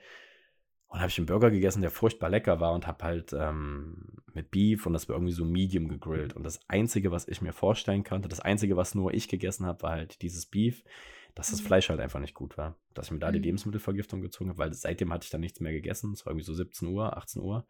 Und 0.90 0.98
habe 0.98 1.08
ich 1.08 1.18
einen 1.18 1.26
Burger 1.26 1.52
gegessen, 1.52 1.82
der 1.82 1.92
furchtbar 1.92 2.30
lecker 2.30 2.58
war 2.58 2.72
und 2.72 2.88
habe 2.88 3.04
halt 3.04 3.32
ähm, 3.32 4.08
mit 4.34 4.50
Beef 4.50 4.86
und 4.86 4.92
das 4.92 5.08
war 5.08 5.14
irgendwie 5.14 5.32
so 5.32 5.44
Medium 5.44 5.86
gegrillt. 5.86 6.34
Und 6.34 6.42
das 6.42 6.58
Einzige, 6.68 7.12
was 7.12 7.28
ich 7.28 7.40
mir 7.40 7.52
vorstellen 7.52 8.02
konnte, 8.02 8.28
das 8.28 8.40
Einzige, 8.40 8.76
was 8.76 8.96
nur 8.96 9.14
ich 9.14 9.28
gegessen 9.28 9.66
habe, 9.66 9.84
war 9.84 9.92
halt 9.92 10.20
dieses 10.20 10.46
Beef, 10.46 10.82
dass 11.36 11.50
das 11.50 11.62
mhm. 11.62 11.66
Fleisch 11.66 11.90
halt 11.90 12.00
einfach 12.00 12.18
nicht 12.18 12.34
gut 12.34 12.58
war. 12.58 12.76
Dass 12.92 13.06
ich 13.06 13.12
mir 13.12 13.20
da 13.20 13.30
die 13.30 13.38
mhm. 13.38 13.44
Lebensmittelvergiftung 13.44 14.20
gezogen 14.20 14.50
habe, 14.50 14.58
weil 14.58 14.74
seitdem 14.74 15.12
hatte 15.12 15.24
ich 15.24 15.30
dann 15.30 15.42
nichts 15.42 15.60
mehr 15.60 15.72
gegessen. 15.72 16.12
Es 16.12 16.26
war 16.26 16.32
irgendwie 16.32 16.46
so 16.46 16.54
17 16.54 16.88
Uhr, 16.88 17.16
18 17.16 17.40
Uhr. 17.40 17.64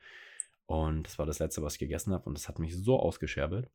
Und 0.65 1.07
das 1.07 1.19
war 1.19 1.27
das 1.27 1.41
Letzte, 1.41 1.63
was 1.63 1.75
ich 1.75 1.79
gegessen 1.79 2.15
habe. 2.15 2.25
Und 2.25 2.39
das 2.39 2.49
hat 2.49 2.59
mich 2.59 2.75
so 2.75 2.99
ausgescherbelt. 2.99 3.69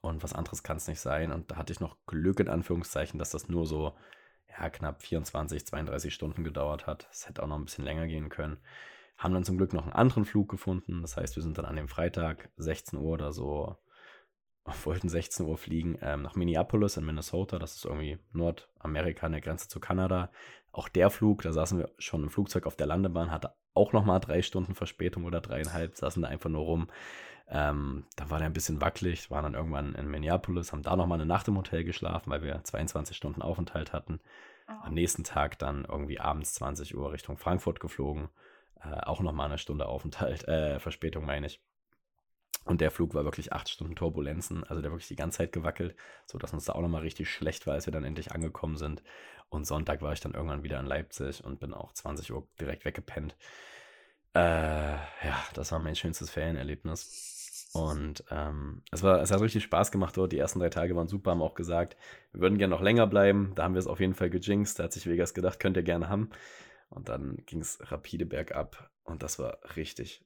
Und 0.00 0.24
was 0.24 0.32
anderes 0.32 0.64
kann 0.64 0.78
es 0.78 0.88
nicht 0.88 1.00
sein. 1.00 1.30
Und 1.30 1.52
da 1.52 1.56
hatte 1.56 1.72
ich 1.72 1.78
noch 1.78 1.96
Glück 2.06 2.40
in 2.40 2.48
Anführungszeichen, 2.48 3.20
dass 3.20 3.30
das 3.30 3.48
nur 3.48 3.66
so 3.66 3.94
ja, 4.48 4.70
knapp 4.70 5.02
24, 5.02 5.66
32 5.66 6.14
Stunden 6.14 6.44
gedauert 6.44 6.86
hat. 6.86 7.08
Es 7.10 7.28
hätte 7.28 7.42
auch 7.42 7.46
noch 7.46 7.58
ein 7.58 7.64
bisschen 7.64 7.84
länger 7.84 8.06
gehen 8.06 8.28
können. 8.28 8.58
Haben 9.16 9.34
dann 9.34 9.44
zum 9.44 9.56
Glück 9.56 9.72
noch 9.72 9.84
einen 9.84 9.92
anderen 9.92 10.24
Flug 10.24 10.48
gefunden. 10.48 11.02
Das 11.02 11.16
heißt, 11.16 11.36
wir 11.36 11.42
sind 11.42 11.58
dann 11.58 11.64
an 11.64 11.76
dem 11.76 11.88
Freitag 11.88 12.50
16 12.56 12.98
Uhr 12.98 13.12
oder 13.12 13.32
so, 13.32 13.76
wollten 14.84 15.08
16 15.08 15.46
Uhr 15.46 15.58
fliegen, 15.58 15.98
ähm, 16.02 16.22
nach 16.22 16.34
Minneapolis 16.34 16.96
in 16.96 17.04
Minnesota. 17.04 17.58
Das 17.58 17.76
ist 17.76 17.84
irgendwie 17.84 18.18
Nordamerika 18.32 19.26
an 19.26 19.32
der 19.32 19.40
Grenze 19.40 19.68
zu 19.68 19.80
Kanada. 19.80 20.30
Auch 20.72 20.88
der 20.88 21.10
Flug, 21.10 21.42
da 21.42 21.52
saßen 21.52 21.78
wir 21.78 21.90
schon 21.98 22.22
im 22.22 22.30
Flugzeug 22.30 22.66
auf 22.66 22.76
der 22.76 22.86
Landebahn, 22.86 23.30
hatte 23.30 23.54
auch 23.72 23.92
noch 23.92 24.04
mal 24.04 24.18
drei 24.18 24.42
Stunden 24.42 24.74
Verspätung 24.74 25.24
oder 25.24 25.40
dreieinhalb, 25.40 25.96
saßen 25.96 26.22
da 26.22 26.28
einfach 26.28 26.50
nur 26.50 26.62
rum. 26.62 26.88
Ähm, 27.48 28.06
da 28.16 28.28
war 28.30 28.38
der 28.38 28.46
ein 28.46 28.52
bisschen 28.52 28.80
wackelig, 28.80 29.30
waren 29.30 29.44
dann 29.44 29.54
irgendwann 29.54 29.94
in 29.94 30.08
Minneapolis, 30.08 30.72
haben 30.72 30.82
da 30.82 30.96
noch 30.96 31.06
mal 31.06 31.14
eine 31.14 31.26
Nacht 31.26 31.46
im 31.48 31.56
Hotel 31.56 31.84
geschlafen, 31.84 32.30
weil 32.30 32.42
wir 32.42 32.62
22 32.64 33.16
Stunden 33.16 33.42
Aufenthalt 33.42 33.92
hatten. 33.92 34.20
Oh. 34.68 34.72
Am 34.82 34.94
nächsten 34.94 35.22
Tag 35.22 35.58
dann 35.58 35.84
irgendwie 35.84 36.18
abends 36.18 36.54
20 36.54 36.96
Uhr 36.96 37.12
Richtung 37.12 37.36
Frankfurt 37.36 37.78
geflogen. 37.78 38.28
Äh, 38.82 39.00
auch 39.00 39.20
noch 39.20 39.32
mal 39.32 39.44
eine 39.44 39.58
Stunde 39.58 39.86
Aufenthalt, 39.86 40.46
äh, 40.48 40.80
Verspätung 40.80 41.24
meine 41.24 41.46
ich. 41.46 41.62
Und 42.66 42.80
der 42.80 42.90
Flug 42.90 43.14
war 43.14 43.24
wirklich 43.24 43.52
acht 43.52 43.68
Stunden 43.68 43.94
Turbulenzen, 43.94 44.64
also 44.64 44.82
der 44.82 44.90
wirklich 44.90 45.06
die 45.06 45.14
ganze 45.16 45.38
Zeit 45.38 45.52
gewackelt, 45.52 45.94
sodass 46.26 46.52
uns 46.52 46.64
da 46.64 46.72
auch 46.72 46.80
nochmal 46.80 47.02
richtig 47.02 47.30
schlecht 47.30 47.66
war, 47.66 47.74
als 47.74 47.86
wir 47.86 47.92
dann 47.92 48.04
endlich 48.04 48.32
angekommen 48.32 48.76
sind. 48.76 49.04
Und 49.48 49.66
Sonntag 49.66 50.02
war 50.02 50.12
ich 50.12 50.20
dann 50.20 50.34
irgendwann 50.34 50.64
wieder 50.64 50.80
in 50.80 50.86
Leipzig 50.86 51.44
und 51.44 51.60
bin 51.60 51.72
auch 51.72 51.92
20 51.92 52.32
Uhr 52.32 52.48
direkt 52.60 52.84
weggepennt. 52.84 53.36
Äh, 54.34 54.40
ja, 54.40 55.44
das 55.54 55.70
war 55.70 55.78
mein 55.78 55.94
schönstes 55.94 56.28
Ferienerlebnis. 56.28 57.70
Und 57.72 58.24
ähm, 58.30 58.82
es, 58.90 59.04
war, 59.04 59.22
es 59.22 59.30
hat 59.30 59.40
richtig 59.40 59.62
Spaß 59.62 59.92
gemacht 59.92 60.16
dort. 60.16 60.32
Die 60.32 60.38
ersten 60.38 60.58
drei 60.58 60.68
Tage 60.68 60.96
waren 60.96 61.06
super, 61.06 61.30
haben 61.30 61.42
auch 61.42 61.54
gesagt, 61.54 61.96
wir 62.32 62.40
würden 62.40 62.58
gerne 62.58 62.74
noch 62.74 62.82
länger 62.82 63.06
bleiben. 63.06 63.52
Da 63.54 63.62
haben 63.62 63.74
wir 63.74 63.78
es 63.78 63.86
auf 63.86 64.00
jeden 64.00 64.14
Fall 64.14 64.28
gejinxt. 64.28 64.80
Da 64.80 64.84
hat 64.84 64.92
sich 64.92 65.06
Vegas 65.06 65.34
gedacht, 65.34 65.60
könnt 65.60 65.76
ihr 65.76 65.84
gerne 65.84 66.08
haben. 66.08 66.30
Und 66.88 67.08
dann 67.08 67.36
ging 67.46 67.60
es 67.60 67.78
rapide 67.92 68.26
bergab. 68.26 68.90
Und 69.04 69.22
das 69.22 69.38
war 69.38 69.58
richtig 69.76 70.25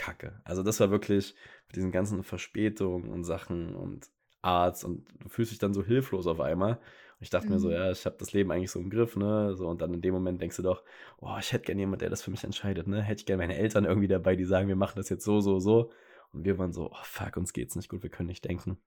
kacke. 0.00 0.40
Also 0.44 0.62
das 0.62 0.80
war 0.80 0.90
wirklich 0.90 1.34
mit 1.68 1.76
diesen 1.76 1.92
ganzen 1.92 2.22
Verspätungen 2.22 3.10
und 3.10 3.24
Sachen 3.24 3.74
und 3.74 4.08
Arzt. 4.40 4.84
Und 4.84 5.06
du 5.20 5.28
fühlst 5.28 5.52
dich 5.52 5.58
dann 5.58 5.74
so 5.74 5.84
hilflos 5.84 6.26
auf 6.26 6.40
einmal. 6.40 6.80
Ich 7.20 7.28
dachte 7.28 7.46
mhm. 7.46 7.52
mir 7.52 7.58
so, 7.58 7.68
mhm. 7.68 7.74
ja, 7.74 7.90
ich 7.90 8.06
habe 8.06 8.16
das 8.18 8.32
Leben 8.32 8.50
eigentlich 8.50 8.70
so 8.70 8.80
im 8.80 8.88
Griff, 8.88 9.14
ne? 9.16 9.54
So, 9.54 9.68
und 9.68 9.82
dann 9.82 9.92
in 9.92 10.00
dem 10.00 10.14
Moment 10.14 10.40
denkst 10.40 10.56
du 10.56 10.62
doch, 10.62 10.82
oh, 11.18 11.36
ich 11.38 11.52
hätte 11.52 11.66
gerne 11.66 11.82
jemanden, 11.82 12.00
der 12.00 12.10
das 12.10 12.22
für 12.22 12.30
mich 12.30 12.44
entscheidet, 12.44 12.86
ne? 12.86 13.02
Hätte 13.02 13.20
ich 13.20 13.26
gerne 13.26 13.42
meine 13.42 13.56
Eltern 13.56 13.84
irgendwie 13.84 14.08
dabei, 14.08 14.36
die 14.36 14.46
sagen, 14.46 14.68
wir 14.68 14.76
machen 14.76 14.96
das 14.96 15.10
jetzt 15.10 15.24
so, 15.24 15.40
so, 15.40 15.58
so. 15.60 15.92
Und 16.32 16.44
wir 16.46 16.58
waren 16.58 16.72
so, 16.72 16.90
oh 16.90 17.02
fuck, 17.04 17.36
uns 17.36 17.52
geht's 17.52 17.76
nicht 17.76 17.90
gut, 17.90 18.02
wir 18.02 18.10
können 18.10 18.28
nicht 18.28 18.44
denken. 18.44 18.78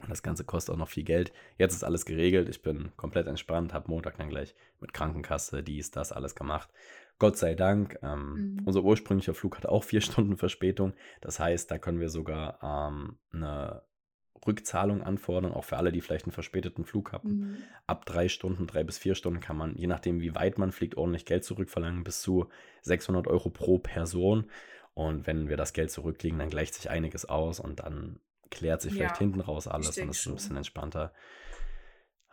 Und 0.00 0.08
das 0.08 0.22
Ganze 0.22 0.44
kostet 0.44 0.74
auch 0.74 0.78
noch 0.78 0.88
viel 0.88 1.04
Geld. 1.04 1.32
Jetzt 1.58 1.74
ist 1.74 1.84
alles 1.84 2.06
geregelt. 2.06 2.48
Ich 2.48 2.62
bin 2.62 2.90
komplett 2.96 3.26
entspannt, 3.26 3.74
habe 3.74 3.90
Montag 3.90 4.16
dann 4.16 4.30
gleich 4.30 4.54
mit 4.80 4.94
Krankenkasse, 4.94 5.62
dies, 5.62 5.90
das, 5.90 6.10
alles 6.10 6.34
gemacht. 6.34 6.70
Gott 7.20 7.36
sei 7.36 7.54
Dank. 7.54 7.98
Ähm, 8.02 8.32
mhm. 8.56 8.62
Unser 8.64 8.82
ursprünglicher 8.82 9.34
Flug 9.34 9.56
hat 9.56 9.66
auch 9.66 9.84
vier 9.84 10.00
Stunden 10.00 10.36
Verspätung. 10.36 10.94
Das 11.20 11.38
heißt, 11.38 11.70
da 11.70 11.78
können 11.78 12.00
wir 12.00 12.08
sogar 12.08 12.58
ähm, 12.62 13.18
eine 13.32 13.82
Rückzahlung 14.44 15.02
anfordern, 15.02 15.52
auch 15.52 15.64
für 15.64 15.76
alle, 15.76 15.92
die 15.92 16.00
vielleicht 16.00 16.24
einen 16.24 16.32
verspäteten 16.32 16.84
Flug 16.84 17.12
haben. 17.12 17.28
Mhm. 17.28 17.56
Ab 17.86 18.06
drei 18.06 18.28
Stunden, 18.28 18.66
drei 18.66 18.82
bis 18.82 18.98
vier 18.98 19.14
Stunden 19.14 19.40
kann 19.40 19.56
man, 19.56 19.76
je 19.76 19.86
nachdem 19.86 20.20
wie 20.20 20.34
weit 20.34 20.58
man 20.58 20.72
fliegt, 20.72 20.96
ordentlich 20.96 21.26
Geld 21.26 21.44
zurückverlangen, 21.44 22.04
bis 22.04 22.22
zu 22.22 22.48
600 22.82 23.26
Euro 23.28 23.50
pro 23.50 23.78
Person. 23.78 24.50
Und 24.94 25.26
wenn 25.26 25.48
wir 25.48 25.58
das 25.58 25.74
Geld 25.74 25.90
zurücklegen, 25.90 26.38
dann 26.38 26.48
gleicht 26.48 26.74
sich 26.74 26.90
einiges 26.90 27.26
aus 27.26 27.60
und 27.60 27.80
dann 27.80 28.18
klärt 28.50 28.80
sich 28.80 28.94
vielleicht 28.94 29.16
ja, 29.16 29.18
hinten 29.18 29.40
raus 29.40 29.68
alles 29.68 29.98
und 29.98 30.08
ist 30.08 30.26
ein 30.26 30.34
bisschen 30.34 30.56
entspannter. 30.56 31.12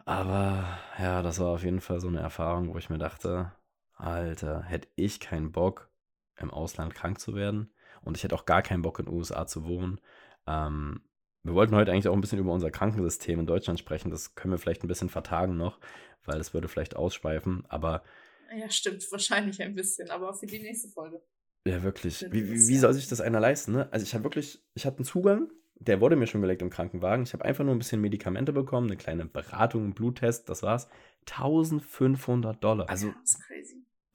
Aber 0.06 0.80
ja, 0.98 1.22
das 1.22 1.40
war 1.40 1.50
auf 1.50 1.64
jeden 1.64 1.82
Fall 1.82 2.00
so 2.00 2.08
eine 2.08 2.22
Erfahrung, 2.22 2.74
wo 2.74 2.78
ich 2.78 2.90
mir 2.90 2.98
dachte, 2.98 3.52
Alter, 3.98 4.64
hätte 4.64 4.88
ich 4.96 5.20
keinen 5.20 5.52
Bock, 5.52 5.90
im 6.38 6.52
Ausland 6.52 6.94
krank 6.94 7.20
zu 7.20 7.36
werden. 7.36 7.74
Und 8.02 8.16
ich 8.16 8.24
hätte 8.24 8.36
auch 8.36 8.46
gar 8.46 8.62
keinen 8.62 8.84
Bock, 8.84 9.00
in 9.00 9.06
den 9.06 9.14
USA 9.14 9.48
zu 9.48 9.66
wohnen. 9.66 10.00
Ähm, 10.46 11.02
wir 11.44 11.54
wollten 11.54 11.76
heute 11.76 11.92
eigentlich 11.92 12.08
auch 12.08 12.14
ein 12.14 12.22
bisschen 12.22 12.40
über 12.40 12.54
unser 12.54 12.72
Krankensystem 12.72 13.40
in 13.40 13.48
Deutschland 13.48 13.80
sprechen. 13.80 14.12
Das 14.12 14.36
können 14.36 14.54
wir 14.54 14.60
vielleicht 14.60 14.84
ein 14.84 14.88
bisschen 14.88 15.10
vertagen 15.10 15.58
noch, 15.58 15.80
weil 16.26 16.38
das 16.38 16.54
würde 16.54 16.68
vielleicht 16.68 16.96
ausschweifen. 16.96 17.66
Aber. 17.70 18.04
Ja, 18.58 18.70
stimmt, 18.70 19.06
wahrscheinlich 19.12 19.62
ein 19.62 19.76
bisschen, 19.76 20.10
aber 20.10 20.34
für 20.34 20.46
die 20.46 20.60
nächste 20.60 20.90
Folge. 20.90 21.22
Ja, 21.66 21.84
wirklich. 21.84 22.26
Wie, 22.30 22.48
wie, 22.48 22.68
wie 22.68 22.78
soll 22.78 22.94
sich 22.94 23.08
das 23.08 23.20
einer 23.20 23.40
leisten? 23.40 23.74
Ne? 23.74 23.92
Also 23.92 24.06
ich 24.06 24.14
habe 24.14 24.24
wirklich, 24.24 24.64
ich 24.74 24.86
hatte 24.86 24.98
einen 24.98 25.06
Zugang 25.06 25.50
der 25.80 26.02
wurde 26.02 26.16
mir 26.16 26.28
schon 26.28 26.42
gelegt 26.42 26.62
im 26.62 26.70
Krankenwagen. 26.70 27.24
Ich 27.24 27.34
habe 27.34 27.46
einfach 27.46 27.64
nur 27.64 27.76
ein 27.76 27.78
bisschen 27.78 28.02
Medikamente 28.02 28.54
bekommen, 28.54 28.88
eine 28.88 28.98
kleine 28.98 29.26
Beratung, 29.26 29.84
einen 29.84 29.94
Bluttest, 29.94 30.50
das 30.50 30.64
war's. 30.64 30.88
1500 31.28 32.64
Dollar. 32.64 32.90
Also, 32.90 33.14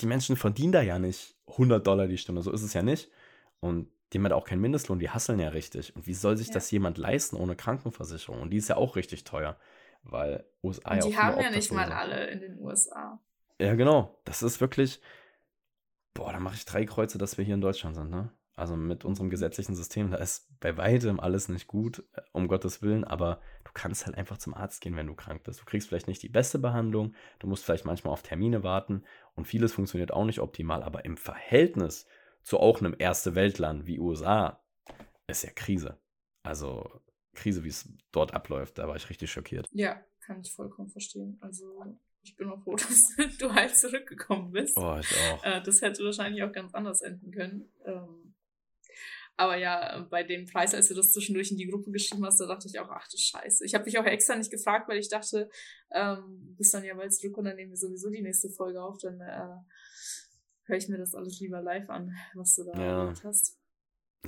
die 0.01 0.07
Menschen 0.07 0.37
verdienen 0.37 0.73
da 0.73 0.83
ja 0.83 0.99
nicht 0.99 1.37
100 1.49 1.87
Dollar 1.87 2.07
die 2.07 2.19
Stunde, 2.19 2.43
so 2.43 2.51
ist 2.51 2.63
es 2.63 2.73
ja 2.73 2.83
nicht. 2.83 3.11
Und 3.61 3.89
die 4.13 4.19
haben 4.19 4.25
halt 4.25 4.35
auch 4.35 4.45
keinen 4.45 4.61
Mindestlohn, 4.61 4.99
die 4.99 5.11
hasseln 5.11 5.39
ja 5.39 5.49
richtig. 5.49 5.95
Und 5.97 6.07
wie 6.07 6.15
soll 6.15 6.37
sich 6.37 6.49
ja. 6.49 6.55
das 6.55 6.71
jemand 6.71 6.99
leisten 6.99 7.37
ohne 7.37 7.57
Krankenversicherung? 7.57 8.41
Und 8.41 8.51
die 8.51 8.59
ist 8.59 8.69
ja 8.69 8.77
auch 8.77 8.97
richtig 8.97 9.25
teuer, 9.25 9.57
weil 10.03 10.45
USA 10.63 10.95
Und 10.95 11.05
die 11.05 11.11
ja 11.11 11.23
haben 11.23 11.41
ja 11.41 11.51
nicht 11.51 11.73
mal 11.73 11.91
alle 11.93 12.27
in 12.27 12.41
den 12.41 12.59
USA. 12.59 13.21
Ja, 13.59 13.75
genau. 13.75 14.19
Das 14.25 14.43
ist 14.43 14.61
wirklich, 14.61 15.01
boah, 16.15 16.33
da 16.33 16.41
mache 16.41 16.57
ich 16.57 16.65
drei 16.65 16.85
Kreuze, 16.85 17.19
dass 17.19 17.39
wir 17.39 17.45
hier 17.45 17.55
in 17.55 17.61
Deutschland 17.61 17.95
sind, 17.95 18.11
ne? 18.11 18.31
Also 18.55 18.77
mit 18.77 19.05
unserem 19.07 19.31
gesetzlichen 19.31 19.75
System, 19.75 20.11
da 20.11 20.19
ist 20.19 20.47
bei 20.61 20.77
weitem 20.77 21.21
alles 21.21 21.49
nicht 21.49 21.67
gut, 21.67 22.05
äh, 22.13 22.21
um 22.33 22.49
Gottes 22.49 22.83
Willen, 22.83 23.05
aber 23.05 23.41
kannst 23.75 24.07
halt 24.07 24.17
einfach 24.17 24.39
zum 24.39 24.55
Arzt 24.55 24.81
gehen, 24.81 24.97
wenn 24.97 25.07
du 25.07 25.15
krank 25.15 25.43
bist. 25.45 25.61
Du 25.61 25.65
kriegst 25.65 25.89
vielleicht 25.89 26.09
nicht 26.09 26.23
die 26.23 26.29
beste 26.29 26.59
Behandlung, 26.59 27.15
du 27.39 27.47
musst 27.47 27.65
vielleicht 27.65 27.85
manchmal 27.85 28.13
auf 28.13 28.23
Termine 28.23 28.63
warten 28.63 29.05
und 29.35 29.47
vieles 29.47 29.73
funktioniert 29.73 30.13
auch 30.13 30.25
nicht 30.25 30.41
optimal, 30.41 30.83
aber 30.83 31.05
im 31.05 31.17
Verhältnis 31.17 32.07
zu 32.43 32.59
auch 32.59 32.81
einem 32.81 32.95
erste 32.99 33.35
Weltland 33.35 33.87
wie 33.87 34.01
USA 34.01 34.63
ist 35.27 35.45
ja 35.45 35.51
Krise. 35.51 35.99
Also 36.43 37.01
Krise, 37.35 37.65
wie 37.65 37.69
es 37.69 37.89
dort 38.11 38.35
abläuft, 38.35 38.79
da 38.79 38.89
war 38.89 38.97
ich 38.97 39.09
richtig 39.09 39.31
schockiert. 39.31 39.69
Ja, 39.73 40.03
kann 40.21 40.41
ich 40.41 40.53
vollkommen 40.53 40.89
verstehen. 40.89 41.39
Also 41.41 41.85
ich 42.23 42.37
bin 42.37 42.49
auch 42.51 42.63
froh, 42.63 42.77
dass 42.77 43.17
du 43.39 43.53
halt 43.53 43.77
zurückgekommen 43.77 44.53
bist. 44.53 44.77
Oh, 44.77 44.99
ich 45.01 45.17
auch. 45.33 45.45
Äh, 45.45 45.63
das 45.63 45.81
hätte 45.81 46.05
wahrscheinlich 46.05 46.43
auch 46.43 46.53
ganz 46.53 46.75
anders 46.75 47.03
enden 47.03 47.31
können. 47.31 47.69
Ähm, 47.85 48.22
aber 49.43 49.57
ja, 49.57 50.07
bei 50.09 50.23
dem 50.23 50.47
Preis, 50.47 50.73
als 50.73 50.89
du 50.89 50.95
das 50.95 51.13
zwischendurch 51.13 51.51
in 51.51 51.57
die 51.57 51.67
Gruppe 51.67 51.91
geschrieben 51.91 52.25
hast, 52.25 52.41
da 52.41 52.47
dachte 52.47 52.69
ich 52.69 52.79
auch, 52.79 52.89
ach 52.91 53.09
du 53.09 53.17
Scheiße. 53.17 53.65
Ich 53.65 53.75
habe 53.75 53.85
dich 53.85 53.99
auch 53.99 54.05
extra 54.05 54.37
nicht 54.37 54.53
gefragt, 54.53 54.89
weil 54.89 54.99
ich 54.99 55.09
dachte, 55.09 55.51
ähm, 55.91 56.45
du 56.47 56.55
bist 56.57 56.73
dann 56.73 56.85
ja 56.85 56.95
bald 56.95 57.13
zurück 57.13 57.37
und 57.39 57.47
dann 57.47 57.57
nehmen 57.57 57.71
wir 57.71 57.77
sowieso 57.77 58.09
die 58.09 58.23
nächste 58.23 58.51
Folge 58.51 58.81
auf. 58.81 58.99
Dann 59.03 59.21
äh, 59.21 59.57
höre 60.67 60.77
ich 60.77 60.89
mir 60.89 60.99
das 60.99 61.15
alles 61.15 61.41
lieber 61.41 61.61
live 61.61 61.91
an, 61.91 62.15
was 62.35 62.55
du 62.55 62.65
da 62.65 62.81
ja. 62.81 63.15
hast. 63.25 63.59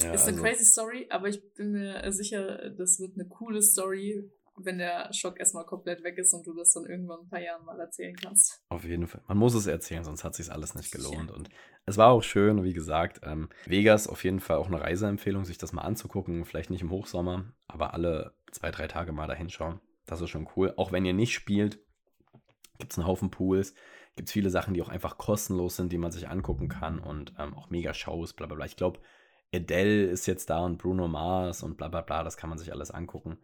Ja, 0.02 0.12
ist 0.12 0.26
eine 0.26 0.36
also, 0.36 0.42
crazy 0.42 0.64
Story, 0.64 1.06
aber 1.10 1.28
ich 1.28 1.40
bin 1.54 1.70
mir 1.70 2.12
sicher, 2.12 2.70
das 2.70 2.98
wird 2.98 3.14
eine 3.14 3.28
coole 3.28 3.62
Story, 3.62 4.28
wenn 4.56 4.78
der 4.78 5.12
Schock 5.12 5.38
erstmal 5.38 5.64
komplett 5.64 6.02
weg 6.04 6.16
ist 6.18 6.32
und 6.32 6.46
du 6.46 6.54
das 6.54 6.72
dann 6.72 6.86
irgendwann 6.86 7.20
ein 7.20 7.28
paar 7.28 7.40
Jahren 7.40 7.64
mal 7.64 7.78
erzählen 7.78 8.14
kannst. 8.14 8.62
Auf 8.68 8.84
jeden 8.84 9.06
Fall. 9.06 9.22
Man 9.26 9.38
muss 9.38 9.54
es 9.54 9.66
erzählen, 9.66 10.04
sonst 10.04 10.24
hat 10.24 10.34
sich 10.34 10.50
alles 10.50 10.74
nicht 10.74 10.92
gelohnt. 10.92 11.30
Ja. 11.30 11.36
Und 11.36 11.50
es 11.86 11.96
war 11.96 12.10
auch 12.10 12.22
schön, 12.22 12.62
wie 12.62 12.72
gesagt, 12.72 13.20
ähm, 13.24 13.48
Vegas 13.66 14.06
auf 14.06 14.22
jeden 14.24 14.40
Fall 14.40 14.58
auch 14.58 14.68
eine 14.68 14.80
Reiseempfehlung, 14.80 15.44
sich 15.44 15.58
das 15.58 15.72
mal 15.72 15.82
anzugucken. 15.82 16.44
Vielleicht 16.44 16.70
nicht 16.70 16.82
im 16.82 16.90
Hochsommer, 16.90 17.44
aber 17.66 17.94
alle 17.94 18.34
zwei, 18.52 18.70
drei 18.70 18.86
Tage 18.86 19.12
mal 19.12 19.26
da 19.26 19.34
hinschauen. 19.34 19.80
Das 20.06 20.20
ist 20.20 20.30
schon 20.30 20.48
cool. 20.56 20.72
Auch 20.76 20.92
wenn 20.92 21.04
ihr 21.04 21.14
nicht 21.14 21.34
spielt, 21.34 21.78
gibt 22.78 22.92
es 22.92 22.98
einen 22.98 23.06
Haufen 23.06 23.30
Pools. 23.30 23.74
Gibt 24.16 24.28
es 24.28 24.32
viele 24.32 24.50
Sachen, 24.50 24.74
die 24.74 24.82
auch 24.82 24.88
einfach 24.88 25.18
kostenlos 25.18 25.76
sind, 25.76 25.90
die 25.90 25.98
man 25.98 26.12
sich 26.12 26.28
angucken 26.28 26.68
kann 26.68 27.00
und 27.00 27.34
ähm, 27.38 27.54
auch 27.54 27.70
mega 27.70 27.92
Shows, 27.92 28.32
bla 28.32 28.46
bla 28.46 28.54
bla. 28.54 28.66
Ich 28.66 28.76
glaube, 28.76 29.00
Adele 29.52 30.04
ist 30.04 30.26
jetzt 30.26 30.50
da 30.50 30.60
und 30.60 30.78
Bruno 30.78 31.08
Mars 31.08 31.62
und 31.62 31.76
bla 31.76 31.88
bla 31.88 32.00
bla, 32.00 32.22
das 32.22 32.36
kann 32.36 32.48
man 32.48 32.58
sich 32.58 32.72
alles 32.72 32.92
angucken. 32.92 33.38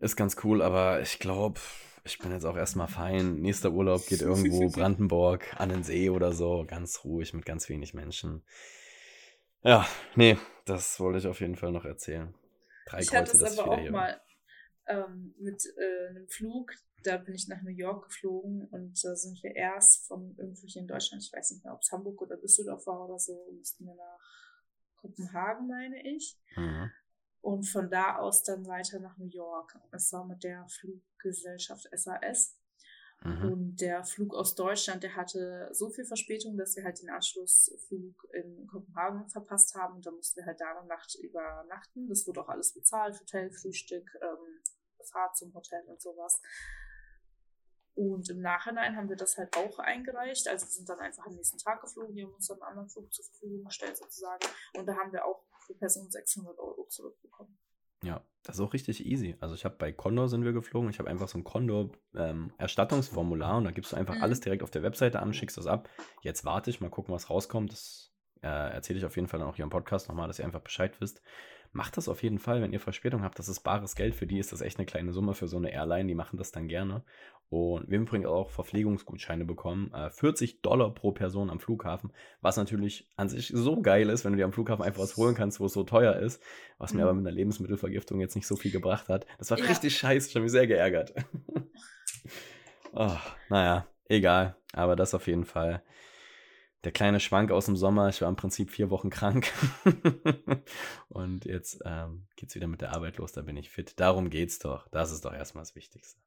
Ist 0.00 0.16
ganz 0.16 0.36
cool, 0.44 0.62
aber 0.62 1.00
ich 1.00 1.18
glaube, 1.18 1.58
ich 2.04 2.18
bin 2.18 2.30
jetzt 2.30 2.44
auch 2.44 2.56
erstmal 2.56 2.86
fein. 2.86 3.40
Nächster 3.40 3.72
Urlaub 3.72 4.06
geht 4.06 4.22
irgendwo 4.22 4.68
Brandenburg 4.70 5.60
an 5.60 5.70
den 5.70 5.82
See 5.82 6.08
oder 6.08 6.32
so, 6.32 6.64
ganz 6.66 7.04
ruhig 7.04 7.34
mit 7.34 7.44
ganz 7.44 7.68
wenig 7.68 7.94
Menschen. 7.94 8.44
Ja, 9.62 9.86
nee, 10.14 10.38
das 10.64 11.00
wollte 11.00 11.18
ich 11.18 11.26
auf 11.26 11.40
jeden 11.40 11.56
Fall 11.56 11.72
noch 11.72 11.84
erzählen. 11.84 12.32
Drei 12.86 13.00
ich 13.00 13.08
Kreuze, 13.08 13.32
hatte 13.32 13.44
es 13.44 13.58
aber 13.58 13.72
auch 13.72 13.80
hier. 13.80 13.90
mal 13.90 14.20
ähm, 14.86 15.34
mit 15.38 15.62
äh, 15.76 16.08
einem 16.10 16.28
Flug, 16.28 16.72
da 17.02 17.16
bin 17.16 17.34
ich 17.34 17.48
nach 17.48 17.60
New 17.62 17.70
York 17.70 18.04
geflogen 18.04 18.68
und 18.68 19.04
da 19.04 19.16
sind 19.16 19.42
wir 19.42 19.56
erst 19.56 20.06
von 20.06 20.36
irgendwo 20.38 20.66
hier 20.66 20.82
in 20.82 20.88
Deutschland, 20.88 21.24
ich 21.24 21.32
weiß 21.32 21.50
nicht 21.50 21.64
mehr, 21.64 21.74
ob 21.74 21.80
es 21.82 21.90
Hamburg 21.90 22.22
oder 22.22 22.36
Düsseldorf 22.36 22.86
war 22.86 23.08
oder 23.08 23.18
so, 23.18 23.36
mussten 23.56 23.84
wir 23.84 23.94
nach 23.94 25.00
Kopenhagen, 25.00 25.66
meine 25.66 26.06
ich. 26.06 26.38
Mhm 26.54 26.92
und 27.40 27.64
von 27.64 27.90
da 27.90 28.16
aus 28.16 28.42
dann 28.42 28.66
weiter 28.66 29.00
nach 29.00 29.16
New 29.18 29.28
York. 29.28 29.78
Es 29.90 30.12
war 30.12 30.24
mit 30.26 30.42
der 30.44 30.66
Fluggesellschaft 30.68 31.88
SAS. 31.92 32.56
Mhm. 33.22 33.52
Und 33.52 33.76
der 33.80 34.04
Flug 34.04 34.34
aus 34.34 34.54
Deutschland, 34.54 35.02
der 35.02 35.16
hatte 35.16 35.68
so 35.72 35.90
viel 35.90 36.04
Verspätung, 36.04 36.56
dass 36.56 36.76
wir 36.76 36.84
halt 36.84 37.02
den 37.02 37.10
Anschlussflug 37.10 38.28
in 38.32 38.66
Kopenhagen 38.66 39.28
verpasst 39.28 39.74
haben. 39.74 39.96
Und 39.96 40.06
da 40.06 40.10
mussten 40.10 40.38
wir 40.38 40.46
halt 40.46 40.60
da 40.60 40.78
eine 40.78 40.86
Nacht 40.86 41.16
übernachten. 41.16 42.08
Das 42.08 42.26
wurde 42.26 42.42
auch 42.42 42.48
alles 42.48 42.74
bezahlt, 42.74 43.18
Hotel, 43.18 43.50
Frühstück, 43.50 44.08
ähm, 44.22 44.62
Fahrt 45.10 45.36
zum 45.36 45.52
Hotel 45.54 45.82
und 45.86 46.00
sowas. 46.00 46.40
Und 47.94 48.30
im 48.30 48.40
Nachhinein 48.40 48.94
haben 48.94 49.08
wir 49.08 49.16
das 49.16 49.36
halt 49.36 49.56
auch 49.56 49.80
eingereicht. 49.80 50.46
Also 50.46 50.66
wir 50.66 50.70
sind 50.70 50.88
dann 50.88 51.00
einfach 51.00 51.26
am 51.26 51.34
nächsten 51.34 51.58
Tag 51.58 51.80
geflogen. 51.80 52.14
Die 52.14 52.22
haben 52.22 52.32
uns 52.32 52.46
dann 52.46 52.62
einen 52.62 52.70
anderen 52.70 52.88
Flug 52.88 53.12
zur 53.12 53.24
Verfügung 53.24 53.64
gestellt 53.64 53.96
sozusagen. 53.96 54.46
Und 54.76 54.86
da 54.86 54.94
haben 54.94 55.12
wir 55.12 55.24
auch 55.24 55.42
pro 55.68 55.74
Person 55.74 56.10
600 56.10 56.58
Euro 56.58 56.86
zurückbekommen. 56.88 57.56
Ja, 58.02 58.24
das 58.44 58.56
ist 58.56 58.60
auch 58.60 58.72
richtig 58.72 59.04
easy. 59.04 59.36
Also 59.40 59.54
ich 59.54 59.64
habe 59.64 59.76
bei 59.76 59.92
Condor 59.92 60.28
sind 60.28 60.44
wir 60.44 60.52
geflogen. 60.52 60.88
Ich 60.90 60.98
habe 60.98 61.10
einfach 61.10 61.28
so 61.28 61.38
ein 61.38 61.44
Condor 61.44 61.90
ähm, 62.14 62.52
Erstattungsformular 62.56 63.58
und 63.58 63.64
da 63.64 63.70
gibst 63.72 63.92
du 63.92 63.96
einfach 63.96 64.14
mhm. 64.14 64.22
alles 64.22 64.40
direkt 64.40 64.62
auf 64.62 64.70
der 64.70 64.82
Webseite 64.82 65.20
an, 65.20 65.34
schickst 65.34 65.56
das 65.56 65.66
ab. 65.66 65.88
Jetzt 66.22 66.44
warte 66.44 66.70
ich, 66.70 66.80
mal 66.80 66.90
gucken, 66.90 67.12
was 67.12 67.28
rauskommt. 67.28 67.72
Das 67.72 68.12
äh, 68.42 68.46
erzähle 68.46 68.98
ich 68.98 69.04
auf 69.04 69.16
jeden 69.16 69.28
Fall 69.28 69.40
dann 69.40 69.48
auch 69.48 69.56
hier 69.56 69.64
im 69.64 69.70
Podcast 69.70 70.08
nochmal, 70.08 70.28
dass 70.28 70.38
ihr 70.38 70.44
einfach 70.44 70.60
Bescheid 70.60 71.00
wisst. 71.00 71.22
Macht 71.72 71.96
das 71.98 72.08
auf 72.08 72.22
jeden 72.22 72.38
Fall, 72.38 72.62
wenn 72.62 72.72
ihr 72.72 72.80
Verspätung 72.80 73.22
habt. 73.22 73.38
Das 73.38 73.48
ist 73.48 73.60
bares 73.60 73.94
Geld. 73.94 74.14
Für 74.14 74.26
die 74.26 74.38
ist 74.38 74.52
das 74.52 74.62
echt 74.62 74.78
eine 74.78 74.86
kleine 74.86 75.12
Summe 75.12 75.34
für 75.34 75.48
so 75.48 75.58
eine 75.58 75.70
Airline. 75.70 76.06
Die 76.06 76.14
machen 76.14 76.38
das 76.38 76.50
dann 76.50 76.66
gerne. 76.66 77.04
Und 77.50 77.90
wir 77.90 77.98
haben 77.98 78.06
übrigens 78.06 78.26
auch 78.26 78.50
Verpflegungsgutscheine 78.50 79.44
bekommen. 79.44 79.92
Äh, 79.92 80.10
40 80.10 80.62
Dollar 80.62 80.92
pro 80.94 81.12
Person 81.12 81.50
am 81.50 81.60
Flughafen. 81.60 82.12
Was 82.40 82.56
natürlich 82.56 83.08
an 83.16 83.28
sich 83.28 83.48
so 83.54 83.80
geil 83.80 84.08
ist, 84.08 84.24
wenn 84.24 84.32
du 84.32 84.38
dir 84.38 84.44
am 84.44 84.52
Flughafen 84.52 84.84
einfach 84.84 85.02
was 85.02 85.16
holen 85.16 85.34
kannst, 85.34 85.60
wo 85.60 85.66
es 85.66 85.72
so 85.72 85.84
teuer 85.84 86.16
ist. 86.16 86.42
Was 86.78 86.92
mhm. 86.92 87.00
mir 87.00 87.02
aber 87.04 87.14
mit 87.14 87.26
einer 87.26 87.34
Lebensmittelvergiftung 87.34 88.20
jetzt 88.20 88.34
nicht 88.34 88.46
so 88.46 88.56
viel 88.56 88.70
gebracht 88.70 89.08
hat. 89.08 89.26
Das 89.38 89.50
war 89.50 89.58
ja. 89.58 89.64
richtig 89.66 89.96
scheiße. 89.96 90.28
Ich 90.28 90.34
habe 90.34 90.44
mich 90.44 90.52
sehr 90.52 90.66
geärgert. 90.66 91.14
oh, 92.92 93.16
naja, 93.50 93.86
egal. 94.08 94.56
Aber 94.72 94.96
das 94.96 95.14
auf 95.14 95.26
jeden 95.26 95.44
Fall 95.44 95.82
der 96.84 96.92
kleine 96.92 97.20
Schwank 97.20 97.50
aus 97.50 97.66
dem 97.66 97.76
Sommer. 97.76 98.08
Ich 98.08 98.20
war 98.20 98.28
im 98.28 98.36
Prinzip 98.36 98.70
vier 98.70 98.90
Wochen 98.90 99.10
krank. 99.10 99.52
und 101.08 101.44
jetzt 101.44 101.80
ähm, 101.84 102.26
es 102.40 102.54
wieder 102.54 102.68
mit 102.68 102.80
der 102.80 102.92
Arbeit 102.92 103.18
los, 103.18 103.32
da 103.32 103.42
bin 103.42 103.56
ich 103.56 103.70
fit. 103.70 103.98
Darum 103.98 104.30
geht's 104.30 104.58
doch. 104.58 104.88
Das 104.88 105.10
ist 105.10 105.24
doch 105.24 105.32
erstmal 105.32 105.62
das 105.62 105.74
Wichtigste. 105.74 106.20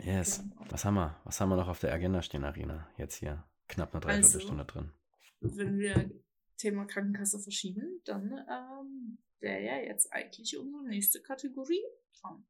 Yes. 0.00 0.44
Was 0.70 0.84
haben 0.84 0.94
wir? 0.94 1.20
Was 1.24 1.40
haben 1.40 1.48
wir 1.48 1.56
noch 1.56 1.68
auf 1.68 1.80
der 1.80 1.92
Agenda 1.92 2.22
stehen, 2.22 2.44
Arena? 2.44 2.88
Jetzt 2.96 3.16
hier. 3.16 3.44
Knapp 3.68 3.92
eine 3.92 4.00
Dreiviertelstunde 4.00 4.62
also, 4.62 4.72
drin. 4.72 4.92
Wenn 5.40 5.78
wir 5.78 6.10
Thema 6.56 6.86
Krankenkasse 6.86 7.40
verschieben, 7.40 8.00
dann 8.04 8.30
ähm, 8.48 9.18
wäre 9.40 9.62
ja 9.62 9.76
jetzt 9.78 10.12
eigentlich 10.12 10.56
unsere 10.58 10.84
nächste 10.84 11.20
Kategorie 11.20 11.82
dran. 12.20 12.44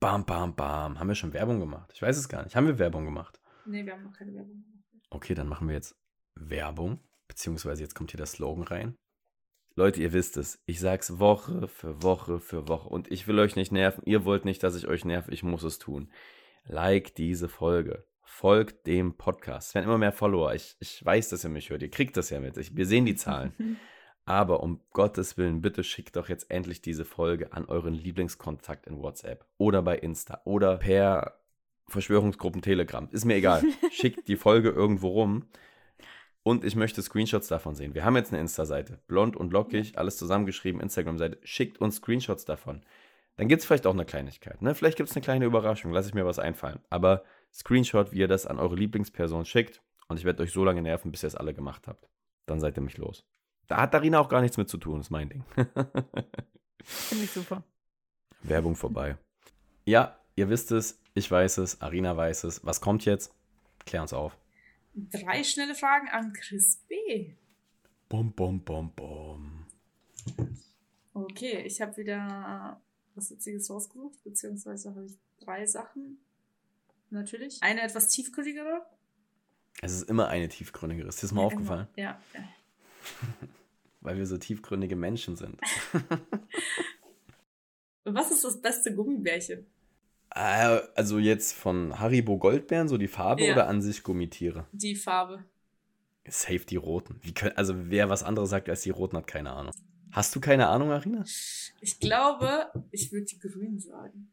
Bam, 0.00 0.26
bam, 0.26 0.56
bam. 0.56 0.98
Haben 0.98 1.08
wir 1.08 1.14
schon 1.14 1.32
Werbung 1.32 1.60
gemacht? 1.60 1.92
Ich 1.94 2.02
weiß 2.02 2.16
es 2.16 2.28
gar 2.28 2.42
nicht. 2.42 2.56
Haben 2.56 2.66
wir 2.66 2.78
Werbung 2.78 3.04
gemacht? 3.04 3.40
Nee, 3.66 3.86
wir 3.86 3.92
haben 3.92 4.02
noch 4.02 4.12
keine 4.12 4.34
Werbung 4.34 4.64
gemacht. 4.64 5.06
Okay, 5.10 5.34
dann 5.34 5.46
machen 5.46 5.68
wir 5.68 5.74
jetzt 5.74 5.94
Werbung. 6.34 7.00
Beziehungsweise 7.28 7.82
jetzt 7.82 7.94
kommt 7.94 8.10
hier 8.10 8.18
der 8.18 8.26
Slogan 8.26 8.64
rein. 8.64 8.96
Leute, 9.74 10.02
ihr 10.02 10.12
wisst 10.12 10.36
es. 10.36 10.60
Ich 10.66 10.80
sag's 10.80 11.18
Woche 11.18 11.66
für 11.66 12.02
Woche 12.02 12.40
für 12.40 12.68
Woche. 12.68 12.88
Und 12.88 13.10
ich 13.10 13.26
will 13.26 13.38
euch 13.38 13.56
nicht 13.56 13.72
nerven. 13.72 14.02
Ihr 14.04 14.24
wollt 14.24 14.44
nicht, 14.44 14.62
dass 14.62 14.76
ich 14.76 14.86
euch 14.86 15.04
nerv. 15.04 15.28
Ich 15.28 15.42
muss 15.42 15.62
es 15.62 15.78
tun. 15.78 16.10
Like 16.66 17.14
diese 17.14 17.48
Folge. 17.48 18.04
Folgt 18.22 18.86
dem 18.86 19.16
Podcast. 19.16 19.68
Es 19.68 19.74
werden 19.74 19.86
immer 19.86 19.98
mehr 19.98 20.12
Follower. 20.12 20.54
Ich, 20.54 20.76
ich 20.78 21.02
weiß, 21.04 21.30
dass 21.30 21.44
ihr 21.44 21.50
mich 21.50 21.70
hört. 21.70 21.82
Ihr 21.82 21.90
kriegt 21.90 22.16
das 22.16 22.30
ja 22.30 22.40
mit. 22.40 22.56
Ich, 22.58 22.76
wir 22.76 22.86
sehen 22.86 23.06
die 23.06 23.16
Zahlen. 23.16 23.78
Aber 24.24 24.62
um 24.62 24.80
Gottes 24.92 25.36
Willen, 25.36 25.62
bitte 25.62 25.82
schickt 25.82 26.16
doch 26.16 26.28
jetzt 26.28 26.50
endlich 26.50 26.80
diese 26.80 27.04
Folge 27.04 27.52
an 27.52 27.64
euren 27.64 27.94
Lieblingskontakt 27.94 28.86
in 28.86 28.98
WhatsApp 28.98 29.46
oder 29.58 29.82
bei 29.82 29.98
Insta 29.98 30.40
oder 30.44 30.76
per 30.76 31.40
Verschwörungsgruppen 31.88 32.62
Telegram. 32.62 33.08
Ist 33.10 33.24
mir 33.24 33.34
egal. 33.34 33.64
schickt 33.90 34.28
die 34.28 34.36
Folge 34.36 34.70
irgendwo 34.70 35.08
rum. 35.08 35.48
Und 36.44 36.64
ich 36.64 36.74
möchte 36.74 37.02
Screenshots 37.02 37.46
davon 37.48 37.74
sehen. 37.74 37.94
Wir 37.94 38.04
haben 38.04 38.16
jetzt 38.16 38.32
eine 38.32 38.40
Insta-Seite. 38.40 38.98
Blond 39.06 39.36
und 39.36 39.52
lockig, 39.52 39.96
alles 39.96 40.16
zusammengeschrieben, 40.16 40.80
Instagram-Seite. 40.80 41.38
Schickt 41.44 41.80
uns 41.80 41.96
Screenshots 41.96 42.44
davon. 42.44 42.82
Dann 43.36 43.48
gibt 43.48 43.60
es 43.60 43.66
vielleicht 43.66 43.86
auch 43.86 43.94
eine 43.94 44.04
Kleinigkeit. 44.04 44.60
Ne? 44.60 44.74
Vielleicht 44.74 44.96
gibt 44.96 45.08
es 45.08 45.16
eine 45.16 45.22
kleine 45.22 45.44
Überraschung. 45.44 45.92
Lass 45.92 46.06
ich 46.06 46.14
mir 46.14 46.26
was 46.26 46.38
einfallen. 46.38 46.80
Aber 46.90 47.22
Screenshot, 47.52 48.12
wie 48.12 48.18
ihr 48.18 48.28
das 48.28 48.46
an 48.46 48.58
eure 48.58 48.74
Lieblingsperson 48.74 49.44
schickt. 49.44 49.80
Und 50.08 50.18
ich 50.18 50.24
werde 50.24 50.42
euch 50.42 50.52
so 50.52 50.64
lange 50.64 50.82
nerven, 50.82 51.12
bis 51.12 51.22
ihr 51.22 51.28
es 51.28 51.36
alle 51.36 51.54
gemacht 51.54 51.86
habt. 51.86 52.08
Dann 52.46 52.60
seid 52.60 52.76
ihr 52.76 52.82
mich 52.82 52.98
los. 52.98 53.24
Da 53.68 53.78
hat 53.78 53.94
Darina 53.94 54.18
auch 54.18 54.28
gar 54.28 54.40
nichts 54.40 54.56
mit 54.56 54.68
zu 54.68 54.78
tun, 54.78 55.00
ist 55.00 55.10
mein 55.10 55.28
Ding. 55.28 55.44
Finde 56.84 57.24
ich 57.24 57.30
super. 57.30 57.62
Werbung 58.42 58.74
vorbei. 58.74 59.16
Ja, 59.84 60.18
ihr 60.34 60.50
wisst 60.50 60.72
es, 60.72 61.00
ich 61.14 61.30
weiß 61.30 61.58
es, 61.58 61.80
Arina 61.80 62.16
weiß 62.16 62.44
es. 62.44 62.64
Was 62.66 62.80
kommt 62.80 63.04
jetzt? 63.04 63.34
Klär 63.86 64.02
uns 64.02 64.12
auf. 64.12 64.36
Drei 64.94 65.42
schnelle 65.42 65.74
Fragen 65.74 66.08
an 66.08 66.32
Chris 66.32 66.76
B. 66.88 67.34
Bom, 68.08 68.32
bom, 68.32 68.62
bom, 68.62 68.92
bom. 68.94 69.66
Okay, 71.14 71.62
ich 71.62 71.80
habe 71.80 71.96
wieder 71.96 72.80
was 73.14 73.30
Witziges 73.30 73.70
rausgesucht, 73.70 74.22
beziehungsweise 74.22 74.90
habe 74.90 75.06
ich 75.06 75.18
drei 75.40 75.66
Sachen. 75.66 76.18
Natürlich. 77.10 77.62
Eine 77.62 77.82
etwas 77.82 78.08
tiefgründigere. 78.08 78.86
Es 79.80 79.92
ist 79.92 80.08
immer 80.08 80.28
eine 80.28 80.48
tiefgründigere. 80.48 81.08
Ist 81.08 81.22
dir 81.22 81.34
mal 81.34 81.42
ja, 81.42 81.46
aufgefallen? 81.46 81.88
Ja. 81.96 82.20
Weil 84.00 84.16
wir 84.16 84.26
so 84.26 84.36
tiefgründige 84.36 84.96
Menschen 84.96 85.36
sind. 85.36 85.58
was 88.04 88.30
ist 88.30 88.44
das 88.44 88.60
beste 88.60 88.94
Gummibärchen? 88.94 89.66
Äh, 90.34 90.80
also 90.94 91.18
jetzt 91.18 91.52
von 91.52 91.98
Haribo 91.98 92.38
Goldbeeren, 92.38 92.88
so 92.88 92.96
die 92.96 93.08
Farbe 93.08 93.44
ja. 93.44 93.52
oder 93.52 93.68
an 93.68 93.82
sich 93.82 94.02
Gummitiere? 94.02 94.66
Die 94.72 94.96
Farbe. 94.96 95.44
Safe 96.26 96.60
die 96.60 96.76
roten. 96.76 97.18
Wie 97.22 97.34
können, 97.34 97.56
also 97.56 97.74
wer 97.90 98.08
was 98.08 98.22
anderes 98.22 98.50
sagt 98.50 98.68
als 98.68 98.82
die 98.82 98.90
roten, 98.90 99.16
hat 99.16 99.26
keine 99.26 99.52
Ahnung. 99.52 99.72
Hast 100.12 100.34
du 100.34 100.40
keine 100.40 100.68
Ahnung, 100.68 100.90
Arina? 100.90 101.24
Ich 101.80 101.98
glaube, 101.98 102.70
ich 102.90 103.12
würde 103.12 103.26
die 103.26 103.38
grünen 103.38 103.80
sagen. 103.80 104.30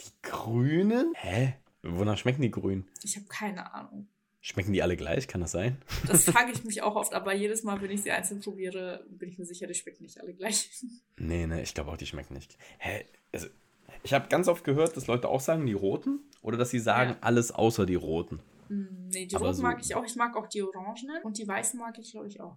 Die 0.00 0.10
grünen? 0.22 1.12
Hä? 1.14 1.54
Wonach 1.82 2.18
schmecken 2.18 2.42
die 2.42 2.50
grünen? 2.50 2.88
Ich 3.02 3.16
habe 3.16 3.26
keine 3.26 3.72
Ahnung. 3.72 4.08
Schmecken 4.40 4.72
die 4.72 4.82
alle 4.82 4.96
gleich? 4.96 5.26
Kann 5.26 5.40
das 5.40 5.52
sein? 5.52 5.78
Das 6.06 6.24
frage 6.30 6.52
ich 6.52 6.64
mich 6.64 6.82
auch 6.82 6.96
oft, 6.96 7.14
aber 7.14 7.32
jedes 7.32 7.62
Mal, 7.62 7.80
wenn 7.80 7.90
ich 7.90 8.02
sie 8.02 8.10
einzeln 8.10 8.40
probiere, 8.40 9.06
bin 9.08 9.30
ich 9.30 9.38
mir 9.38 9.46
sicher, 9.46 9.66
die 9.66 9.74
schmecken 9.74 10.02
nicht 10.02 10.20
alle 10.20 10.34
gleich. 10.34 10.68
Nee, 11.16 11.46
nee, 11.46 11.62
ich 11.62 11.72
glaube 11.72 11.90
auch, 11.90 11.96
die 11.96 12.06
schmecken 12.06 12.34
nicht. 12.34 12.58
Hä? 12.78 13.06
Also, 13.32 13.46
ich 14.02 14.12
habe 14.12 14.28
ganz 14.28 14.48
oft 14.48 14.64
gehört, 14.64 14.96
dass 14.96 15.06
Leute 15.06 15.28
auch 15.28 15.40
sagen, 15.40 15.66
die 15.66 15.72
roten 15.72 16.20
oder 16.42 16.56
dass 16.56 16.70
sie 16.70 16.78
sagen, 16.78 17.12
ja. 17.12 17.18
alles 17.20 17.52
außer 17.52 17.86
die 17.86 17.94
roten. 17.94 18.40
Hm, 18.68 19.08
nee, 19.12 19.26
die 19.26 19.34
aber 19.36 19.46
roten 19.46 19.56
so 19.56 19.62
mag 19.62 19.80
ich 19.80 19.94
auch. 19.94 20.04
Ich 20.04 20.16
mag 20.16 20.36
auch 20.36 20.46
die 20.46 20.62
orangenen 20.62 21.22
und 21.22 21.38
die 21.38 21.46
weißen 21.48 21.78
mag 21.78 21.98
ich, 21.98 22.12
glaube 22.12 22.28
ich, 22.28 22.40
auch. 22.40 22.56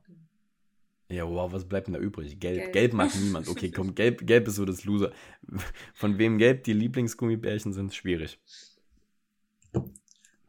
Ja, 1.10 1.28
wow, 1.28 1.52
was 1.52 1.66
bleibt 1.66 1.88
denn 1.88 1.94
da 1.94 2.00
übrig? 2.00 2.38
Gelb. 2.40 2.58
Gelb, 2.58 2.74
gelb 2.74 2.94
mag 2.94 3.16
niemand. 3.16 3.48
Okay, 3.48 3.72
komm, 3.72 3.96
gelb, 3.96 4.28
gelb 4.28 4.48
ist 4.48 4.56
so 4.56 4.66
das 4.66 4.84
Loser. 4.84 5.12
Von 5.94 6.18
wem 6.18 6.38
gelb 6.38 6.66
die 6.66 6.74
Lieblingsgummibärchen 6.74 7.72
sind, 7.72 7.94
schwierig. 7.94 8.40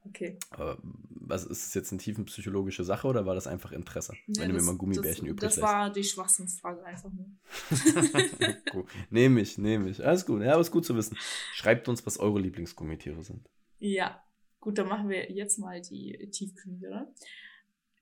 Okay. 0.08 0.38
Aber 0.50 0.78
was 1.10 1.44
ist 1.44 1.66
das 1.66 1.74
jetzt 1.74 1.92
eine 1.92 2.00
tiefenpsychologische 2.00 2.84
Sache 2.84 3.06
oder 3.06 3.26
war 3.26 3.34
das 3.34 3.46
einfach 3.46 3.72
Interesse? 3.72 4.14
Ja, 4.26 4.42
wenn 4.42 4.54
das, 4.54 4.58
du 4.58 4.64
mir 4.64 4.72
mal 4.72 4.78
Gummibärchen 4.78 5.26
das, 5.26 5.32
übrig 5.32 5.50
Das 5.50 5.60
war 5.60 5.90
die 5.90 6.04
Schwachsinnsfrage 6.04 6.84
einfach 6.84 7.10
nur. 7.12 7.26
nehme 9.10 9.40
ich, 9.40 9.58
nehme 9.58 9.90
ich. 9.90 10.04
Alles 10.04 10.24
gut. 10.24 10.42
Ja, 10.42 10.52
aber 10.52 10.62
ist 10.62 10.70
gut 10.70 10.86
zu 10.86 10.96
wissen. 10.96 11.16
Schreibt 11.52 11.88
uns, 11.88 12.04
was 12.06 12.18
eure 12.18 12.40
Lieblingsgummitiere 12.40 13.22
sind. 13.22 13.48
Ja. 13.78 14.22
Gut, 14.60 14.78
dann 14.78 14.88
machen 14.88 15.08
wir 15.08 15.30
jetzt 15.30 15.58
mal 15.58 15.80
die 15.80 16.30
tiefgründigere. 16.30 17.12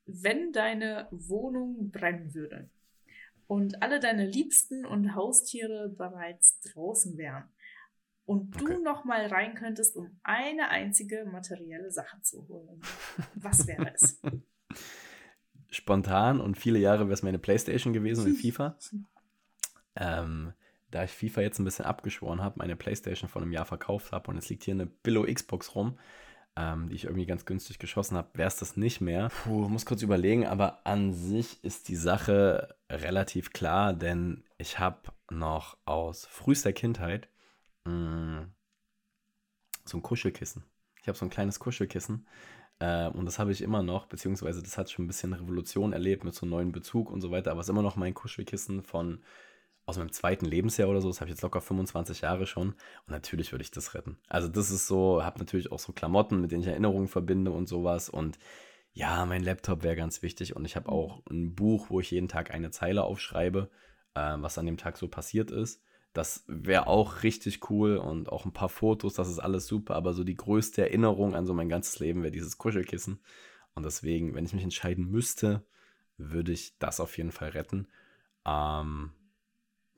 Wenn 0.07 0.52
deine 0.52 1.09
Wohnung 1.11 1.90
brennen 1.90 2.32
würde 2.34 2.70
und 3.46 3.82
alle 3.82 4.00
deine 4.00 4.26
Liebsten 4.26 4.86
und 4.86 5.14
Haustiere 5.14 5.88
bereits 5.88 6.61
draußen 6.61 7.18
wären, 7.18 7.44
und 8.27 8.61
du 8.61 8.64
okay. 8.64 8.79
noch 8.83 9.05
mal 9.05 9.27
rein 9.27 9.55
könntest, 9.55 9.97
um 9.97 10.18
eine 10.24 10.68
einzige 10.68 11.24
materielle 11.31 11.91
Sache 11.93 12.20
zu 12.22 12.47
holen. 12.49 12.81
Was 13.37 13.66
wäre 13.66 13.95
es? 13.95 14.20
Spontan 15.70 16.41
und 16.41 16.59
viele 16.59 16.79
Jahre 16.79 17.05
wäre 17.05 17.14
es 17.14 17.22
meine 17.22 17.39
Playstation 17.39 17.93
gewesen 17.93 18.27
in 18.27 18.35
FIFA. 18.35 18.77
ähm, 19.97 20.53
da 20.91 21.05
ich 21.05 21.11
FIFA 21.11 21.41
jetzt 21.43 21.59
ein 21.59 21.64
bisschen 21.64 21.85
abgeschworen 21.85 22.43
habe, 22.43 22.59
meine 22.59 22.77
Playstation 22.77 23.29
vor 23.29 23.43
einem 23.43 23.53
Jahr 23.53 23.64
verkauft 23.64 24.12
habe 24.12 24.31
und 24.31 24.37
es 24.37 24.49
liegt 24.49 24.64
hier 24.64 24.74
eine 24.74 24.87
Billo 24.87 25.22
Xbox 25.22 25.74
rum, 25.74 25.99
ähm, 26.57 26.89
die 26.89 26.97
ich 26.97 27.05
irgendwie 27.05 27.27
ganz 27.27 27.45
günstig 27.45 27.79
geschossen 27.79 28.16
habe, 28.16 28.31
wäre 28.35 28.49
es 28.49 28.57
das 28.57 28.77
nicht 28.77 29.01
mehr. 29.01 29.29
Puh, 29.45 29.68
muss 29.68 29.87
kurz 29.87 30.03
überlegen, 30.03 30.47
aber 30.47 30.85
an 30.85 31.12
sich 31.12 31.62
ist 31.62 31.89
die 31.89 31.97
Sache 31.97 32.74
relativ 32.91 33.53
klar, 33.53 33.93
denn 33.93 34.45
ich 34.59 34.79
habe 34.79 35.12
noch 35.31 35.77
aus 35.85 36.27
frühester 36.27 36.72
Kindheit 36.72 37.29
Mm. 37.87 38.53
so 39.84 39.99
ein 39.99 40.03
Kuschelkissen. 40.03 40.64
Ich 41.01 41.09
habe 41.09 41.16
so 41.16 41.24
ein 41.24 41.30
kleines 41.30 41.61
Kuschelkissen 41.61 42.26
äh, 42.78 43.09
und 43.09 43.24
das 43.26 43.39
habe 43.39 43.53
ich 43.53 43.62
immer 43.62 43.82
noch, 43.82 44.07
beziehungsweise 44.07 44.62
das 44.62 44.76
hat 44.76 44.91
schon 44.91 45.05
ein 45.05 45.09
bisschen 45.09 45.32
Revolution 45.32 45.93
erlebt 45.93 46.24
mit 46.24 46.34
so 46.34 46.45
einem 46.45 46.51
neuen 46.51 46.72
Bezug 46.72 47.11
und 47.11 47.20
so 47.20 47.30
weiter, 47.30 47.51
aber 47.53 47.61
es 47.61 47.66
ist 47.66 47.70
immer 47.70 47.82
noch 47.82 47.97
mein 47.97 48.14
Kuschelkissen 48.14 48.82
von 48.82 49.22
aus 49.87 49.99
meinem 49.99 50.11
zweiten 50.11 50.47
Lebensjahr 50.47 50.89
oder 50.89 51.01
so. 51.01 51.09
Das 51.09 51.20
habe 51.20 51.30
ich 51.30 51.37
jetzt 51.37 51.43
locker 51.43 51.61
25 51.61 52.22
Jahre 52.22 52.47
schon 52.47 52.70
und 52.70 53.09
natürlich 53.09 53.53
würde 53.53 53.62
ich 53.62 53.70
das 53.70 53.95
retten. 53.95 54.18
Also 54.28 54.49
das 54.49 54.70
ist 54.70 54.89
so, 54.89 55.22
habe 55.22 55.39
natürlich 55.39 55.70
auch 55.72 55.78
so 55.78 55.93
Klamotten, 55.93 56.41
mit 56.41 56.51
denen 56.51 56.62
ich 56.62 56.68
Erinnerungen 56.68 57.09
verbinde 57.09 57.53
und 57.53 57.68
sowas 57.68 58.09
und 58.09 58.39
ja, 58.93 59.24
mein 59.26 59.45
Laptop 59.45 59.82
wäre 59.82 59.95
ganz 59.97 60.22
wichtig 60.22 60.57
und 60.57 60.64
ich 60.64 60.74
habe 60.74 60.89
auch 60.89 61.22
ein 61.30 61.55
Buch, 61.55 61.91
wo 61.91 62.01
ich 62.01 62.11
jeden 62.11 62.28
Tag 62.28 62.51
eine 62.51 62.70
Zeile 62.70 63.05
aufschreibe, 63.05 63.70
äh, 64.14 64.37
was 64.39 64.59
an 64.59 64.66
dem 64.66 64.78
Tag 64.78 64.97
so 64.97 65.07
passiert 65.09 65.51
ist. 65.51 65.82
Das 66.16 66.44
wäre 66.46 66.86
auch 66.86 67.24
richtig 67.24 67.68
cool 67.68 67.98
und 67.98 68.30
auch 68.30 68.46
ein 68.46 68.52
paar 68.54 68.70
Fotos, 68.70 69.12
das 69.12 69.28
ist 69.28 69.38
alles 69.38 69.66
super, 69.66 69.96
aber 69.96 70.14
so 70.14 70.24
die 70.24 70.34
größte 70.34 70.80
Erinnerung 70.80 71.34
an 71.34 71.44
so 71.44 71.52
mein 71.52 71.68
ganzes 71.68 71.98
Leben 71.98 72.22
wäre 72.22 72.32
dieses 72.32 72.56
Kuschelkissen. 72.56 73.20
Und 73.74 73.84
deswegen, 73.84 74.34
wenn 74.34 74.46
ich 74.46 74.54
mich 74.54 74.62
entscheiden 74.64 75.10
müsste, 75.10 75.66
würde 76.16 76.52
ich 76.52 76.78
das 76.78 77.00
auf 77.00 77.18
jeden 77.18 77.32
Fall 77.32 77.50
retten. 77.50 77.88
Ähm, 78.46 79.12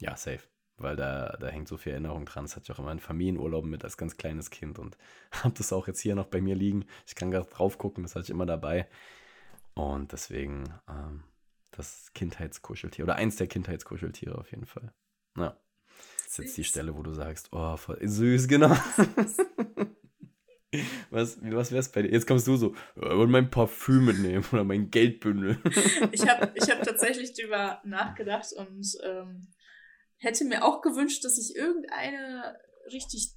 ja, 0.00 0.16
safe. 0.16 0.42
Weil 0.76 0.96
da, 0.96 1.36
da 1.38 1.46
hängt 1.46 1.68
so 1.68 1.76
viel 1.76 1.92
Erinnerung 1.92 2.26
dran. 2.26 2.44
Das 2.46 2.56
hatte 2.56 2.64
ich 2.64 2.72
auch 2.72 2.80
immer 2.80 2.90
in 2.90 2.98
Familienurlauben 2.98 3.70
mit 3.70 3.84
als 3.84 3.96
ganz 3.96 4.16
kleines 4.16 4.50
Kind 4.50 4.80
und 4.80 4.98
habe 5.30 5.54
das 5.56 5.72
auch 5.72 5.86
jetzt 5.86 6.00
hier 6.00 6.16
noch 6.16 6.26
bei 6.26 6.40
mir 6.40 6.56
liegen. 6.56 6.84
Ich 7.06 7.14
kann 7.14 7.30
gerade 7.30 7.48
drauf 7.48 7.78
gucken, 7.78 8.02
das 8.02 8.16
hatte 8.16 8.24
ich 8.24 8.30
immer 8.30 8.46
dabei. 8.46 8.88
Und 9.74 10.10
deswegen 10.10 10.64
ähm, 10.88 11.22
das 11.70 12.12
Kindheitskuscheltier 12.12 13.04
oder 13.04 13.14
eins 13.14 13.36
der 13.36 13.46
Kindheitskuscheltiere 13.46 14.36
auf 14.36 14.50
jeden 14.50 14.66
Fall. 14.66 14.92
Ja. 15.36 15.56
Das 16.28 16.38
ist 16.40 16.44
jetzt 16.44 16.56
die 16.58 16.64
Stelle, 16.64 16.94
wo 16.94 17.02
du 17.02 17.14
sagst, 17.14 17.48
oh, 17.52 17.78
voll 17.78 17.98
süß, 18.06 18.48
genau. 18.48 18.76
Was, 21.08 21.38
was 21.40 21.72
wär's 21.72 21.90
bei 21.90 22.02
dir? 22.02 22.10
Jetzt 22.12 22.26
kommst 22.26 22.46
du 22.46 22.56
so, 22.56 22.74
ich 22.94 23.02
wollte 23.02 23.32
mein 23.32 23.48
Parfüm 23.48 24.04
mitnehmen 24.04 24.44
oder 24.52 24.64
mein 24.64 24.90
Geldbündel. 24.90 25.58
ich 26.12 26.28
habe 26.28 26.52
ich 26.54 26.68
hab 26.70 26.82
tatsächlich 26.82 27.32
drüber 27.32 27.80
nachgedacht 27.84 28.52
und 28.52 28.86
ähm, 29.02 29.48
hätte 30.18 30.44
mir 30.44 30.62
auch 30.66 30.82
gewünscht, 30.82 31.24
dass 31.24 31.38
ich 31.38 31.56
irgendeine 31.56 32.58
richtig 32.92 33.30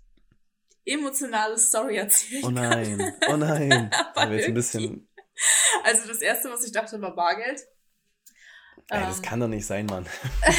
emotionale 0.83 1.57
Story 1.57 1.95
erzählen 1.95 2.43
Oh 2.43 2.49
nein, 2.49 2.97
kann. 2.97 3.33
oh 3.33 3.37
nein. 3.37 3.89
Aber 4.15 4.33
jetzt 4.33 4.49
ein 4.49 4.53
bisschen... 4.53 5.07
Also 5.85 6.09
das 6.09 6.21
erste, 6.21 6.49
was 6.49 6.65
ich 6.65 6.73
dachte, 6.73 6.99
war 6.99 7.15
Bargeld. 7.15 7.61
Ey, 8.89 8.99
das 9.01 9.17
ähm, 9.17 9.23
kann 9.23 9.39
doch 9.39 9.47
nicht 9.47 9.65
sein, 9.65 9.85
Mann. 9.85 10.05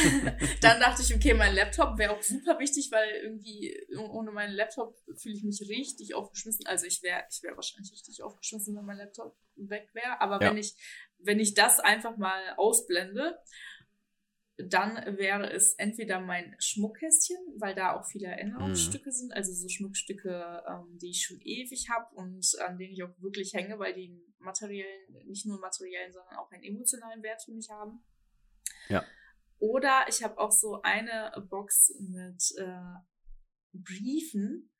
dann 0.61 0.81
dachte 0.81 1.03
ich, 1.03 1.15
okay, 1.15 1.35
mein 1.35 1.55
Laptop 1.55 1.99
wäre 1.99 2.17
auch 2.17 2.23
super 2.23 2.59
wichtig, 2.59 2.91
weil 2.91 3.09
irgendwie 3.23 3.77
ohne 3.97 4.31
meinen 4.31 4.55
Laptop 4.55 4.97
fühle 5.17 5.35
ich 5.35 5.45
mich 5.45 5.61
richtig 5.69 6.15
aufgeschmissen. 6.15 6.67
Also 6.67 6.87
ich 6.87 7.03
wäre 7.03 7.25
ich 7.31 7.43
wäre 7.43 7.57
wahrscheinlich 7.57 7.93
richtig 7.93 8.23
aufgeschmissen, 8.23 8.77
wenn 8.77 8.85
mein 8.85 8.99
Laptop 8.99 9.37
weg 9.57 9.89
wäre. 9.93 10.21
Aber 10.21 10.41
ja. 10.43 10.51
wenn 10.51 10.59
ich 10.59 10.75
wenn 11.19 11.41
ich 11.41 11.55
das 11.55 11.81
einfach 11.81 12.17
mal 12.17 12.55
ausblende, 12.57 13.39
dann 14.59 14.97
wäre 15.19 15.51
es 15.51 15.75
entweder 15.75 16.21
mein 16.21 16.55
Schmuckkästchen, 16.59 17.39
weil 17.57 17.75
da 17.75 17.97
auch 17.97 18.05
viele 18.05 18.27
Erinnerungsstücke 18.27 19.09
mhm. 19.09 19.15
sind, 19.15 19.33
also 19.33 19.53
so 19.53 19.69
Schmuckstücke, 19.69 20.63
ähm, 20.69 20.99
die 20.99 21.11
ich 21.11 21.25
schon 21.25 21.41
ewig 21.41 21.89
habe 21.91 22.15
und 22.15 22.47
an 22.61 22.79
denen 22.79 22.93
ich 22.93 23.03
auch 23.03 23.21
wirklich 23.21 23.55
hänge, 23.55 23.79
weil 23.79 23.95
die 23.95 24.15
materiellen, 24.39 25.27
nicht 25.27 25.47
nur 25.47 25.59
materiellen, 25.59 26.13
sondern 26.13 26.37
auch 26.37 26.51
einen 26.51 26.65
emotionalen 26.65 27.23
Wert 27.23 27.43
für 27.43 27.53
mich 27.53 27.71
haben. 27.71 28.05
Ja. 28.89 29.05
Oder 29.59 30.07
ich 30.09 30.23
habe 30.23 30.39
auch 30.39 30.53
so 30.53 30.83
eine 30.83 31.33
Box 31.49 31.95
mit 32.01 32.53
äh, 32.59 32.99
Briefen, 33.73 34.71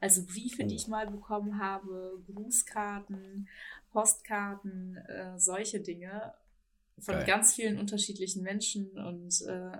also 0.00 0.26
Briefe, 0.26 0.64
oh. 0.64 0.66
die 0.66 0.74
ich 0.74 0.88
mal 0.88 1.06
bekommen 1.08 1.60
habe, 1.60 2.22
Grußkarten, 2.26 3.48
Postkarten, 3.90 4.96
äh, 4.96 5.38
solche 5.38 5.80
Dinge 5.80 6.34
von 6.98 7.14
Geil. 7.14 7.26
ganz 7.26 7.54
vielen 7.54 7.78
unterschiedlichen 7.78 8.42
Menschen 8.42 8.98
und 8.98 9.42
äh, 9.42 9.78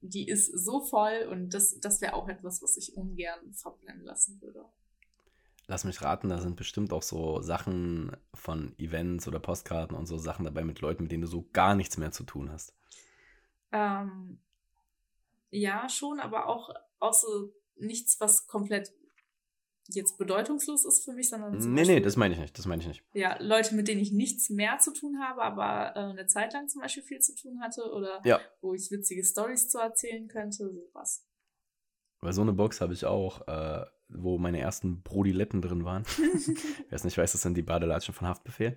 die 0.00 0.28
ist 0.28 0.46
so 0.58 0.80
voll 0.80 1.28
und 1.30 1.54
das, 1.54 1.78
das 1.80 2.00
wäre 2.00 2.14
auch 2.14 2.28
etwas, 2.28 2.62
was 2.62 2.76
ich 2.76 2.96
ungern 2.96 3.52
verbrennen 3.52 4.04
lassen 4.04 4.40
würde. 4.40 4.64
Lass 5.66 5.84
mich 5.84 6.00
raten, 6.00 6.30
da 6.30 6.40
sind 6.40 6.56
bestimmt 6.56 6.92
auch 6.92 7.02
so 7.02 7.42
Sachen 7.42 8.16
von 8.32 8.78
Events 8.78 9.28
oder 9.28 9.38
Postkarten 9.38 9.96
und 9.96 10.06
so 10.06 10.16
Sachen 10.16 10.44
dabei 10.44 10.64
mit 10.64 10.80
Leuten, 10.80 11.02
mit 11.02 11.12
denen 11.12 11.22
du 11.22 11.28
so 11.28 11.46
gar 11.52 11.74
nichts 11.74 11.98
mehr 11.98 12.10
zu 12.10 12.24
tun 12.24 12.50
hast. 12.50 12.74
Ähm, 13.72 14.38
ja, 15.50 15.88
schon, 15.88 16.20
aber 16.20 16.48
auch, 16.48 16.70
auch 16.98 17.12
so 17.12 17.52
nichts, 17.76 18.20
was 18.20 18.46
komplett 18.46 18.92
jetzt 19.88 20.18
bedeutungslos 20.18 20.84
ist 20.84 21.04
für 21.04 21.12
mich, 21.12 21.30
sondern. 21.30 21.52
Nee, 21.52 21.80
Beispiel, 21.80 21.94
nee, 21.96 22.00
das 22.00 22.16
meine 22.16 22.34
ich 22.34 22.40
nicht. 22.40 22.58
Das 22.58 22.66
meine 22.66 22.82
ich 22.82 22.88
nicht. 22.88 23.02
Ja, 23.14 23.36
Leute, 23.40 23.74
mit 23.74 23.88
denen 23.88 24.00
ich 24.00 24.12
nichts 24.12 24.50
mehr 24.50 24.78
zu 24.78 24.92
tun 24.92 25.18
habe, 25.20 25.42
aber 25.42 25.96
äh, 25.96 26.10
eine 26.10 26.26
Zeit 26.26 26.52
lang 26.52 26.68
zum 26.68 26.82
Beispiel 26.82 27.02
viel 27.02 27.20
zu 27.20 27.34
tun 27.34 27.60
hatte 27.60 27.90
oder 27.92 28.20
ja. 28.24 28.40
wo 28.60 28.74
ich 28.74 28.90
witzige 28.90 29.24
Stories 29.24 29.68
zu 29.68 29.78
erzählen 29.78 30.28
könnte, 30.28 30.70
sowas. 30.70 31.24
Weil 32.20 32.32
so 32.32 32.42
eine 32.42 32.52
Box 32.52 32.80
habe 32.80 32.92
ich 32.92 33.06
auch. 33.06 33.46
Äh, 33.48 33.86
wo 34.10 34.38
meine 34.38 34.58
ersten 34.58 35.02
Brodiletten 35.02 35.60
drin 35.60 35.84
waren. 35.84 36.02
Wer 36.88 36.96
es 36.96 37.04
nicht 37.04 37.18
weiß, 37.18 37.32
das 37.32 37.42
sind 37.42 37.56
die 37.56 37.62
Badelatschen 37.62 38.14
von 38.14 38.26
Haftbefehl. 38.26 38.76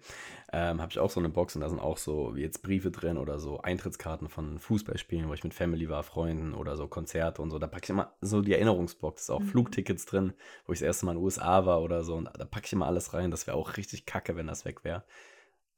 Ähm, 0.51 0.81
habe 0.81 0.91
ich 0.91 0.99
auch 0.99 1.09
so 1.09 1.19
eine 1.19 1.29
Box 1.29 1.55
und 1.55 1.61
da 1.61 1.69
sind 1.69 1.79
auch 1.79 1.97
so 1.97 2.35
jetzt 2.35 2.61
Briefe 2.63 2.91
drin 2.91 3.17
oder 3.17 3.39
so 3.39 3.61
Eintrittskarten 3.61 4.27
von 4.27 4.59
Fußballspielen, 4.59 5.29
wo 5.29 5.33
ich 5.33 5.43
mit 5.43 5.53
Family 5.53 5.87
war, 5.87 6.03
Freunden 6.03 6.53
oder 6.53 6.75
so 6.75 6.87
Konzerte 6.87 7.41
und 7.41 7.49
so. 7.49 7.59
Da 7.59 7.67
packe 7.67 7.85
ich 7.85 7.89
immer 7.89 8.13
so 8.19 8.41
die 8.41 8.53
Erinnerungsbox. 8.53 9.25
Da 9.27 9.33
ist 9.33 9.39
auch 9.39 9.43
mhm. 9.43 9.49
Flugtickets 9.49 10.05
drin, 10.05 10.33
wo 10.65 10.73
ich 10.73 10.79
das 10.79 10.85
erste 10.85 11.05
Mal 11.05 11.13
in 11.13 11.19
den 11.19 11.23
USA 11.23 11.65
war 11.65 11.81
oder 11.81 12.03
so. 12.03 12.15
Und 12.15 12.25
da 12.25 12.45
packe 12.45 12.65
ich 12.65 12.73
immer 12.73 12.87
alles 12.87 13.13
rein. 13.13 13.31
Das 13.31 13.47
wäre 13.47 13.55
auch 13.55 13.77
richtig 13.77 14.05
kacke, 14.05 14.35
wenn 14.35 14.47
das 14.47 14.65
weg 14.65 14.83
wäre. 14.83 15.03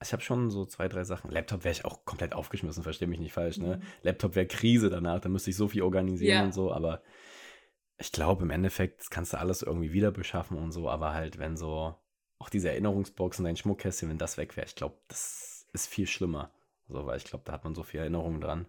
Ich 0.01 0.11
habe 0.11 0.21
schon 0.21 0.49
so 0.49 0.65
zwei, 0.65 0.87
drei 0.87 1.03
Sachen. 1.03 1.31
Laptop 1.31 1.63
wäre 1.63 1.71
ich 1.71 1.85
auch 1.85 2.05
komplett 2.05 2.33
aufgeschmissen, 2.33 2.83
verstehe 2.83 3.07
mich 3.07 3.19
nicht 3.19 3.33
falsch. 3.33 3.57
Ne? 3.57 3.77
Mhm. 3.77 3.81
Laptop 4.01 4.35
wäre 4.35 4.47
Krise 4.47 4.89
danach, 4.89 5.19
da 5.21 5.29
müsste 5.29 5.51
ich 5.51 5.55
so 5.55 5.67
viel 5.67 5.83
organisieren 5.83 6.37
ja. 6.37 6.43
und 6.43 6.53
so, 6.53 6.73
aber 6.73 7.01
ich 8.03 8.11
glaube, 8.11 8.43
im 8.43 8.49
Endeffekt 8.49 9.09
kannst 9.09 9.31
du 9.31 9.39
alles 9.39 9.61
irgendwie 9.61 9.93
wieder 9.93 10.11
beschaffen 10.11 10.57
und 10.57 10.73
so, 10.73 10.89
aber 10.89 11.13
halt, 11.13 11.39
wenn 11.39 11.55
so 11.55 11.95
auch 12.37 12.49
diese 12.49 12.69
Erinnerungsboxen, 12.69 13.45
dein 13.45 13.55
Schmuckkästchen, 13.55 14.09
wenn 14.09 14.17
das 14.17 14.35
weg 14.35 14.57
wäre, 14.57 14.67
ich 14.67 14.75
glaube, 14.75 14.97
das 15.07 15.69
ist 15.71 15.87
viel 15.87 16.05
schlimmer. 16.05 16.53
So, 16.89 17.05
weil 17.05 17.15
ich 17.15 17.23
glaube, 17.23 17.45
da 17.45 17.53
hat 17.53 17.63
man 17.63 17.75
so 17.75 17.83
viel 17.83 18.01
Erinnerungen 18.01 18.41
dran. 18.41 18.67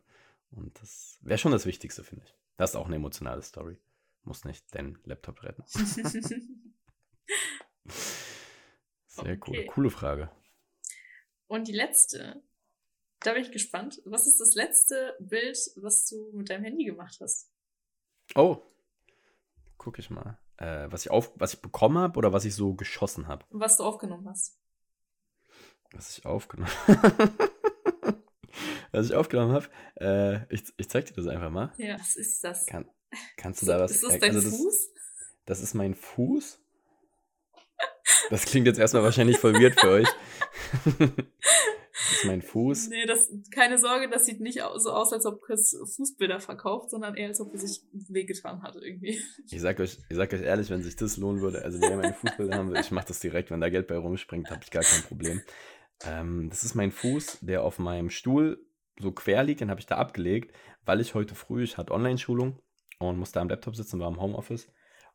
Und 0.52 0.80
das 0.80 1.18
wäre 1.22 1.38
schon 1.38 1.50
das 1.50 1.66
Wichtigste, 1.66 2.04
finde 2.04 2.24
ich. 2.24 2.34
Das 2.56 2.70
ist 2.70 2.76
auch 2.76 2.86
eine 2.86 2.94
emotionale 2.94 3.42
Story. 3.42 3.76
Muss 4.22 4.44
nicht 4.44 4.72
deinen 4.72 5.00
Laptop 5.02 5.42
retten. 5.42 5.64
Sehr 9.08 9.32
okay. 9.32 9.40
cool. 9.48 9.66
Coole 9.66 9.90
Frage. 9.90 10.30
Und 11.48 11.66
die 11.66 11.72
letzte, 11.72 12.40
da 13.18 13.32
bin 13.32 13.42
ich 13.42 13.50
gespannt. 13.50 14.00
Was 14.04 14.28
ist 14.28 14.38
das 14.38 14.54
letzte 14.54 15.16
Bild, 15.18 15.58
was 15.74 16.06
du 16.06 16.30
mit 16.34 16.50
deinem 16.50 16.62
Handy 16.62 16.84
gemacht 16.84 17.18
hast? 17.20 17.50
Oh, 18.36 18.62
gucke 19.84 20.00
ich 20.00 20.08
mal. 20.08 20.38
Äh, 20.56 20.86
was 20.90 21.04
ich 21.04 21.10
auf, 21.10 21.30
was 21.36 21.52
ich 21.52 21.60
bekommen 21.60 21.98
habe 21.98 22.16
oder 22.18 22.32
was 22.32 22.46
ich 22.46 22.54
so 22.54 22.74
geschossen 22.74 23.28
habe. 23.28 23.44
Was 23.50 23.76
du 23.76 23.84
aufgenommen 23.84 24.26
hast. 24.28 24.58
Was 25.92 26.16
ich 26.16 26.24
aufgenommen 26.24 26.72
Was 28.92 29.06
ich 29.06 29.14
aufgenommen 29.14 29.52
habe. 29.52 29.66
Äh, 29.96 30.54
ich, 30.54 30.72
ich 30.76 30.88
zeig 30.88 31.04
dir 31.06 31.12
das 31.12 31.26
einfach 31.26 31.50
mal. 31.50 31.72
Ja, 31.76 31.98
was 31.98 32.16
ist 32.16 32.42
das? 32.42 32.64
Kann, 32.64 32.88
kannst 33.36 33.60
du 33.60 33.66
da 33.66 33.78
was. 33.78 33.90
Ist 33.90 34.04
das 34.04 34.18
dein 34.18 34.34
also 34.34 34.48
das, 34.48 34.58
Fuß? 34.58 34.90
Das 35.44 35.60
ist 35.60 35.74
mein 35.74 35.94
Fuß. 35.94 36.60
Das 38.30 38.46
klingt 38.46 38.66
jetzt 38.66 38.78
erstmal 38.78 39.02
wahrscheinlich 39.02 39.38
voll 39.38 39.54
weird 39.54 39.78
für 39.78 39.90
euch. 39.90 40.08
Das 41.94 42.12
ist 42.18 42.24
mein 42.24 42.42
Fuß. 42.42 42.88
Nee, 42.88 43.06
das, 43.06 43.32
keine 43.52 43.78
Sorge, 43.78 44.10
das 44.10 44.26
sieht 44.26 44.40
nicht 44.40 44.60
so 44.76 44.90
aus, 44.90 45.12
als 45.12 45.26
ob 45.26 45.40
Chris 45.40 45.76
Fußbilder 45.96 46.40
verkauft, 46.40 46.90
sondern 46.90 47.14
eher, 47.14 47.28
als 47.28 47.40
ob 47.40 47.52
er 47.52 47.60
sich 47.60 47.82
wehgetan 47.92 48.62
hat 48.62 48.74
irgendwie. 48.74 49.20
Ich 49.48 49.60
sag 49.60 49.78
euch, 49.78 49.98
ich 50.08 50.16
sag 50.16 50.32
euch 50.32 50.42
ehrlich, 50.42 50.70
wenn 50.70 50.82
sich 50.82 50.96
das 50.96 51.16
lohnen 51.16 51.40
würde, 51.40 51.62
also 51.62 51.80
wenn 51.80 51.90
ihr 51.92 51.96
meine 51.96 52.14
Fußbilder 52.14 52.56
haben 52.56 52.70
will, 52.70 52.80
ich 52.80 52.90
mach 52.90 53.04
das 53.04 53.20
direkt, 53.20 53.52
wenn 53.52 53.60
da 53.60 53.68
Geld 53.68 53.86
bei 53.86 53.96
rumspringt, 53.96 54.50
habe 54.50 54.60
ich 54.64 54.72
gar 54.72 54.82
kein 54.82 55.02
Problem. 55.02 55.42
Ähm, 56.04 56.50
das 56.50 56.64
ist 56.64 56.74
mein 56.74 56.90
Fuß, 56.90 57.38
der 57.42 57.62
auf 57.62 57.78
meinem 57.78 58.10
Stuhl 58.10 58.66
so 58.98 59.12
quer 59.12 59.44
liegt, 59.44 59.60
den 59.60 59.70
habe 59.70 59.80
ich 59.80 59.86
da 59.86 59.96
abgelegt, 59.96 60.54
weil 60.84 61.00
ich 61.00 61.14
heute 61.14 61.36
früh, 61.36 61.62
ich 61.62 61.78
hatte 61.78 61.92
Online-Schulung 61.92 62.58
und 62.98 63.18
musste 63.18 63.40
am 63.40 63.48
Laptop 63.48 63.76
sitzen, 63.76 64.00
war 64.00 64.08
im 64.08 64.20
Homeoffice 64.20 64.68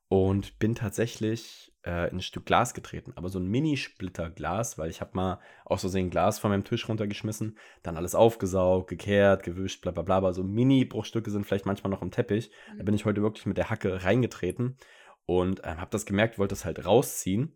und 0.09 0.57
bin 0.57 0.73
tatsächlich 0.73 1.71
äh, 1.85 2.09
in 2.09 2.17
ein 2.17 2.21
Stück 2.21 2.45
Glas 2.45 2.73
getreten, 2.73 3.13
aber 3.15 3.29
so 3.29 3.39
ein 3.39 3.47
Mini-Splitter-Glas, 3.47 4.79
weil 4.79 4.89
ich 4.89 5.01
habe 5.01 5.11
mal 5.13 5.39
aus 5.65 5.81
Versehen 5.81 6.09
Glas 6.09 6.39
von 6.39 6.49
meinem 6.49 6.63
Tisch 6.63 6.89
runtergeschmissen, 6.89 7.57
dann 7.83 7.95
alles 7.95 8.15
aufgesaugt, 8.15 8.89
gekehrt, 8.89 9.43
gewischt, 9.43 9.81
bla 9.81 9.91
bla 9.91 10.01
bla, 10.01 10.17
aber 10.17 10.33
so 10.33 10.43
Mini-Bruchstücke 10.43 11.29
sind 11.29 11.45
vielleicht 11.45 11.67
manchmal 11.67 11.91
noch 11.91 12.01
im 12.01 12.11
Teppich. 12.11 12.51
Da 12.77 12.83
bin 12.83 12.95
ich 12.95 13.05
heute 13.05 13.21
wirklich 13.21 13.45
mit 13.45 13.57
der 13.57 13.69
Hacke 13.69 14.03
reingetreten 14.03 14.77
und 15.25 15.63
äh, 15.63 15.75
habe 15.75 15.91
das 15.91 16.07
gemerkt, 16.07 16.39
wollte 16.39 16.55
es 16.55 16.65
halt 16.65 16.83
rausziehen, 16.85 17.55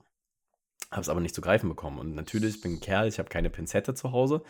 habe 0.91 1.01
es 1.01 1.09
aber 1.09 1.21
nicht 1.21 1.33
zu 1.33 1.41
greifen 1.41 1.69
bekommen. 1.69 1.97
Und 1.97 2.13
natürlich, 2.13 2.55
ich 2.55 2.61
bin 2.61 2.73
ein 2.73 2.81
Kerl, 2.81 3.07
ich 3.07 3.17
habe 3.17 3.29
keine 3.29 3.49
Pinzette 3.49 3.95
zu 3.95 4.11
Hause 4.11 4.43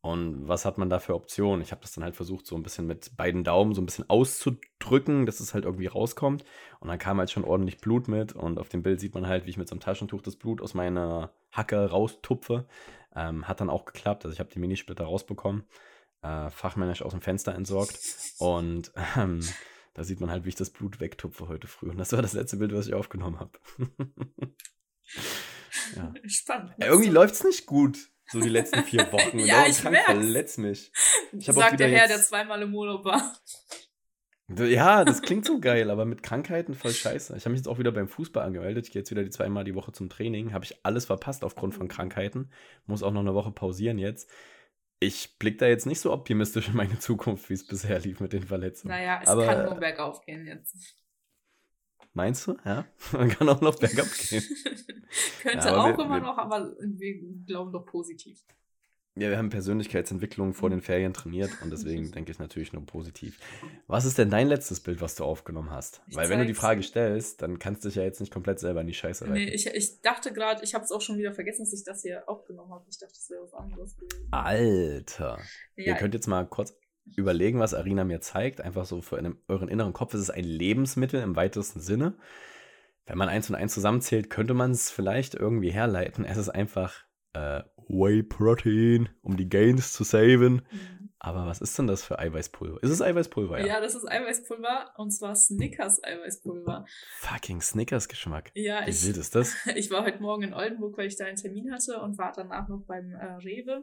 und 0.00 0.46
was 0.46 0.64
hat 0.64 0.78
man 0.78 0.88
da 0.88 1.00
für 1.00 1.14
Optionen? 1.14 1.60
Ich 1.60 1.72
habe 1.72 1.80
das 1.80 1.92
dann 1.92 2.04
halt 2.04 2.14
versucht, 2.14 2.46
so 2.46 2.54
ein 2.54 2.62
bisschen 2.62 2.86
mit 2.86 3.16
beiden 3.16 3.42
Daumen 3.42 3.74
so 3.74 3.82
ein 3.82 3.86
bisschen 3.86 4.08
auszudrücken, 4.08 5.26
dass 5.26 5.40
es 5.40 5.54
halt 5.54 5.64
irgendwie 5.64 5.86
rauskommt. 5.86 6.44
Und 6.78 6.88
dann 6.88 7.00
kam 7.00 7.18
halt 7.18 7.32
schon 7.32 7.44
ordentlich 7.44 7.78
Blut 7.78 8.06
mit. 8.06 8.32
Und 8.32 8.58
auf 8.58 8.68
dem 8.68 8.82
Bild 8.82 9.00
sieht 9.00 9.14
man 9.14 9.26
halt, 9.26 9.44
wie 9.44 9.50
ich 9.50 9.56
mit 9.56 9.68
so 9.68 9.74
einem 9.74 9.80
Taschentuch 9.80 10.22
das 10.22 10.36
Blut 10.36 10.62
aus 10.62 10.74
meiner 10.74 11.32
Hacke 11.50 11.90
raustupfe. 11.90 12.66
Ähm, 13.14 13.48
hat 13.48 13.60
dann 13.60 13.70
auch 13.70 13.86
geklappt. 13.86 14.24
Also 14.24 14.32
ich 14.32 14.38
habe 14.38 14.50
die 14.50 14.60
Minisplitter 14.60 15.04
rausbekommen, 15.04 15.64
äh, 16.22 16.48
fachmännisch 16.50 17.02
aus 17.02 17.12
dem 17.12 17.20
Fenster 17.20 17.54
entsorgt. 17.56 17.98
Und 18.38 18.92
ähm, 19.16 19.40
da 19.94 20.04
sieht 20.04 20.20
man 20.20 20.30
halt, 20.30 20.44
wie 20.44 20.50
ich 20.50 20.54
das 20.54 20.70
Blut 20.70 21.00
wegtupfe 21.00 21.48
heute 21.48 21.66
früh. 21.66 21.90
Und 21.90 21.98
das 21.98 22.12
war 22.12 22.22
das 22.22 22.34
letzte 22.34 22.58
Bild, 22.58 22.72
was 22.72 22.86
ich 22.86 22.94
aufgenommen 22.94 23.40
habe. 23.40 23.58
ja. 25.96 26.14
Spannend. 26.24 26.74
Irgendwie 26.78 27.10
läuft 27.10 27.34
es 27.34 27.42
nicht 27.42 27.66
gut. 27.66 27.98
So 28.30 28.40
die 28.40 28.48
letzten 28.48 28.82
vier 28.84 29.10
Wochen. 29.12 29.38
ja, 29.46 29.66
ich 29.66 29.78
krank, 29.78 29.96
verletz 30.04 30.58
mich. 30.58 30.92
Ich 31.32 31.46
Sagt 31.46 31.80
der 31.80 31.88
Herr, 31.88 32.02
jetzt... 32.02 32.10
der 32.10 32.22
zweimal 32.22 32.62
im 32.62 32.74
Urlaub 32.74 33.04
war. 33.04 33.34
Ja, 34.50 35.04
das 35.04 35.20
klingt 35.20 35.44
so 35.44 35.60
geil, 35.60 35.90
aber 35.90 36.06
mit 36.06 36.22
Krankheiten 36.22 36.74
voll 36.74 36.92
scheiße. 36.92 37.36
Ich 37.36 37.44
habe 37.44 37.50
mich 37.50 37.60
jetzt 37.60 37.68
auch 37.68 37.78
wieder 37.78 37.92
beim 37.92 38.08
Fußball 38.08 38.44
angemeldet. 38.44 38.86
Ich 38.86 38.92
gehe 38.92 39.00
jetzt 39.00 39.10
wieder 39.10 39.22
die 39.22 39.30
zweimal 39.30 39.64
die 39.64 39.74
Woche 39.74 39.92
zum 39.92 40.08
Training. 40.08 40.54
Habe 40.54 40.64
ich 40.64 40.84
alles 40.84 41.04
verpasst 41.04 41.44
aufgrund 41.44 41.74
von 41.74 41.88
Krankheiten. 41.88 42.50
Muss 42.86 43.02
auch 43.02 43.12
noch 43.12 43.20
eine 43.20 43.34
Woche 43.34 43.50
pausieren 43.50 43.98
jetzt. 43.98 44.30
Ich 45.00 45.38
blicke 45.38 45.58
da 45.58 45.66
jetzt 45.66 45.86
nicht 45.86 46.00
so 46.00 46.12
optimistisch 46.12 46.68
in 46.68 46.76
meine 46.76 46.98
Zukunft, 46.98 47.50
wie 47.50 47.54
es 47.54 47.66
bisher 47.66 48.00
lief 48.00 48.20
mit 48.20 48.32
den 48.32 48.42
Verletzungen. 48.42 48.94
Naja, 48.94 49.20
es 49.22 49.28
aber, 49.28 49.46
kann 49.46 49.64
nur 49.64 49.74
bergauf 49.74 50.22
gehen 50.22 50.46
jetzt. 50.46 50.74
Meinst 52.18 52.48
du? 52.48 52.56
Ja, 52.64 52.84
man 53.12 53.28
kann 53.28 53.48
auch 53.48 53.60
noch 53.60 53.78
bergab 53.78 54.08
gehen. 54.10 54.42
Könnte 55.42 55.68
ja, 55.68 55.76
auch 55.76 55.96
wir, 55.96 56.04
immer 56.04 56.16
wir, 56.16 56.20
noch, 56.20 56.36
aber 56.36 56.74
wir 56.80 57.14
glauben 57.46 57.70
doch 57.70 57.86
positiv. 57.86 58.42
Ja, 59.14 59.30
wir 59.30 59.38
haben 59.38 59.50
Persönlichkeitsentwicklung 59.50 60.52
vor 60.52 60.68
den 60.68 60.80
Ferien 60.80 61.12
trainiert 61.12 61.50
und 61.62 61.70
deswegen 61.70 62.10
denke 62.10 62.32
ich 62.32 62.40
natürlich 62.40 62.72
nur 62.72 62.84
positiv. 62.84 63.38
Was 63.86 64.04
ist 64.04 64.18
denn 64.18 64.30
dein 64.30 64.48
letztes 64.48 64.80
Bild, 64.80 65.00
was 65.00 65.14
du 65.14 65.22
aufgenommen 65.22 65.70
hast? 65.70 66.02
Ich 66.08 66.16
Weil 66.16 66.28
wenn 66.28 66.40
du 66.40 66.46
die 66.46 66.54
Frage 66.54 66.82
stellst, 66.82 67.40
dann 67.40 67.60
kannst 67.60 67.84
du 67.84 67.88
dich 67.88 67.96
ja 67.96 68.02
jetzt 68.02 68.18
nicht 68.18 68.32
komplett 68.32 68.58
selber 68.58 68.80
in 68.80 68.88
die 68.88 68.94
Scheiße 68.94 69.24
rein. 69.24 69.34
Nee, 69.34 69.50
ich, 69.50 69.68
ich 69.68 70.00
dachte 70.02 70.32
gerade, 70.32 70.64
ich 70.64 70.74
habe 70.74 70.84
es 70.84 70.90
auch 70.90 71.00
schon 71.00 71.18
wieder 71.18 71.32
vergessen, 71.32 71.62
dass 71.64 71.72
ich 71.72 71.84
das 71.84 72.02
hier 72.02 72.28
aufgenommen 72.28 72.72
habe. 72.72 72.84
Ich 72.90 72.98
dachte, 72.98 73.14
das 73.14 73.30
wäre 73.30 73.42
was 73.44 73.54
anderes 73.54 73.96
gewesen. 73.96 74.26
Alter. 74.32 75.38
Ja, 75.76 75.84
Ihr 75.84 75.94
könnt 75.94 76.14
jetzt 76.14 76.26
mal 76.26 76.44
kurz 76.46 76.76
überlegen, 77.16 77.58
was 77.58 77.74
Arina 77.74 78.04
mir 78.04 78.20
zeigt. 78.20 78.60
Einfach 78.60 78.84
so 78.84 79.00
für 79.00 79.18
einen, 79.18 79.36
euren 79.48 79.68
inneren 79.68 79.92
Kopf 79.92 80.14
ist 80.14 80.20
es 80.20 80.30
ein 80.30 80.44
Lebensmittel 80.44 81.22
im 81.22 81.36
weitesten 81.36 81.80
Sinne. 81.80 82.14
Wenn 83.06 83.18
man 83.18 83.28
eins 83.28 83.48
und 83.48 83.56
eins 83.56 83.74
zusammenzählt, 83.74 84.30
könnte 84.30 84.54
man 84.54 84.70
es 84.70 84.90
vielleicht 84.90 85.34
irgendwie 85.34 85.70
herleiten. 85.70 86.24
Es 86.24 86.36
ist 86.36 86.50
einfach 86.50 87.04
äh, 87.32 87.62
Whey 87.88 88.22
Protein, 88.22 89.08
um 89.22 89.36
die 89.36 89.48
Gains 89.48 89.92
zu 89.92 90.04
saven. 90.04 90.62
Mhm. 90.70 90.98
Aber 91.20 91.46
was 91.46 91.60
ist 91.60 91.76
denn 91.78 91.88
das 91.88 92.04
für 92.04 92.18
Eiweißpulver? 92.18 92.82
Ist 92.82 92.90
es 92.90 93.02
Eiweißpulver? 93.02 93.58
Ja, 93.60 93.66
ja 93.66 93.80
das 93.80 93.94
ist 93.94 94.08
Eiweißpulver 94.08 94.92
und 94.98 95.10
zwar 95.10 95.34
Snickers 95.34 96.02
Eiweißpulver. 96.04 96.86
Fucking 97.18 97.60
Snickers-Geschmack. 97.60 98.52
Ja, 98.54 98.86
Wie 98.86 98.90
ich, 98.90 99.04
wild 99.04 99.16
ist 99.16 99.34
das? 99.34 99.56
ich 99.74 99.90
war 99.90 100.04
heute 100.04 100.20
Morgen 100.20 100.44
in 100.44 100.54
Oldenburg, 100.54 100.96
weil 100.96 101.08
ich 101.08 101.16
da 101.16 101.24
einen 101.24 101.36
Termin 101.36 101.72
hatte 101.72 102.00
und 102.00 102.18
war 102.18 102.32
danach 102.32 102.68
noch 102.68 102.82
beim 102.86 103.12
äh, 103.12 103.24
Rewe 103.36 103.82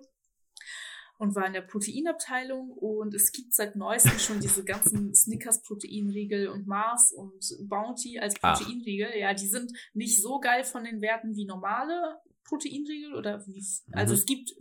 und 1.17 1.35
war 1.35 1.47
in 1.47 1.53
der 1.53 1.61
Proteinabteilung 1.61 2.71
und 2.71 3.13
es 3.13 3.31
gibt 3.31 3.53
seit 3.53 3.75
neuestem 3.75 4.19
schon 4.19 4.39
diese 4.39 4.63
ganzen 4.63 5.13
Snickers 5.15 5.61
Proteinriegel 5.61 6.47
und 6.47 6.67
Mars 6.67 7.13
und 7.13 7.45
Bounty 7.69 8.19
als 8.19 8.35
Proteinriegel. 8.35 9.09
Ach. 9.11 9.19
Ja, 9.19 9.33
die 9.33 9.47
sind 9.47 9.71
nicht 9.93 10.21
so 10.21 10.39
geil 10.39 10.63
von 10.63 10.83
den 10.83 11.01
Werten 11.01 11.35
wie 11.35 11.45
normale 11.45 12.19
Proteinriegel 12.45 13.15
oder 13.15 13.45
wie, 13.47 13.63
also 13.91 14.13
mhm. 14.13 14.19
es 14.19 14.25
gibt 14.25 14.53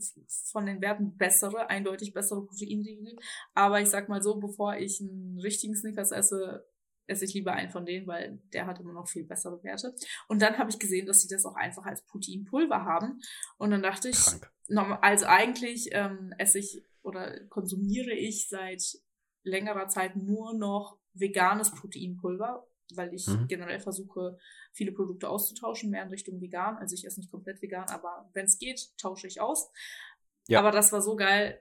von 0.50 0.66
den 0.66 0.80
Werten 0.80 1.16
bessere, 1.16 1.68
eindeutig 1.68 2.14
bessere 2.14 2.44
Proteinriegel, 2.44 3.16
aber 3.54 3.80
ich 3.80 3.88
sag 3.88 4.08
mal 4.08 4.22
so, 4.22 4.40
bevor 4.40 4.76
ich 4.76 5.00
einen 5.00 5.38
richtigen 5.38 5.76
Snickers 5.76 6.10
esse, 6.10 6.66
esse 7.06 7.24
ich 7.24 7.34
lieber 7.34 7.52
einen 7.52 7.70
von 7.70 7.84
denen, 7.86 8.06
weil 8.06 8.40
der 8.52 8.66
hat 8.66 8.80
immer 8.80 8.92
noch 8.92 9.08
viel 9.08 9.24
bessere 9.24 9.62
Werte. 9.62 9.94
Und 10.28 10.42
dann 10.42 10.58
habe 10.58 10.70
ich 10.70 10.78
gesehen, 10.78 11.06
dass 11.06 11.20
sie 11.20 11.28
das 11.28 11.44
auch 11.44 11.56
einfach 11.56 11.84
als 11.84 12.04
Proteinpulver 12.06 12.84
haben. 12.84 13.20
Und 13.58 13.70
dann 13.70 13.82
dachte 13.82 14.08
ich, 14.08 14.16
Krank. 14.16 14.50
also 15.02 15.26
eigentlich 15.26 15.90
ähm, 15.92 16.34
esse 16.38 16.58
ich 16.58 16.84
oder 17.02 17.38
konsumiere 17.46 18.12
ich 18.12 18.48
seit 18.48 18.82
längerer 19.42 19.88
Zeit 19.88 20.16
nur 20.16 20.54
noch 20.54 20.98
veganes 21.12 21.70
Proteinpulver, 21.72 22.66
weil 22.94 23.14
ich 23.14 23.26
mhm. 23.26 23.46
generell 23.46 23.80
versuche, 23.80 24.38
viele 24.72 24.92
Produkte 24.92 25.28
auszutauschen, 25.28 25.90
mehr 25.90 26.02
in 26.02 26.08
Richtung 26.08 26.40
vegan. 26.40 26.76
Also 26.76 26.94
ich 26.94 27.06
esse 27.06 27.20
nicht 27.20 27.30
komplett 27.30 27.62
vegan, 27.62 27.88
aber 27.88 28.28
wenn 28.32 28.46
es 28.46 28.58
geht, 28.58 28.96
tausche 28.98 29.26
ich 29.26 29.40
aus. 29.40 29.70
Ja. 30.48 30.58
Aber 30.58 30.70
das 30.70 30.92
war 30.92 31.00
so 31.00 31.16
geil, 31.16 31.60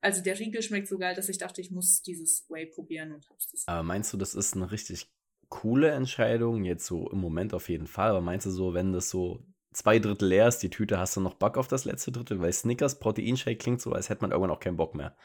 also 0.00 0.22
der 0.22 0.38
Riegel 0.38 0.62
schmeckt 0.62 0.88
so 0.88 0.98
geil, 0.98 1.14
dass 1.14 1.28
ich 1.28 1.38
dachte, 1.38 1.60
ich 1.60 1.70
muss 1.70 2.02
dieses 2.02 2.48
Whey 2.48 2.66
probieren 2.66 3.12
und 3.12 3.28
hab's 3.28 3.50
das. 3.50 3.66
Aber 3.66 3.82
meinst 3.82 4.12
du, 4.12 4.16
das 4.16 4.34
ist 4.34 4.54
eine 4.54 4.70
richtig 4.70 5.10
coole 5.48 5.90
Entscheidung? 5.90 6.64
Jetzt 6.64 6.86
so 6.86 7.10
im 7.10 7.18
Moment 7.18 7.54
auf 7.54 7.68
jeden 7.68 7.86
Fall. 7.86 8.10
Aber 8.10 8.20
meinst 8.20 8.46
du 8.46 8.50
so, 8.50 8.74
wenn 8.74 8.92
das 8.92 9.10
so 9.10 9.44
zwei 9.72 9.98
Drittel 9.98 10.28
leer 10.28 10.48
ist, 10.48 10.58
die 10.58 10.70
Tüte, 10.70 10.98
hast 10.98 11.16
du 11.16 11.20
noch 11.20 11.34
Bock 11.34 11.56
auf 11.58 11.68
das 11.68 11.84
letzte 11.84 12.12
Drittel? 12.12 12.40
Weil 12.40 12.52
Snickers 12.52 12.98
Proteinshake 12.98 13.58
klingt 13.58 13.80
so, 13.80 13.92
als 13.92 14.08
hätte 14.08 14.22
man 14.22 14.30
irgendwann 14.30 14.50
auch 14.50 14.60
keinen 14.60 14.76
Bock 14.76 14.94
mehr. 14.94 15.16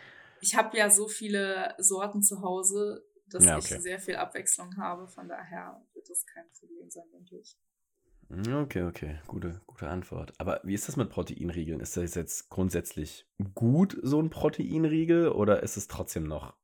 Ich 0.42 0.56
habe 0.56 0.78
ja 0.78 0.90
so 0.90 1.08
viele 1.08 1.76
Sorten 1.78 2.22
zu 2.22 2.42
Hause, 2.42 3.06
dass 3.28 3.46
ja, 3.46 3.58
okay. 3.58 3.76
ich 3.76 3.82
sehr 3.82 4.00
viel 4.00 4.16
Abwechslung 4.16 4.76
habe. 4.78 5.08
Von 5.08 5.28
daher 5.28 5.82
wird 5.94 6.10
das 6.10 6.26
kein 6.26 6.46
Problem 6.60 6.90
sein, 6.90 7.06
denke 7.14 7.38
ich. 7.38 7.58
Okay, 8.36 8.84
okay, 8.84 9.20
gute, 9.28 9.62
gute 9.68 9.88
Antwort. 9.88 10.34
Aber 10.40 10.60
wie 10.64 10.74
ist 10.74 10.88
das 10.88 10.98
mit 10.98 11.10
Proteinriegeln? 11.10 11.80
Ist 11.80 11.98
das 11.98 12.16
jetzt 12.16 12.50
grundsätzlich 12.50 13.28
gut, 13.54 13.98
so 14.02 14.20
ein 14.22 14.30
Proteinriegel, 14.30 15.30
oder 15.30 15.62
ist 15.62 15.78
es 15.78 15.88
trotzdem 15.88 16.24
noch 16.24 16.56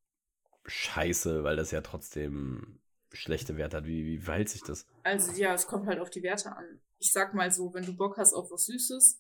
scheiße, 0.66 1.44
weil 1.44 1.56
das 1.56 1.72
ja 1.72 1.82
trotzdem 1.82 2.80
schlechte 3.12 3.58
Werte 3.58 3.78
hat? 3.78 3.86
Wie, 3.86 4.06
wie 4.06 4.18
verhält 4.18 4.50
sich 4.50 4.64
das? 4.64 4.88
Also 5.04 5.32
ja, 5.34 5.54
es 5.54 5.68
kommt 5.68 5.88
halt 5.88 6.00
auf 6.00 6.10
die 6.10 6.24
Werte 6.24 6.56
an. 6.56 6.82
Ich 6.98 7.12
sag 7.12 7.34
mal 7.34 7.52
so, 7.52 7.74
wenn 7.74 7.86
du 7.86 7.96
Bock 7.96 8.18
hast 8.18 8.34
auf 8.34 8.52
was 8.52 8.66
Süßes, 8.66 9.20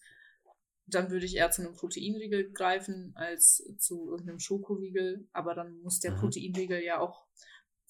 dann 0.87 1.11
würde 1.11 1.25
ich 1.25 1.35
eher 1.35 1.51
zu 1.51 1.61
einem 1.61 1.75
Proteinriegel 1.75 2.51
greifen 2.51 3.13
als 3.15 3.63
zu 3.77 4.09
irgendeinem 4.09 4.39
Schokoriegel. 4.39 5.27
Aber 5.33 5.53
dann 5.53 5.79
muss 5.81 5.99
der 5.99 6.11
mhm. 6.11 6.17
Proteinriegel 6.17 6.83
ja 6.83 6.99
auch 6.99 7.25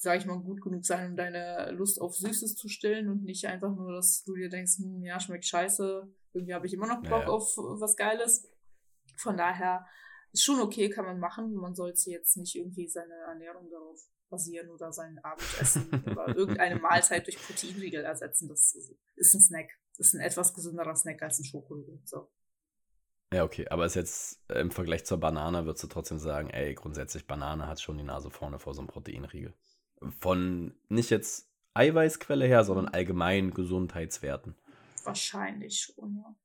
sag 0.02 0.18
ich 0.18 0.26
mal, 0.26 0.39
gut 0.39 0.62
genug 0.62 0.86
sein, 0.86 1.12
um 1.12 1.18
deine 1.18 1.72
Lust 1.72 2.00
auf 2.00 2.16
Süßes 2.16 2.56
zu 2.56 2.70
stillen 2.70 3.10
und 3.10 3.24
nicht 3.24 3.45
einfach 3.45 3.76
nur, 3.76 3.91
dass 3.91 4.24
du 4.24 4.34
dir 4.34 4.50
denkst, 4.50 4.78
hm, 4.78 5.04
ja, 5.04 5.20
schmeckt 5.20 5.45
scheiße, 5.45 6.08
irgendwie 6.34 6.54
habe 6.54 6.66
ich 6.68 6.74
immer 6.74 6.88
noch 6.88 7.02
Bock 7.02 7.10
naja. 7.12 7.28
auf 7.28 7.58
was 7.58 7.97
Geiles. 7.97 8.50
Von 9.18 9.36
daher 9.36 9.86
ist 10.32 10.43
schon 10.43 10.62
okay, 10.62 10.89
kann 10.89 11.04
man 11.04 11.20
machen. 11.20 11.54
Man 11.54 11.76
sollte 11.76 12.10
jetzt 12.12 12.38
nicht 12.38 12.56
irgendwie 12.56 12.88
seine 12.88 13.14
Ernährung 13.14 13.70
darauf 13.70 14.00
basieren 14.30 14.70
oder 14.70 14.93
sein 14.93 15.20
Abendessen 15.22 15.89
oder 16.12 16.34
irgendeine 16.34 16.80
Mahlzeit 16.80 17.28
durch 17.28 17.38
Proteinriegel 17.38 18.06
ersetzen. 18.06 18.47
Das 18.47 18.74
ist 19.16 19.34
ein 19.34 19.41
Snack. 19.41 19.68
Das 19.97 20.08
ist 20.08 20.14
ein 20.14 20.22
etwas 20.22 20.54
gesünderer 20.54 20.95
Snack 20.95 21.22
als 21.24 21.39
ein 21.39 21.43
Schokoriegel. 21.43 22.00
So. 22.06 22.32
Ja, 23.34 23.43
okay, 23.43 23.68
aber 23.68 23.86
ist 23.86 23.95
jetzt 23.95 24.39
äh, 24.50 24.62
im 24.62 24.72
Vergleich 24.72 25.06
zur 25.06 25.20
Banane, 25.20 25.66
würdest 25.66 25.84
du 25.84 25.88
trotzdem 25.88 26.20
sagen, 26.20 26.50
ey, 26.52 26.74
grundsätzlich 26.74 27.28
Banane 27.28 27.68
hat 27.68 27.82
schon 27.82 27.97
die 27.97 28.04
Nase 28.04 28.32
vorne 28.32 28.60
vor 28.60 28.74
so 28.74 28.80
einem 28.80 28.88
Proteinriegel. 28.88 29.54
Von 30.20 30.76
nicht 30.88 31.10
jetzt 31.10 31.50
Eiweißquelle 31.74 32.45
her, 32.45 32.64
sondern 32.64 32.88
allgemein 32.88 33.52
Gesundheitswerten. 33.52 34.56
Wahrscheinlich 35.04 35.80
schon, 35.80 36.18
ja. 36.18 36.36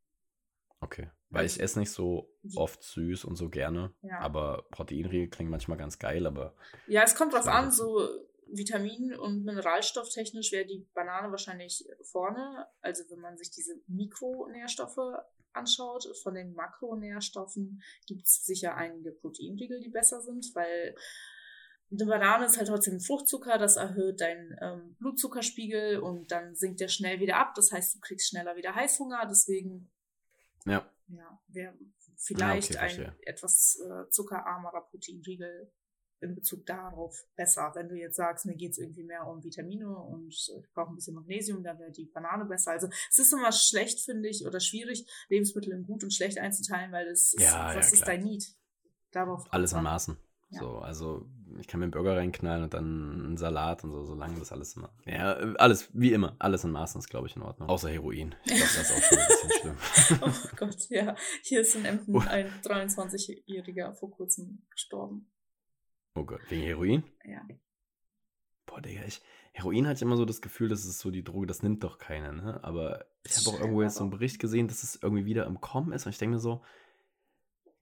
Okay. 0.80 1.10
Weil 1.30 1.46
ich 1.46 1.58
esse 1.58 1.80
nicht 1.80 1.90
so 1.90 2.30
oft 2.54 2.82
süß 2.82 3.24
und 3.24 3.36
so 3.36 3.48
gerne. 3.48 3.92
Ja. 4.02 4.20
Aber 4.20 4.66
Proteinriegel 4.70 5.28
klingen 5.28 5.50
manchmal 5.50 5.78
ganz 5.78 5.98
geil, 5.98 6.26
aber. 6.26 6.54
Ja, 6.86 7.02
es 7.02 7.16
kommt 7.16 7.32
drauf 7.32 7.48
an, 7.48 7.72
so 7.72 8.08
Vitamin- 8.46 9.14
und 9.14 9.44
Mineralstofftechnisch 9.44 10.52
wäre 10.52 10.66
die 10.66 10.86
Banane 10.94 11.30
wahrscheinlich 11.30 11.84
vorne. 12.02 12.68
Also 12.80 13.02
wenn 13.10 13.18
man 13.18 13.36
sich 13.36 13.50
diese 13.50 13.74
Mikronährstoffe 13.88 14.98
anschaut, 15.52 16.06
von 16.22 16.34
den 16.34 16.54
Makronährstoffen 16.54 17.82
gibt 18.06 18.26
es 18.26 18.44
sicher 18.44 18.76
einige 18.76 19.12
Proteinriegel, 19.12 19.80
die 19.80 19.88
besser 19.88 20.20
sind, 20.20 20.54
weil 20.54 20.94
eine 21.90 22.06
Banane 22.06 22.46
ist 22.46 22.56
halt 22.56 22.68
trotzdem 22.68 23.00
Fruchtzucker, 23.00 23.58
das 23.58 23.76
erhöht 23.76 24.20
deinen 24.20 24.56
ähm, 24.60 24.96
Blutzuckerspiegel 24.98 26.00
und 26.00 26.32
dann 26.32 26.54
sinkt 26.54 26.80
der 26.80 26.88
schnell 26.88 27.20
wieder 27.20 27.36
ab. 27.36 27.54
Das 27.54 27.70
heißt, 27.70 27.94
du 27.94 28.00
kriegst 28.00 28.28
schneller 28.28 28.56
wieder 28.56 28.74
Heißhunger. 28.74 29.26
Deswegen 29.28 29.90
ja. 30.64 30.90
Ja, 31.08 31.40
wäre 31.48 31.74
vielleicht 32.16 32.74
ja, 32.74 32.82
okay, 32.84 33.04
ein 33.06 33.16
etwas 33.22 33.78
äh, 33.80 34.08
zuckerarmerer 34.10 34.82
Proteinriegel 34.90 35.70
in 36.20 36.34
Bezug 36.34 36.64
darauf 36.64 37.26
besser. 37.36 37.70
Wenn 37.74 37.88
du 37.88 37.96
jetzt 37.96 38.16
sagst, 38.16 38.46
mir 38.46 38.56
geht 38.56 38.72
es 38.72 38.78
irgendwie 38.78 39.02
mehr 39.04 39.26
um 39.26 39.44
Vitamine 39.44 39.94
und 39.94 40.28
ich 40.28 40.50
brauche 40.72 40.90
ein 40.90 40.94
bisschen 40.94 41.14
Magnesium, 41.14 41.62
dann 41.62 41.78
wäre 41.78 41.90
die 41.90 42.06
Banane 42.06 42.46
besser. 42.46 42.70
Also 42.70 42.88
es 43.10 43.18
ist 43.18 43.32
immer 43.32 43.52
schlecht, 43.52 44.00
finde 44.00 44.30
ich, 44.30 44.46
oder 44.46 44.60
schwierig, 44.60 45.06
Lebensmittel 45.28 45.72
in 45.72 45.84
gut 45.84 46.02
und 46.02 46.14
schlecht 46.14 46.38
einzuteilen, 46.38 46.92
weil 46.92 47.10
das 47.10 47.34
ja, 47.38 47.70
ist, 47.70 47.76
was 47.76 47.90
ja, 47.90 47.98
ist 47.98 48.08
dein 48.08 48.22
Need? 48.22 48.56
Darauf 49.10 49.44
Alles 49.52 49.72
in 49.72 49.82
Maßen. 49.82 50.16
So, 50.50 50.78
also 50.78 51.28
ich 51.60 51.66
kann 51.66 51.80
mir 51.80 51.84
einen 51.84 51.92
Burger 51.92 52.16
reinknallen 52.16 52.64
und 52.64 52.74
dann 52.74 53.24
einen 53.24 53.36
Salat 53.36 53.84
und 53.84 53.92
so, 53.92 54.04
solange 54.04 54.38
das 54.38 54.52
alles 54.52 54.76
immer. 54.76 54.90
Ja, 55.06 55.34
alles, 55.58 55.90
wie 55.92 56.12
immer, 56.12 56.36
alles 56.38 56.64
in 56.64 56.70
Maßen 56.70 56.98
ist, 56.98 57.08
glaube 57.08 57.26
ich, 57.26 57.36
in 57.36 57.42
Ordnung. 57.42 57.68
Außer 57.68 57.90
Heroin. 57.90 58.34
Ich 58.44 58.54
glaube, 58.54 58.60
das 58.62 58.90
ist 58.90 58.92
auch 58.92 59.02
schon 59.02 59.18
ein 59.18 59.26
bisschen 59.26 59.50
schlimm. 59.60 60.20
oh 60.22 60.56
Gott, 60.56 60.88
ja. 60.90 61.16
Hier 61.42 61.60
ist 61.60 61.74
in 61.76 61.84
Emden 61.84 62.18
ein 62.28 62.50
23-Jähriger 62.62 63.94
vor 63.94 64.10
kurzem 64.10 64.66
gestorben. 64.70 65.30
Oh 66.14 66.24
Gott, 66.24 66.40
wegen 66.48 66.62
Heroin? 66.62 67.04
Ja. 67.24 67.42
Boah, 68.66 68.80
Digga, 68.80 69.02
ich, 69.06 69.20
Heroin 69.52 69.86
hat 69.86 70.00
immer 70.02 70.16
so 70.16 70.24
das 70.24 70.42
Gefühl, 70.42 70.68
das 70.68 70.84
ist 70.84 70.98
so 70.98 71.10
die 71.10 71.24
Droge, 71.24 71.46
das 71.46 71.62
nimmt 71.62 71.84
doch 71.84 71.98
keiner, 71.98 72.32
ne? 72.32 72.62
Aber 72.64 73.06
ich 73.24 73.36
habe 73.36 73.50
auch 73.50 73.60
irgendwo 73.60 73.82
jetzt 73.82 73.96
so 73.96 74.02
einen 74.02 74.10
Bericht 74.10 74.38
gesehen, 74.38 74.68
dass 74.68 74.82
es 74.82 74.98
irgendwie 75.00 75.26
wieder 75.26 75.46
im 75.46 75.60
Kommen 75.60 75.92
ist 75.92 76.06
und 76.06 76.10
ich 76.10 76.18
denke 76.18 76.34
mir 76.34 76.40
so, 76.40 76.62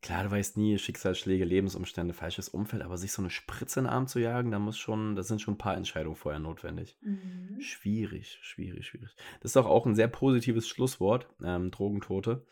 Klar, 0.02 0.24
du 0.24 0.32
weißt 0.32 0.56
nie, 0.56 0.76
Schicksalsschläge, 0.78 1.44
Lebensumstände, 1.44 2.12
falsches 2.12 2.48
Umfeld, 2.48 2.82
aber 2.82 2.98
sich 2.98 3.12
so 3.12 3.22
eine 3.22 3.30
Spritze 3.30 3.78
in 3.78 3.84
den 3.84 3.92
Arm 3.92 4.08
zu 4.08 4.18
jagen, 4.18 4.50
da 4.50 4.58
muss 4.58 4.76
schon, 4.76 5.14
das 5.14 5.28
sind 5.28 5.40
schon 5.40 5.54
ein 5.54 5.58
paar 5.58 5.76
Entscheidungen 5.76 6.16
vorher 6.16 6.40
notwendig. 6.40 6.98
Mhm. 7.02 7.60
Schwierig, 7.60 8.40
schwierig, 8.42 8.84
schwierig. 8.84 9.14
Das 9.40 9.50
ist 9.50 9.56
doch 9.56 9.66
auch 9.66 9.86
ein 9.86 9.94
sehr 9.94 10.08
positives 10.08 10.66
Schlusswort, 10.66 11.28
ähm, 11.44 11.70
Drogentote. 11.70 12.44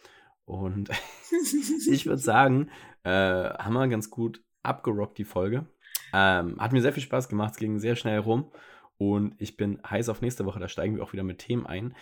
Und 0.44 0.90
ich 1.90 2.06
würde 2.06 2.22
sagen, 2.22 2.70
äh, 3.02 3.10
haben 3.10 3.74
wir 3.74 3.88
ganz 3.88 4.10
gut 4.10 4.40
abgerockt 4.62 5.18
die 5.18 5.24
Folge. 5.24 5.66
Ähm, 6.12 6.60
hat 6.60 6.72
mir 6.72 6.82
sehr 6.82 6.92
viel 6.92 7.02
Spaß 7.02 7.28
gemacht, 7.28 7.54
es 7.54 7.58
ging 7.58 7.80
sehr 7.80 7.96
schnell 7.96 8.20
rum. 8.20 8.52
Und 8.96 9.34
ich 9.38 9.56
bin 9.56 9.80
heiß 9.88 10.08
auf 10.08 10.20
nächste 10.20 10.44
Woche, 10.44 10.60
da 10.60 10.68
steigen 10.68 10.96
wir 10.96 11.02
auch 11.02 11.14
wieder 11.14 11.24
mit 11.24 11.38
Themen 11.38 11.66
ein 11.66 11.96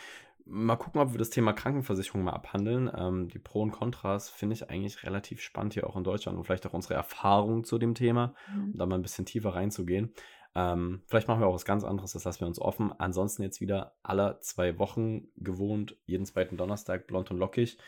mal 0.49 0.77
gucken, 0.77 1.01
ob 1.01 1.13
wir 1.13 1.19
das 1.19 1.31
Thema 1.31 1.53
Krankenversicherung 1.53 2.23
mal 2.23 2.33
abhandeln. 2.33 2.91
Ähm, 2.97 3.29
die 3.29 3.39
Pro 3.39 3.63
und 3.63 3.71
Kontras 3.71 4.31
finde 4.31 4.55
ich 4.55 4.71
eigentlich 4.71 5.05
relativ 5.05 5.41
spannend 5.41 5.75
hier 5.75 5.87
auch 5.87 5.97
in 5.97 6.05
Deutschland 6.05 6.39
und 6.39 6.45
vielleicht 6.45 6.67
auch 6.67 6.73
unsere 6.73 6.95
Erfahrung 6.95 7.65
zu 7.65 7.79
dem 7.79 7.95
Thema, 7.95 8.35
mhm. 8.55 8.73
um 8.73 8.79
da 8.79 8.87
mal 8.87 8.97
ein 8.97 9.03
bisschen 9.03 9.27
tiefer 9.27 9.55
reinzugehen. 9.55 10.13
Ähm, 10.55 11.03
vielleicht 11.07 11.29
machen 11.29 11.41
wir 11.41 11.47
auch 11.47 11.55
was 11.55 11.65
ganz 11.65 11.85
anderes, 11.85 12.13
das 12.13 12.25
lassen 12.25 12.41
wir 12.41 12.49
uns 12.49 12.61
offen. 12.61 12.93
Ansonsten 12.99 13.43
jetzt 13.43 13.61
wieder 13.61 13.97
alle 14.03 14.41
zwei 14.41 14.79
Wochen 14.79 15.29
gewohnt, 15.37 15.97
jeden 16.07 16.25
zweiten 16.25 16.57
Donnerstag 16.57 17.07
blond 17.07 17.31
und 17.31 17.39
lockig. 17.39 17.79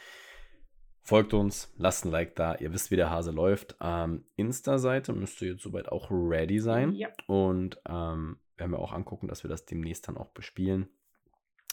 Folgt 1.03 1.33
uns, 1.33 1.73
lasst 1.77 2.05
ein 2.05 2.11
Like 2.11 2.37
da, 2.37 2.55
ihr 2.57 2.73
wisst, 2.73 2.91
wie 2.91 2.97
der 2.97 3.11
Hase 3.11 3.31
läuft. 3.31 3.77
Ähm, 3.81 4.25
Insta-Seite 4.37 5.15
müsste 5.15 5.47
jetzt 5.47 5.63
soweit 5.63 5.89
auch 5.89 6.11
ready 6.11 6.61
sein. 6.61 6.93
Ja. 6.93 7.09
Und 7.27 7.81
ähm, 7.89 8.39
werden 8.57 8.71
wir 8.73 8.79
auch 8.79 8.93
angucken, 8.93 9.27
dass 9.27 9.43
wir 9.43 9.49
das 9.49 9.65
demnächst 9.65 10.07
dann 10.07 10.19
auch 10.19 10.29
bespielen. 10.29 10.91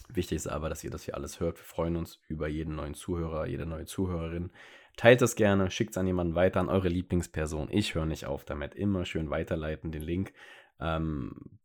Wichtig 0.09 0.37
ist 0.37 0.47
aber, 0.47 0.69
dass 0.69 0.83
ihr 0.83 0.89
das 0.89 1.03
hier 1.03 1.15
alles 1.15 1.39
hört. 1.39 1.57
Wir 1.57 1.65
freuen 1.65 1.95
uns 1.95 2.21
über 2.27 2.47
jeden 2.47 2.75
neuen 2.75 2.93
Zuhörer, 2.93 3.45
jede 3.45 3.65
neue 3.65 3.85
Zuhörerin. 3.85 4.51
Teilt 4.95 5.21
es 5.21 5.35
gerne, 5.35 5.69
schickt 5.69 5.91
es 5.91 5.97
an 5.97 6.07
jemanden 6.07 6.35
weiter, 6.35 6.59
an 6.59 6.69
eure 6.69 6.89
Lieblingsperson. 6.89 7.67
Ich 7.71 7.93
höre 7.93 8.05
nicht 8.05 8.25
auf 8.25 8.45
damit. 8.45 8.73
Immer 8.73 9.05
schön 9.05 9.29
weiterleiten, 9.29 9.91
den 9.91 10.01
Link. 10.01 10.33
Ähm, 10.79 11.59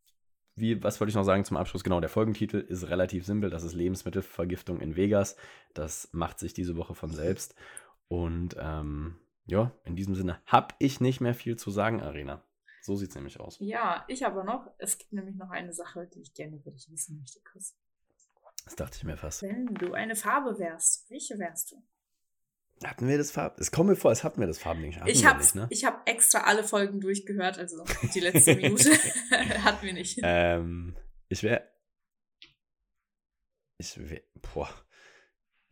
wie, 0.55 0.83
was 0.83 0.99
wollte 0.99 1.09
ich 1.09 1.15
noch 1.15 1.23
sagen 1.23 1.45
zum 1.45 1.57
Abschluss? 1.57 1.83
Genau, 1.83 1.99
der 1.99 2.09
Folgentitel 2.09 2.57
ist 2.57 2.89
relativ 2.89 3.25
simpel. 3.25 3.49
Das 3.49 3.63
ist 3.63 3.73
Lebensmittelvergiftung 3.73 4.81
in 4.81 4.95
Vegas. 4.95 5.35
Das 5.73 6.09
macht 6.11 6.37
sich 6.37 6.53
diese 6.53 6.77
Woche 6.77 6.93
von 6.93 7.09
selbst. 7.09 7.55
Und 8.07 8.55
ähm, 8.59 9.15
ja, 9.45 9.71
in 9.83 9.95
diesem 9.95 10.13
Sinne 10.13 10.39
habe 10.45 10.75
ich 10.77 11.01
nicht 11.01 11.21
mehr 11.21 11.33
viel 11.33 11.55
zu 11.55 11.71
sagen, 11.71 12.01
Arena. 12.01 12.43
So 12.81 12.95
sieht 12.95 13.09
es 13.09 13.15
nämlich 13.15 13.39
aus. 13.39 13.57
Ja, 13.59 14.03
ich 14.07 14.25
aber 14.25 14.43
noch. 14.43 14.69
Es 14.77 14.97
gibt 14.97 15.13
nämlich 15.13 15.35
noch 15.37 15.49
eine 15.49 15.73
Sache, 15.73 16.07
die 16.13 16.21
ich 16.21 16.33
gerne 16.33 16.57
über 16.57 16.69
dich 16.69 16.91
wissen 16.91 17.17
möchte, 17.17 17.39
Chris. 17.41 17.75
Das 18.65 18.75
dachte 18.75 18.97
ich 18.97 19.03
mir 19.03 19.17
fast. 19.17 19.41
Wenn 19.41 19.73
du 19.75 19.93
eine 19.93 20.15
Farbe 20.15 20.57
wärst, 20.59 21.09
welche 21.09 21.37
wärst 21.37 21.71
du? 21.71 21.83
Hatten 22.83 23.07
wir 23.07 23.17
das 23.17 23.31
Farb? 23.31 23.59
Es 23.59 23.71
kommt 23.71 23.89
mir 23.89 23.95
vor, 23.95 24.09
als 24.09 24.23
hatten 24.23 24.39
wir 24.39 24.47
das 24.47 24.59
Farbending. 24.59 24.95
Hatten 24.95 25.07
ich 25.07 25.25
habe 25.25 25.43
ne? 25.53 25.67
ich 25.69 25.85
hab 25.85 26.07
extra 26.07 26.39
alle 26.39 26.63
Folgen 26.63 26.99
durchgehört, 26.99 27.57
also 27.57 27.83
die 28.13 28.19
letzte 28.19 28.55
Minute 28.55 28.91
hatten 29.63 29.85
wir 29.85 29.93
nicht. 29.93 30.19
Ähm, 30.21 30.95
ich 31.29 31.43
wäre. 31.43 31.67
Ich 33.77 33.97
wäre. 33.97 34.23
Boah. 34.53 34.69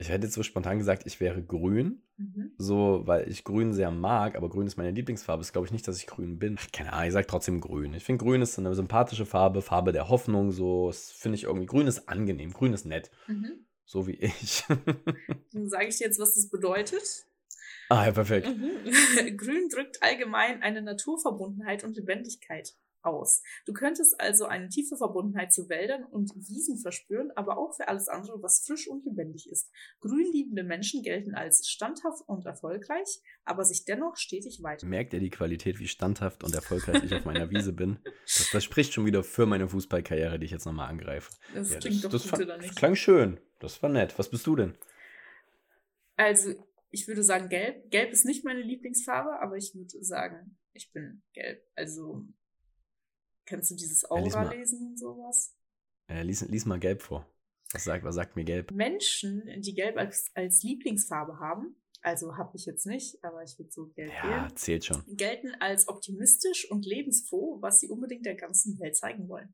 Ich 0.01 0.09
hätte 0.09 0.25
jetzt 0.25 0.33
so 0.33 0.41
spontan 0.41 0.79
gesagt, 0.79 1.03
ich 1.05 1.19
wäre 1.19 1.43
grün. 1.43 2.01
Mhm. 2.17 2.53
So, 2.57 3.03
weil 3.05 3.29
ich 3.29 3.43
grün 3.43 3.71
sehr 3.71 3.91
mag, 3.91 4.35
aber 4.35 4.49
grün 4.49 4.65
ist 4.65 4.75
meine 4.75 4.89
Lieblingsfarbe. 4.89 5.41
Ist 5.41 5.51
glaube 5.51 5.67
ich 5.67 5.71
nicht, 5.71 5.87
dass 5.87 5.97
ich 5.97 6.07
grün 6.07 6.39
bin. 6.39 6.57
Ach, 6.59 6.67
keine 6.73 6.91
Ahnung, 6.91 7.05
ich 7.05 7.13
sage 7.13 7.27
trotzdem 7.27 7.61
grün. 7.61 7.93
Ich 7.93 8.03
finde 8.03 8.25
grün 8.25 8.41
ist 8.41 8.57
eine 8.57 8.73
sympathische 8.73 9.27
Farbe, 9.27 9.61
Farbe 9.61 9.91
der 9.91 10.09
Hoffnung. 10.09 10.51
So, 10.51 10.91
finde 10.91 11.35
ich 11.35 11.43
irgendwie. 11.43 11.67
Grün 11.67 11.85
ist 11.85 12.09
angenehm, 12.09 12.51
grün 12.51 12.73
ist 12.73 12.85
nett. 12.85 13.11
Mhm. 13.27 13.65
So 13.85 14.07
wie 14.07 14.15
ich. 14.15 14.63
Dann 15.53 15.69
sage 15.69 15.87
ich 15.87 15.97
dir 15.97 16.07
jetzt, 16.07 16.19
was 16.19 16.33
das 16.33 16.49
bedeutet. 16.49 17.03
ah, 17.89 18.05
ja, 18.07 18.11
perfekt. 18.11 18.47
Mhm. 18.47 19.37
Grün 19.37 19.69
drückt 19.69 20.01
allgemein 20.01 20.63
eine 20.63 20.81
Naturverbundenheit 20.81 21.83
und 21.83 21.95
Lebendigkeit 21.95 22.73
aus. 23.03 23.41
Du 23.65 23.73
könntest 23.73 24.19
also 24.19 24.45
eine 24.45 24.69
tiefe 24.69 24.95
Verbundenheit 24.97 25.51
zu 25.53 25.69
Wäldern 25.69 26.03
und 26.05 26.31
Wiesen 26.35 26.77
verspüren, 26.77 27.31
aber 27.35 27.57
auch 27.57 27.75
für 27.75 27.87
alles 27.87 28.07
andere, 28.07 28.41
was 28.41 28.63
frisch 28.65 28.87
und 28.87 29.05
lebendig 29.05 29.49
ist. 29.49 29.69
Grünliebende 29.99 30.63
Menschen 30.63 31.03
gelten 31.03 31.35
als 31.35 31.67
standhaft 31.67 32.21
und 32.27 32.45
erfolgreich, 32.45 33.19
aber 33.45 33.63
sich 33.65 33.85
dennoch 33.85 34.17
stetig 34.17 34.61
weiter. 34.63 34.85
Merkt 34.87 35.13
ihr 35.13 35.19
die 35.19 35.29
Qualität, 35.29 35.79
wie 35.79 35.87
standhaft 35.87 36.43
und 36.43 36.53
erfolgreich 36.55 37.03
ich 37.03 37.13
auf 37.13 37.25
meiner 37.25 37.49
Wiese 37.49 37.73
bin? 37.73 37.99
Das, 38.25 38.49
das 38.51 38.63
spricht 38.63 38.93
schon 38.93 39.05
wieder 39.05 39.23
für 39.23 39.45
meine 39.45 39.67
Fußballkarriere, 39.67 40.39
die 40.39 40.45
ich 40.45 40.51
jetzt 40.51 40.65
nochmal 40.65 40.89
angreife. 40.89 41.31
Das 41.53 41.71
Ja, 41.71 41.79
klingt 41.79 42.03
doch 42.03 42.09
das, 42.11 42.23
gut, 42.23 42.31
fand- 42.31 42.43
oder 42.43 42.55
das 42.57 42.65
nicht? 42.65 42.77
klang 42.77 42.95
schön. 42.95 43.39
Das 43.59 43.81
war 43.83 43.89
nett. 43.89 44.17
Was 44.17 44.29
bist 44.29 44.47
du 44.47 44.55
denn? 44.55 44.77
Also, 46.15 46.53
ich 46.89 47.07
würde 47.07 47.23
sagen 47.23 47.49
gelb. 47.49 47.89
Gelb 47.89 48.11
ist 48.11 48.25
nicht 48.25 48.43
meine 48.45 48.61
Lieblingsfarbe, 48.61 49.39
aber 49.41 49.55
ich 49.57 49.73
würde 49.73 50.03
sagen, 50.03 50.57
ich 50.73 50.91
bin 50.91 51.21
gelb. 51.33 51.63
Also, 51.75 52.25
kennst 53.51 53.69
du 53.69 53.75
dieses 53.75 54.01
Ja. 54.03 54.09
Aura-Lesen 54.11 54.87
und 54.87 54.97
sowas? 54.97 55.53
Äh, 56.07 56.23
lies, 56.23 56.41
lies 56.41 56.65
mal 56.65 56.79
gelb 56.79 57.01
vor. 57.01 57.27
Was 57.73 57.83
sagt, 57.83 58.03
was 58.05 58.15
sagt 58.15 58.35
mir 58.35 58.43
gelb? 58.45 58.71
Menschen, 58.71 59.43
die 59.61 59.73
gelb 59.73 59.97
als, 59.97 60.31
als 60.33 60.63
Lieblingsfarbe 60.63 61.39
haben, 61.39 61.75
also 62.01 62.37
habe 62.37 62.51
ich 62.55 62.65
jetzt 62.65 62.85
nicht, 62.85 63.23
aber 63.23 63.43
ich 63.43 63.57
würde 63.59 63.71
so 63.71 63.87
gelb 63.87 64.11
Ja, 64.11 64.23
wählen, 64.29 64.55
zählt 64.55 64.85
schon. 64.85 65.03
gelten 65.07 65.51
als 65.59 65.87
optimistisch 65.87 66.69
und 66.71 66.85
lebensfroh, 66.85 67.61
was 67.61 67.79
sie 67.79 67.89
unbedingt 67.89 68.25
der 68.25 68.35
ganzen 68.35 68.79
Welt 68.79 68.95
zeigen 68.97 69.27
wollen. 69.29 69.53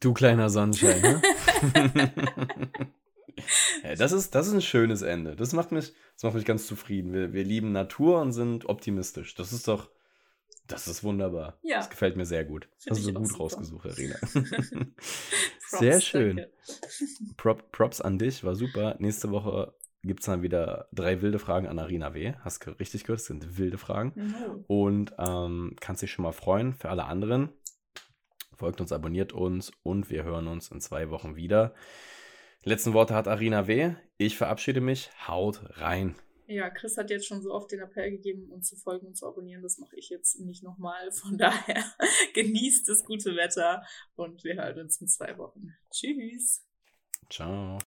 Du 0.00 0.12
kleiner 0.14 0.48
Sonnenschein, 0.50 1.00
ne? 1.02 1.22
ja, 3.84 3.94
das, 3.96 4.12
ist, 4.12 4.34
das 4.34 4.46
ist 4.48 4.54
ein 4.54 4.62
schönes 4.62 5.02
Ende. 5.02 5.36
Das 5.36 5.52
macht 5.52 5.72
mich, 5.72 5.92
das 6.14 6.22
macht 6.22 6.34
mich 6.34 6.44
ganz 6.44 6.66
zufrieden. 6.66 7.12
Wir, 7.12 7.32
wir 7.32 7.44
lieben 7.44 7.72
Natur 7.72 8.20
und 8.20 8.32
sind 8.32 8.66
optimistisch. 8.68 9.34
Das 9.34 9.52
ist 9.52 9.66
doch, 9.68 9.90
das 10.72 10.88
ist 10.88 11.04
wunderbar. 11.04 11.58
Ja. 11.62 11.78
Das 11.78 11.90
gefällt 11.90 12.16
mir 12.16 12.26
sehr 12.26 12.44
gut. 12.44 12.68
Find 12.78 12.96
Hast 12.96 13.06
du 13.06 13.12
gut 13.12 13.28
super. 13.28 13.42
rausgesucht, 13.42 13.86
Arena. 13.86 14.16
Sehr 15.78 16.00
schön. 16.00 16.46
Prop, 17.36 17.70
Props 17.72 18.00
an 18.00 18.18
dich, 18.18 18.42
war 18.42 18.54
super. 18.54 18.96
Nächste 18.98 19.30
Woche 19.30 19.74
gibt 20.02 20.20
es 20.20 20.26
dann 20.26 20.42
wieder 20.42 20.88
drei 20.92 21.22
wilde 21.22 21.38
Fragen 21.38 21.66
an 21.66 21.78
Arena 21.78 22.14
W. 22.14 22.34
Hast 22.40 22.66
du 22.66 22.70
richtig 22.72 23.04
gehört? 23.04 23.20
Das 23.20 23.26
sind 23.26 23.58
wilde 23.58 23.78
Fragen. 23.78 24.12
No. 24.16 24.64
Und 24.66 25.14
ähm, 25.18 25.76
kannst 25.80 26.02
dich 26.02 26.10
schon 26.10 26.24
mal 26.24 26.32
freuen 26.32 26.74
für 26.74 26.88
alle 26.88 27.04
anderen. 27.04 27.50
Folgt 28.56 28.80
uns, 28.80 28.92
abonniert 28.92 29.32
uns 29.32 29.72
und 29.82 30.10
wir 30.10 30.24
hören 30.24 30.46
uns 30.46 30.70
in 30.70 30.80
zwei 30.80 31.10
Wochen 31.10 31.36
wieder. 31.36 31.74
Letzten 32.62 32.92
Worte 32.92 33.14
hat 33.14 33.28
Arena 33.28 33.66
W. 33.68 33.94
Ich 34.18 34.36
verabschiede 34.36 34.80
mich. 34.80 35.10
Haut 35.26 35.62
rein. 35.80 36.14
Ja, 36.50 36.68
Chris 36.68 36.96
hat 36.96 37.10
jetzt 37.10 37.28
schon 37.28 37.42
so 37.42 37.52
oft 37.52 37.70
den 37.70 37.78
Appell 37.78 38.10
gegeben, 38.10 38.50
uns 38.50 38.68
zu 38.68 38.74
folgen 38.74 39.06
und 39.06 39.16
zu 39.16 39.24
abonnieren. 39.24 39.62
Das 39.62 39.78
mache 39.78 39.94
ich 39.94 40.08
jetzt 40.08 40.40
nicht 40.40 40.64
nochmal. 40.64 41.12
Von 41.12 41.38
daher 41.38 41.84
genießt 42.34 42.88
das 42.88 43.04
gute 43.04 43.36
Wetter 43.36 43.84
und 44.16 44.42
wir 44.42 44.56
hören 44.56 44.80
uns 44.80 45.00
in 45.00 45.06
zwei 45.06 45.38
Wochen. 45.38 45.76
Tschüss. 45.92 46.66
Ciao. 47.30 47.78